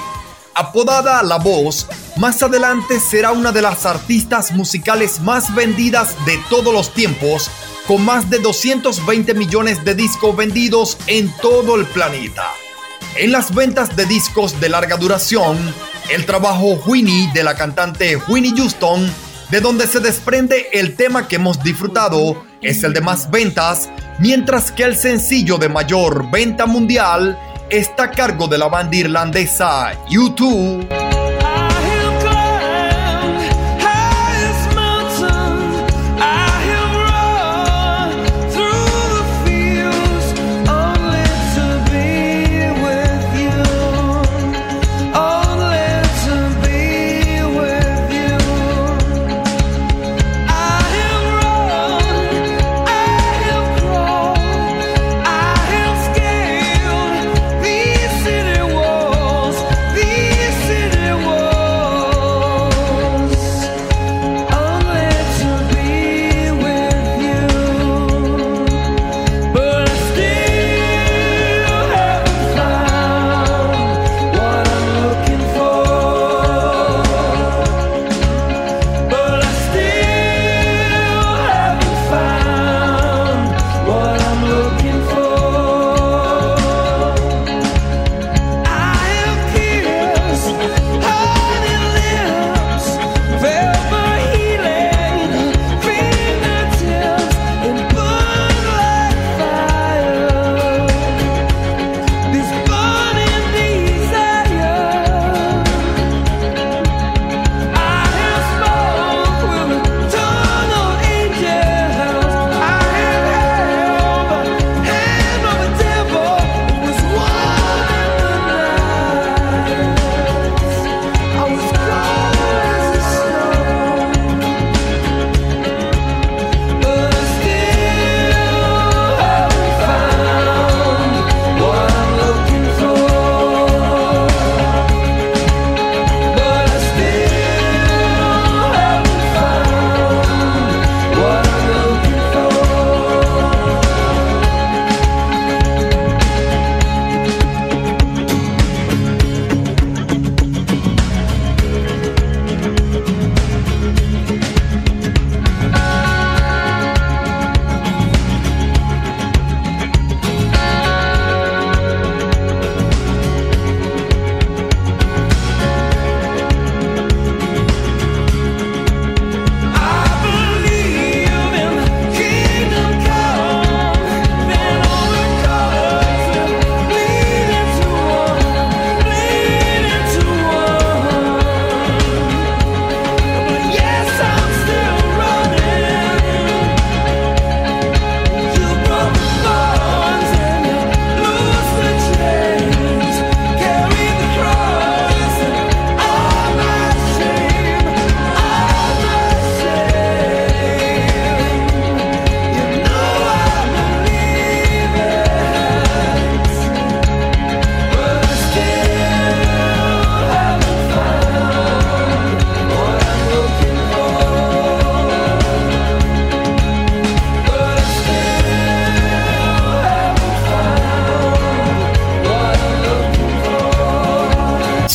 Apodada 0.53 1.21
La 1.21 1.37
Voz, 1.37 1.87
más 2.15 2.41
adelante 2.41 3.01
será 3.01 3.33
una 3.33 3.51
de 3.51 3.61
las 3.61 3.85
artistas 3.85 4.53
musicales 4.53 5.19
más 5.19 5.53
vendidas 5.53 6.15
de 6.25 6.39
todos 6.49 6.73
los 6.73 6.93
tiempos, 6.93 7.51
con 7.85 8.05
más 8.05 8.29
de 8.29 8.39
220 8.39 9.33
millones 9.33 9.83
de 9.83 9.95
discos 9.95 10.35
vendidos 10.35 10.97
en 11.07 11.29
todo 11.41 11.75
el 11.75 11.85
planeta. 11.87 12.49
En 13.17 13.33
las 13.33 13.53
ventas 13.53 13.95
de 13.97 14.05
discos 14.05 14.59
de 14.61 14.69
larga 14.69 14.95
duración, 14.95 15.57
el 16.09 16.25
trabajo 16.25 16.79
Winnie 16.85 17.29
de 17.33 17.43
la 17.43 17.55
cantante 17.55 18.17
Winnie 18.27 18.53
Houston, 18.55 19.11
de 19.49 19.61
donde 19.61 19.87
se 19.87 19.99
desprende 19.99 20.67
el 20.73 20.95
tema 20.95 21.27
que 21.27 21.35
hemos 21.35 21.61
disfrutado, 21.63 22.43
es 22.61 22.83
el 22.83 22.93
de 22.93 23.01
más 23.01 23.29
ventas, 23.29 23.89
mientras 24.19 24.71
que 24.71 24.83
el 24.83 24.95
sencillo 24.95 25.57
de 25.57 25.69
mayor 25.69 26.29
venta 26.31 26.65
mundial 26.65 27.37
está 27.69 28.03
a 28.03 28.11
cargo 28.11 28.47
de 28.47 28.57
la 28.57 28.67
banda 28.67 28.95
irlandesa 28.95 29.93
U2. 30.09 31.24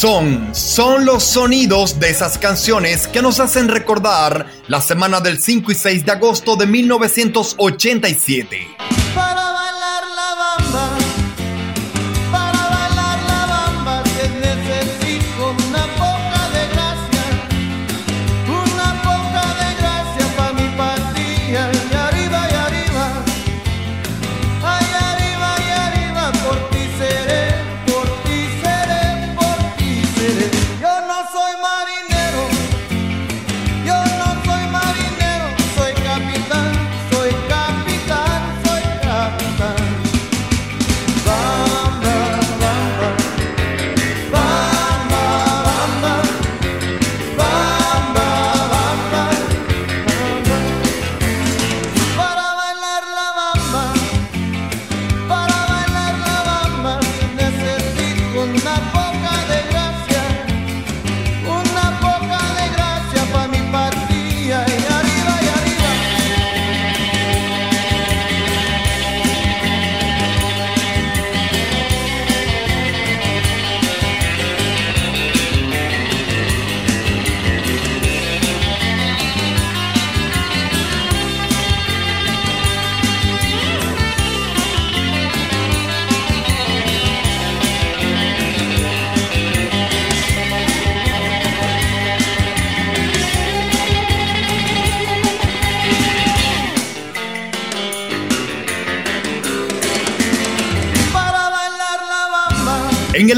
Son, 0.01 0.55
son 0.55 1.05
los 1.05 1.23
sonidos 1.23 2.01
de 2.01 2.09
esas 2.09 2.39
canciones 2.39 3.07
que 3.07 3.21
nos 3.21 3.39
hacen 3.39 3.69
recordar 3.69 4.47
la 4.67 4.81
semana 4.81 5.21
del 5.21 5.39
5 5.39 5.73
y 5.73 5.75
6 5.75 6.07
de 6.07 6.13
agosto 6.13 6.57
de 6.57 6.67
1987. 6.67 8.90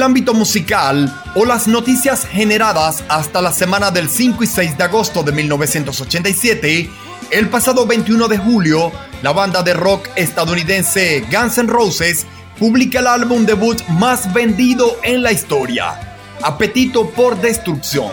El 0.02 0.06
ámbito 0.06 0.34
musical 0.34 1.22
o 1.36 1.44
las 1.44 1.68
noticias 1.68 2.26
generadas 2.26 3.04
hasta 3.08 3.40
la 3.40 3.52
semana 3.52 3.92
del 3.92 4.10
5 4.10 4.42
y 4.42 4.46
6 4.48 4.76
de 4.76 4.82
agosto 4.82 5.22
de 5.22 5.30
1987, 5.30 6.90
el 7.30 7.48
pasado 7.48 7.86
21 7.86 8.26
de 8.26 8.36
julio, 8.36 8.90
la 9.22 9.30
banda 9.30 9.62
de 9.62 9.74
rock 9.74 10.08
estadounidense 10.16 11.24
Guns 11.30 11.56
N' 11.58 11.68
Roses 11.68 12.26
publica 12.58 12.98
el 12.98 13.06
álbum 13.06 13.46
debut 13.46 13.80
más 13.90 14.32
vendido 14.34 14.98
en 15.04 15.22
la 15.22 15.30
historia, 15.30 16.16
Apetito 16.42 17.08
por 17.10 17.40
Destrucción. 17.40 18.10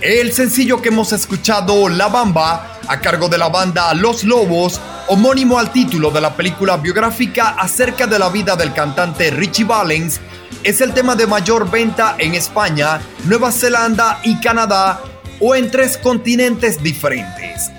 El 0.00 0.32
sencillo 0.32 0.80
que 0.80 0.90
hemos 0.90 1.12
escuchado, 1.12 1.88
La 1.88 2.06
Bamba, 2.06 2.78
a 2.86 3.00
cargo 3.00 3.28
de 3.28 3.38
la 3.38 3.48
banda 3.48 3.92
Los 3.94 4.22
Lobos, 4.22 4.80
homónimo 5.12 5.58
al 5.58 5.72
título 5.72 6.12
de 6.12 6.20
la 6.20 6.36
película 6.36 6.76
biográfica 6.76 7.56
acerca 7.58 8.06
de 8.06 8.16
la 8.16 8.28
vida 8.28 8.54
del 8.54 8.72
cantante 8.72 9.32
Richie 9.32 9.64
Valens, 9.64 10.20
es 10.62 10.80
el 10.80 10.94
tema 10.94 11.16
de 11.16 11.26
mayor 11.26 11.68
venta 11.68 12.14
en 12.16 12.34
España, 12.34 13.00
Nueva 13.24 13.50
Zelanda 13.50 14.20
y 14.22 14.38
Canadá 14.38 15.02
o 15.40 15.56
en 15.56 15.68
tres 15.68 15.98
continentes 15.98 16.80
diferentes. 16.80 17.72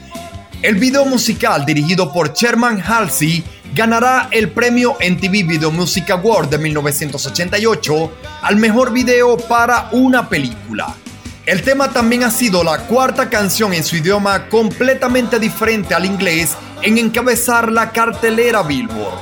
El 0.61 0.75
video 0.75 1.05
musical 1.05 1.65
dirigido 1.65 2.11
por 2.11 2.33
Sherman 2.33 2.83
Halsey 2.85 3.45
ganará 3.73 4.27
el 4.31 4.49
premio 4.49 4.97
MTV 4.99 5.47
Video 5.47 5.71
Music 5.71 6.09
Award 6.09 6.49
de 6.49 6.57
1988 6.57 8.11
al 8.41 8.57
mejor 8.57 8.91
video 8.91 9.37
para 9.37 9.87
una 9.93 10.27
película. 10.27 10.93
El 11.45 11.63
tema 11.63 11.89
también 11.91 12.23
ha 12.23 12.29
sido 12.29 12.61
la 12.61 12.79
cuarta 12.79 13.29
canción 13.29 13.73
en 13.73 13.85
su 13.85 13.95
idioma 13.95 14.49
completamente 14.49 15.39
diferente 15.39 15.95
al 15.95 16.05
inglés 16.05 16.57
en 16.83 16.97
encabezar 16.97 17.71
la 17.71 17.91
cartelera 17.91 18.63
Billboard. 18.63 19.19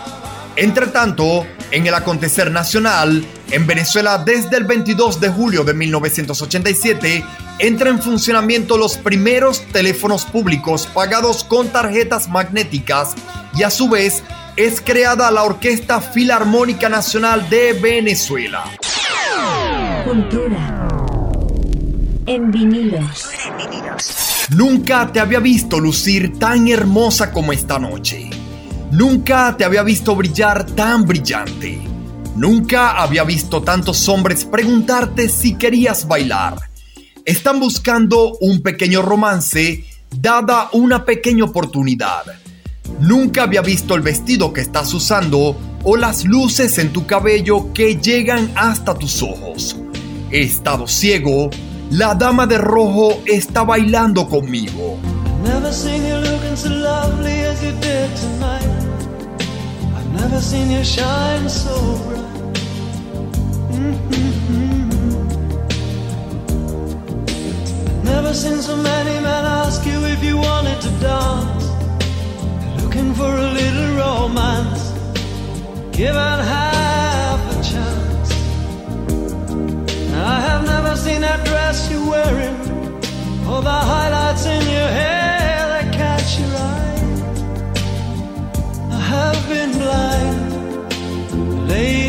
Entre 0.56 0.88
tanto, 0.88 1.46
en 1.72 1.88
el 1.88 1.94
acontecer 1.94 2.52
nacional, 2.52 3.26
en 3.52 3.68
Venezuela 3.68 4.18
desde 4.18 4.58
el 4.58 4.66
22 4.66 5.20
de 5.20 5.30
julio 5.30 5.64
de 5.64 5.74
1987, 5.74 7.24
entra 7.60 7.90
en 7.90 8.02
funcionamiento 8.02 8.78
los 8.78 8.98
primeros 8.98 9.62
teléfonos 9.72 10.26
públicos 10.26 10.88
pagados 10.88 11.44
con 11.44 11.70
tarjetas 11.70 12.28
magnéticas 12.30 13.16
y 13.56 13.64
a 13.64 13.70
su 13.70 13.90
vez 13.90 14.24
es 14.56 14.82
creada 14.82 15.32
la 15.32 15.44
Orquesta 15.44 16.02
Filarmónica 16.02 16.90
Nacional 16.90 17.50
de 17.50 17.74
Venezuela. 17.74 18.66
Cultura. 20.06 20.88
En 22.26 22.52
vinilos. 22.52 23.30
Nunca 24.52 25.12
te 25.12 25.20
había 25.20 25.40
visto 25.40 25.80
lucir 25.80 26.40
tan 26.40 26.68
hermosa 26.68 27.32
como 27.32 27.54
esta 27.54 27.78
noche. 27.78 28.32
Nunca 28.92 29.56
te 29.56 29.64
había 29.64 29.84
visto 29.84 30.16
brillar 30.16 30.66
tan 30.66 31.06
brillante. 31.06 31.80
Nunca 32.36 33.00
había 33.00 33.24
visto 33.24 33.62
tantos 33.62 34.10
hombres 34.10 34.46
preguntarte 34.46 35.30
si 35.30 35.54
querías 35.54 36.08
bailar. 36.08 36.58
Están 37.26 37.60
buscando 37.60 38.38
un 38.42 38.62
pequeño 38.64 39.04
romance 39.04 39.86
dada 40.20 40.70
una 40.74 41.06
pequeña 41.06 41.44
oportunidad. 41.44 42.24
Nunca 43.00 43.44
había 43.44 43.62
visto 43.62 43.94
el 43.94 44.02
vestido 44.02 44.52
que 44.52 44.62
estás 44.62 44.92
usando 44.96 45.56
o 45.84 45.96
las 45.96 46.26
luces 46.26 46.80
en 46.80 46.92
tu 46.92 47.06
cabello 47.06 47.72
que 47.72 47.98
llegan 47.98 48.52
hasta 48.56 48.96
tus 48.96 49.22
ojos. 49.22 49.78
He 50.32 50.42
estado 50.42 50.88
ciego, 50.88 51.52
la 51.92 52.14
dama 52.14 52.46
de 52.46 52.58
rojo 52.58 53.20
está 53.26 53.64
bailando 53.64 54.28
conmigo. 54.28 54.98
Never 55.44 55.72
seen 55.72 56.06
you 56.06 56.18
looking 56.18 56.56
so 56.56 56.70
lovely 56.70 57.46
as 57.46 57.64
you 57.64 57.72
did 57.80 58.16
tonight. 58.16 58.64
I've 59.96 60.12
never 60.14 60.40
seen 60.40 60.70
you 60.72 60.84
shine 60.84 61.50
so 61.50 61.98
bright. 62.06 62.20
Mm-hmm. 63.72 64.90
Never 68.04 68.34
seen 68.34 68.62
so 68.62 68.76
many 68.78 69.20
men 69.22 69.46
ask 69.46 69.86
you 69.86 70.06
if 70.06 70.24
you 70.24 70.38
wanted 70.38 70.80
to 70.82 70.90
dance. 71.00 71.66
Looking 72.82 73.14
for 73.14 73.32
a 73.34 73.52
little 73.52 73.96
romance. 73.98 74.92
Given 75.92 76.40
half 76.52 76.79
I 80.36 80.40
have 80.42 80.64
never 80.64 80.96
seen 80.96 81.22
that 81.22 81.44
dress 81.44 81.90
you're 81.92 82.08
wearing. 82.08 82.56
All 83.48 83.64
the 83.64 83.80
highlights 83.94 84.46
in 84.46 84.62
your 84.78 84.92
hair 85.00 85.60
that 85.74 85.88
catch 86.02 86.30
your 86.40 86.54
eye. 86.72 87.02
I 88.98 89.00
have 89.16 89.40
been 89.52 89.72
blind, 89.82 90.40
lady 91.68 92.09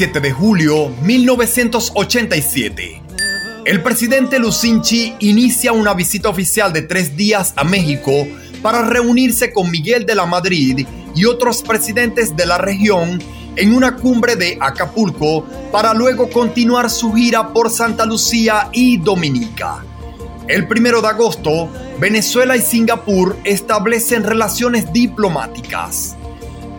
de 0.00 0.32
julio 0.32 0.88
1987. 1.02 3.02
El 3.66 3.82
presidente 3.82 4.38
Lucinchi 4.38 5.14
inicia 5.18 5.72
una 5.72 5.92
visita 5.92 6.30
oficial 6.30 6.72
de 6.72 6.80
tres 6.80 7.18
días 7.18 7.52
a 7.54 7.64
México 7.64 8.10
para 8.62 8.88
reunirse 8.88 9.52
con 9.52 9.70
Miguel 9.70 10.06
de 10.06 10.14
la 10.14 10.24
Madrid 10.24 10.86
y 11.14 11.24
otros 11.26 11.62
presidentes 11.62 12.34
de 12.34 12.46
la 12.46 12.56
región 12.56 13.22
en 13.56 13.74
una 13.74 13.96
cumbre 13.96 14.36
de 14.36 14.56
Acapulco 14.58 15.44
para 15.70 15.92
luego 15.92 16.30
continuar 16.30 16.88
su 16.88 17.12
gira 17.12 17.52
por 17.52 17.68
Santa 17.68 18.06
Lucía 18.06 18.70
y 18.72 18.96
Dominica. 18.96 19.84
El 20.48 20.66
primero 20.66 21.02
de 21.02 21.08
agosto, 21.08 21.68
Venezuela 21.98 22.56
y 22.56 22.62
Singapur 22.62 23.36
establecen 23.44 24.24
relaciones 24.24 24.90
diplomáticas. 24.94 26.16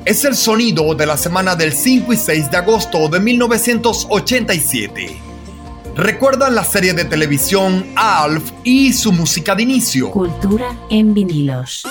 Es 0.03 0.25
el 0.25 0.35
sonido 0.35 0.95
de 0.95 1.05
la 1.05 1.15
semana 1.15 1.55
del 1.55 1.73
5 1.73 2.13
y 2.13 2.17
6 2.17 2.49
de 2.49 2.57
agosto 2.57 3.07
de 3.07 3.19
1987. 3.19 5.21
¿Recuerdan 5.95 6.55
la 6.55 6.63
serie 6.63 6.95
de 6.95 7.05
televisión 7.05 7.85
Alf 7.95 8.51
y 8.63 8.93
su 8.93 9.11
música 9.11 9.53
de 9.53 9.61
inicio? 9.61 10.09
Cultura 10.09 10.75
en 10.89 11.13
vinilos. 11.13 11.85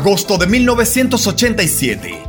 Agosto 0.00 0.38
de 0.38 0.46
1987. 0.46 2.22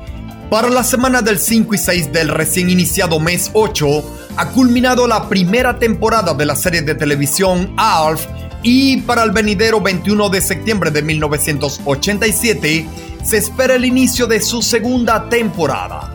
Para 0.49 0.69
la 0.69 0.83
semana 0.83 1.21
del 1.21 1.39
5 1.39 1.73
y 1.73 1.77
6 1.77 2.11
del 2.11 2.27
recién 2.27 2.69
iniciado 2.69 3.17
mes 3.17 3.49
8, 3.53 4.03
ha 4.35 4.49
culminado 4.49 5.07
la 5.07 5.29
primera 5.29 5.79
temporada 5.79 6.33
de 6.33 6.45
la 6.45 6.57
serie 6.57 6.81
de 6.81 6.95
televisión 6.95 7.73
Alf 7.77 8.25
y 8.61 8.97
para 9.03 9.23
el 9.23 9.31
venidero 9.31 9.79
21 9.79 10.27
de 10.27 10.41
septiembre 10.41 10.91
de 10.91 11.01
1987 11.01 12.85
se 13.23 13.37
espera 13.37 13.75
el 13.75 13.85
inicio 13.85 14.27
de 14.27 14.41
su 14.41 14.61
segunda 14.61 15.29
temporada. 15.29 16.13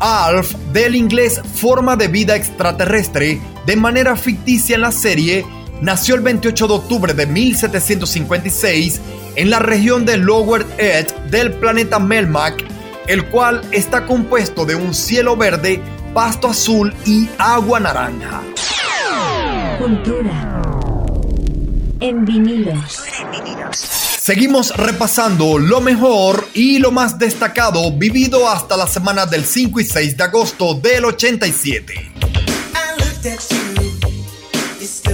Alf, 0.00 0.54
del 0.72 0.96
inglés 0.96 1.42
forma 1.56 1.94
de 1.94 2.08
vida 2.08 2.36
extraterrestre, 2.36 3.38
de 3.66 3.76
manera 3.76 4.16
ficticia 4.16 4.76
en 4.76 4.80
la 4.80 4.92
serie, 4.92 5.44
nació 5.82 6.14
el 6.14 6.22
28 6.22 6.68
de 6.68 6.72
octubre 6.72 7.12
de 7.12 7.26
1756 7.26 9.00
en 9.36 9.50
la 9.50 9.58
región 9.58 10.04
de 10.04 10.16
Lower 10.16 10.66
Earth 10.78 11.14
del 11.30 11.52
planeta 11.52 11.98
Melmac, 11.98 12.64
el 13.06 13.26
cual 13.26 13.62
está 13.72 14.06
compuesto 14.06 14.64
de 14.64 14.74
un 14.74 14.94
cielo 14.94 15.36
verde, 15.36 15.80
pasto 16.14 16.48
azul 16.48 16.94
y 17.04 17.28
agua 17.38 17.80
naranja. 17.80 18.42
Cultura 19.78 20.60
en 22.00 22.24
vinilos. 22.24 23.02
Seguimos 23.72 24.76
repasando 24.76 25.58
lo 25.58 25.80
mejor 25.80 26.48
y 26.54 26.78
lo 26.78 26.90
más 26.90 27.18
destacado 27.18 27.92
vivido 27.92 28.48
hasta 28.48 28.76
la 28.76 28.86
semana 28.86 29.26
del 29.26 29.44
5 29.44 29.80
y 29.80 29.84
6 29.84 30.16
de 30.16 30.24
agosto 30.24 30.74
del 30.74 31.04
87. 31.04 32.10
I 34.82 35.06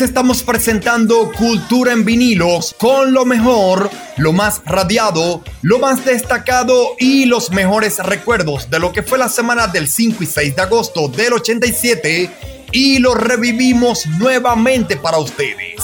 Estamos 0.00 0.42
presentando 0.42 1.30
Cultura 1.30 1.92
en 1.92 2.06
vinilos 2.06 2.74
con 2.78 3.12
lo 3.12 3.26
mejor, 3.26 3.90
lo 4.16 4.32
más 4.32 4.62
radiado, 4.64 5.44
lo 5.60 5.78
más 5.78 6.06
destacado 6.06 6.94
y 6.98 7.26
los 7.26 7.50
mejores 7.50 7.98
recuerdos 7.98 8.70
de 8.70 8.78
lo 8.78 8.92
que 8.92 9.02
fue 9.02 9.18
la 9.18 9.28
semana 9.28 9.66
del 9.66 9.88
5 9.88 10.22
y 10.24 10.26
6 10.26 10.56
de 10.56 10.62
agosto 10.62 11.08
del 11.08 11.34
87 11.34 12.30
y 12.72 12.98
lo 12.98 13.14
revivimos 13.14 14.06
nuevamente 14.06 14.96
para 14.96 15.18
ustedes. 15.18 15.82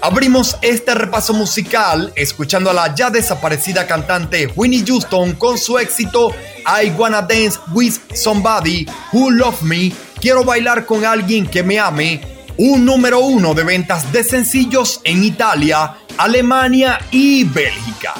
Abrimos 0.00 0.56
este 0.60 0.94
repaso 0.94 1.32
musical 1.32 2.12
escuchando 2.16 2.70
a 2.70 2.74
la 2.74 2.94
ya 2.96 3.10
desaparecida 3.10 3.86
cantante 3.86 4.48
Winnie 4.56 4.84
Houston 4.84 5.34
con 5.34 5.56
su 5.56 5.78
éxito 5.78 6.34
I 6.66 6.90
Wanna 6.90 7.22
Dance 7.22 7.60
with 7.72 7.94
Somebody 8.12 8.86
Who 9.12 9.30
Love 9.30 9.62
Me. 9.62 9.92
Quiero 10.20 10.42
bailar 10.42 10.84
con 10.84 11.04
alguien 11.04 11.46
que 11.46 11.62
me 11.62 11.78
ame. 11.78 12.39
Un 12.62 12.84
número 12.84 13.20
uno 13.20 13.54
de 13.54 13.64
ventas 13.64 14.12
de 14.12 14.22
sencillos 14.22 15.00
en 15.04 15.24
Italia, 15.24 15.96
Alemania 16.18 16.98
y 17.10 17.44
Bélgica. 17.44 18.12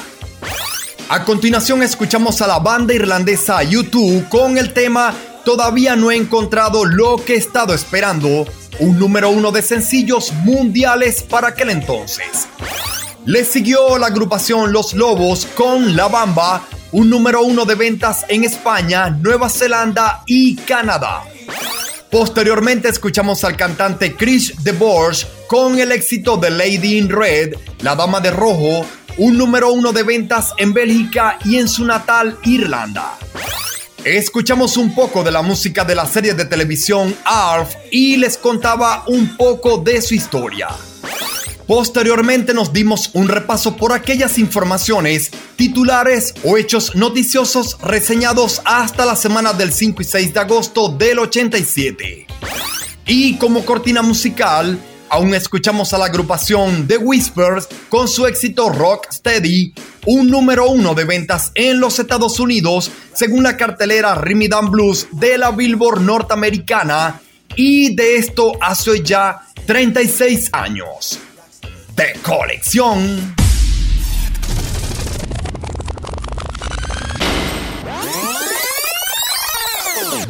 A 1.11 1.25
continuación 1.27 1.83
escuchamos 1.83 2.41
a 2.41 2.47
la 2.47 2.59
banda 2.59 2.95
irlandesa 2.95 3.63
U2 3.63 4.31
con 4.31 4.57
el 4.57 4.73
tema 4.73 5.15
Todavía 5.45 5.95
no 5.95 6.11
he 6.11 6.17
encontrado 6.17 6.87
lo 6.87 7.23
que 7.23 7.35
he 7.35 7.37
estado 7.37 7.75
esperando 7.75 8.47
un 8.79 8.99
número 8.99 9.29
uno 9.29 9.53
de 9.53 9.61
sencillos 9.61 10.33
mundiales 10.33 11.23
para 11.23 11.49
aquel 11.49 11.69
entonces. 11.69 12.49
Le 13.27 13.45
siguió 13.45 13.99
la 13.99 14.07
agrupación 14.07 14.73
Los 14.73 14.95
Lobos 14.95 15.47
con 15.55 15.97
La 15.97 16.09
Bamba, 16.09 16.63
un 16.93 17.11
número 17.11 17.43
uno 17.43 17.67
de 17.67 17.75
ventas 17.75 18.25
en 18.29 18.45
España, 18.45 19.11
Nueva 19.11 19.51
Zelanda 19.51 20.23
y 20.25 20.57
Canadá. 20.57 21.25
Posteriormente 22.11 22.89
escuchamos 22.89 23.45
al 23.45 23.57
cantante 23.57 24.17
Chris 24.17 24.53
DeBorge 24.65 25.27
con 25.47 25.79
el 25.79 25.93
éxito 25.93 26.37
de 26.37 26.51
Lady 26.51 26.99
in 26.99 27.09
Red, 27.09 27.55
La 27.83 27.95
Dama 27.95 28.21
de 28.21 28.33
Rojo, 28.33 28.85
un 29.19 29.39
número 29.39 29.73
uno 29.73 29.93
de 29.93 30.03
ventas 30.03 30.53
en 30.57 30.73
Bélgica 30.73 31.39
y 31.45 31.59
en 31.59 31.69
su 31.69 31.85
natal 31.85 32.37
Irlanda. 32.45 33.17
Escuchamos 34.05 34.77
un 34.77 34.93
poco 34.93 35.23
de 35.23 35.31
la 35.31 35.43
música 35.43 35.85
de 35.85 35.95
la 35.95 36.07
serie 36.07 36.35
de 36.35 36.47
televisión 36.47 37.15
ARF 37.25 37.77
y 37.93 38.17
les 38.17 38.37
contaba 38.39 39.05
un 39.07 39.37
poco 39.37 39.79
de 39.79 40.03
su 40.03 40.15
historia. 40.15 40.69
Posteriormente 41.71 42.53
nos 42.53 42.73
dimos 42.73 43.11
un 43.13 43.29
repaso 43.29 43.77
por 43.77 43.93
aquellas 43.93 44.39
informaciones, 44.39 45.31
titulares 45.55 46.35
o 46.43 46.57
hechos 46.57 46.97
noticiosos 46.97 47.79
reseñados 47.81 48.61
hasta 48.65 49.07
la 49.07 49.15
semana 49.15 49.53
del 49.53 49.73
5 49.73 50.03
y 50.03 50.05
6 50.05 50.35
de 50.35 50.41
agosto 50.41 50.89
del 50.89 51.21
87. 51.21 52.27
Y 53.07 53.37
como 53.37 53.65
cortina 53.65 54.03
musical, 54.03 54.81
aún 55.09 55.33
escuchamos 55.33 55.93
a 55.93 55.99
la 55.99 56.07
agrupación 56.07 56.89
The 56.89 56.97
Whispers 56.97 57.69
con 57.89 58.09
su 58.09 58.27
éxito 58.27 58.71
Rock 58.71 59.07
Steady, 59.13 59.73
un 60.07 60.27
número 60.27 60.69
uno 60.69 60.95
de 60.95 61.05
ventas 61.05 61.53
en 61.55 61.79
los 61.79 62.01
Estados 62.01 62.41
Unidos 62.41 62.91
según 63.15 63.45
la 63.45 63.57
cartelera 63.57 64.17
Rhythm 64.17 64.73
Blues 64.73 65.07
de 65.13 65.39
la 65.39 65.53
Billboard 65.53 66.01
norteamericana 66.01 67.21
y 67.55 67.95
de 67.95 68.17
esto 68.17 68.55
hace 68.61 69.05
ya 69.05 69.43
36 69.67 70.49
años. 70.53 71.21
Colección. 72.23 73.35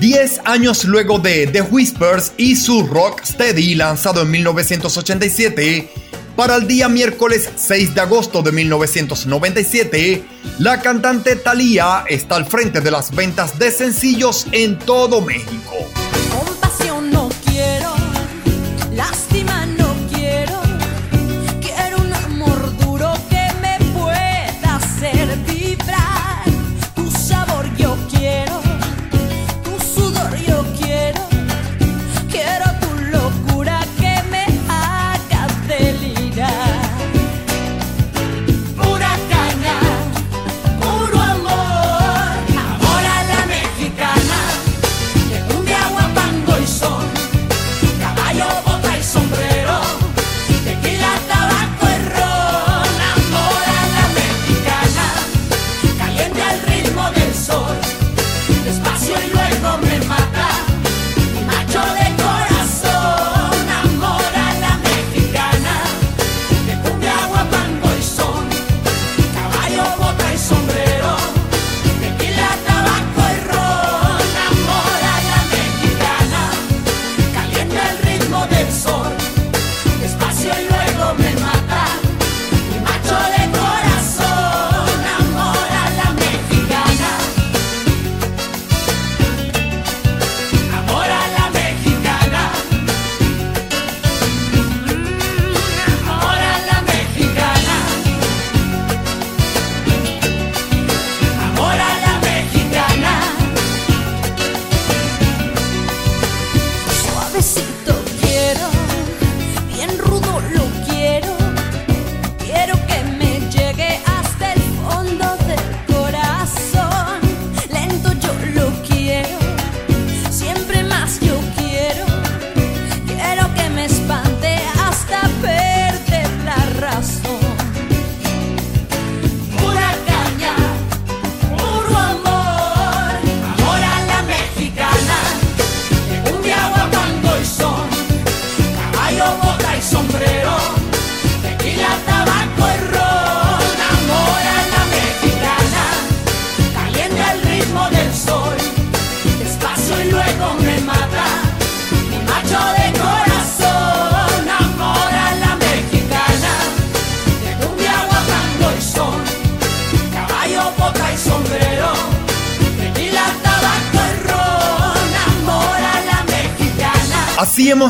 10 0.01 0.41
años 0.47 0.85
luego 0.85 1.19
de 1.19 1.47
The 1.47 1.63
Whispers 1.63 2.33
y 2.37 2.57
su 2.57 2.87
Rock 2.87 3.23
Steady 3.25 3.77
lanzado 3.77 4.23
en 4.23 4.31
1987, 4.33 5.89
para 6.35 6.57
el 6.57 6.67
día 6.67 6.89
miércoles 6.89 7.49
6 7.55 7.95
de 7.95 8.01
agosto 8.01 8.43
de 8.43 8.51
1997, 8.51 10.25
la 10.59 10.81
cantante 10.81 11.37
Thalía 11.37 12.05
está 12.09 12.37
al 12.37 12.47
frente 12.47 12.81
de 12.81 12.91
las 12.91 13.15
ventas 13.15 13.59
de 13.59 13.71
sencillos 13.71 14.47
en 14.51 14.77
todo 14.79 15.21
México. 15.21 16.10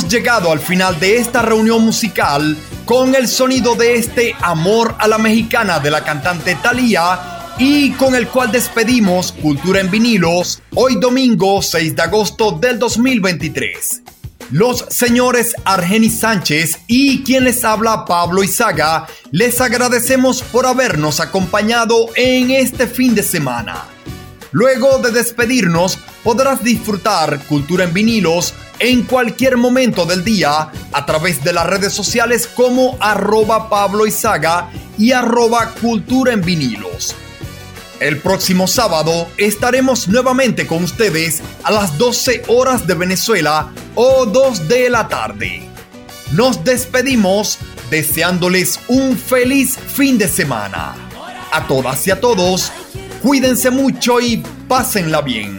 Hemos 0.01 0.13
llegado 0.13 0.51
al 0.51 0.61
final 0.61 0.99
de 0.99 1.19
esta 1.19 1.43
reunión 1.43 1.85
musical 1.85 2.57
con 2.87 3.15
el 3.15 3.29
sonido 3.29 3.75
de 3.75 3.97
este 3.97 4.35
Amor 4.41 4.95
a 4.99 5.07
la 5.07 5.19
Mexicana 5.19 5.79
de 5.79 5.91
la 5.91 6.03
cantante 6.03 6.55
Thalía 6.55 7.55
y 7.59 7.91
con 7.93 8.15
el 8.15 8.27
cual 8.29 8.51
despedimos 8.51 9.33
Cultura 9.33 9.81
en 9.81 9.91
vinilos 9.91 10.63
hoy 10.75 10.97
domingo 10.99 11.61
6 11.61 11.97
de 11.97 12.03
agosto 12.03 12.53
del 12.53 12.79
2023. 12.79 14.03
Los 14.53 14.87
señores 14.89 15.55
Argenis 15.65 16.21
Sánchez 16.21 16.79
y 16.87 17.23
quien 17.23 17.45
les 17.45 17.63
habla 17.63 18.07
Pablo 18.07 18.43
Izaga, 18.43 19.07
les 19.33 19.61
agradecemos 19.61 20.43
por 20.43 20.65
habernos 20.65 21.21
acompañado 21.21 22.07
en 22.17 22.51
este 22.53 22.87
fin 22.87 23.15
de 23.15 23.23
semana. 23.23 23.85
Luego 24.53 24.99
de 24.99 25.11
despedirnos, 25.11 25.99
podrás 26.25 26.65
disfrutar 26.65 27.39
Cultura 27.47 27.85
en 27.85 27.93
vinilos 27.93 28.55
en 28.81 29.03
cualquier 29.05 29.57
momento 29.57 30.07
del 30.07 30.25
día 30.25 30.71
a 30.93 31.07
través 31.07 31.45
de 31.45 31.53
las 31.53 31.67
redes 31.67 31.93
sociales 31.93 32.49
como 32.49 32.97
arroba 32.99 33.69
Pablo 33.69 34.07
Izaga 34.07 34.71
y 34.99 35.13
arroba 35.13 35.75
Cultura 35.81 36.33
en 36.33 36.41
vinilos. 36.41 37.15
El 38.01 38.19
próximo 38.19 38.67
sábado 38.67 39.29
estaremos 39.37 40.09
nuevamente 40.09 40.67
con 40.67 40.83
ustedes 40.83 41.43
a 41.63 41.71
las 41.71 41.99
12 41.99 42.45
horas 42.49 42.87
de 42.87 42.95
Venezuela 42.95 43.71
o 43.95 44.25
2 44.25 44.69
de 44.69 44.89
la 44.89 45.07
tarde. 45.07 45.63
Nos 46.33 46.65
despedimos 46.65 47.59
deseándoles 47.91 48.81
un 48.89 49.19
feliz 49.19 49.77
fin 49.77 50.17
de 50.17 50.29
semana. 50.29 50.95
A 51.53 51.67
todas 51.67 52.07
y 52.07 52.11
a 52.11 52.21
todos, 52.21 52.73
cuídense 53.21 53.71
mucho 53.71 54.21
y 54.21 54.43
pásenla 54.67 55.21
bien. 55.21 55.59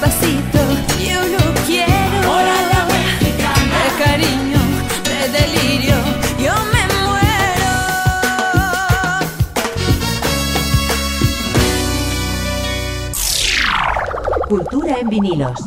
Despacito, 0.00 0.58
yo 0.98 1.20
lo 1.28 1.54
quiero. 1.66 1.92
Amor 1.92 2.42
a 2.42 2.62
la 2.72 2.80
mexicana. 2.86 3.76
De 3.84 3.90
cariño, 4.02 4.60
de 5.04 5.18
delirio, 5.38 5.96
yo 6.38 6.54
me 6.72 6.82
muero. 7.02 7.72
Cultura 14.48 14.92
en 15.00 15.08
vinilos. 15.08 15.58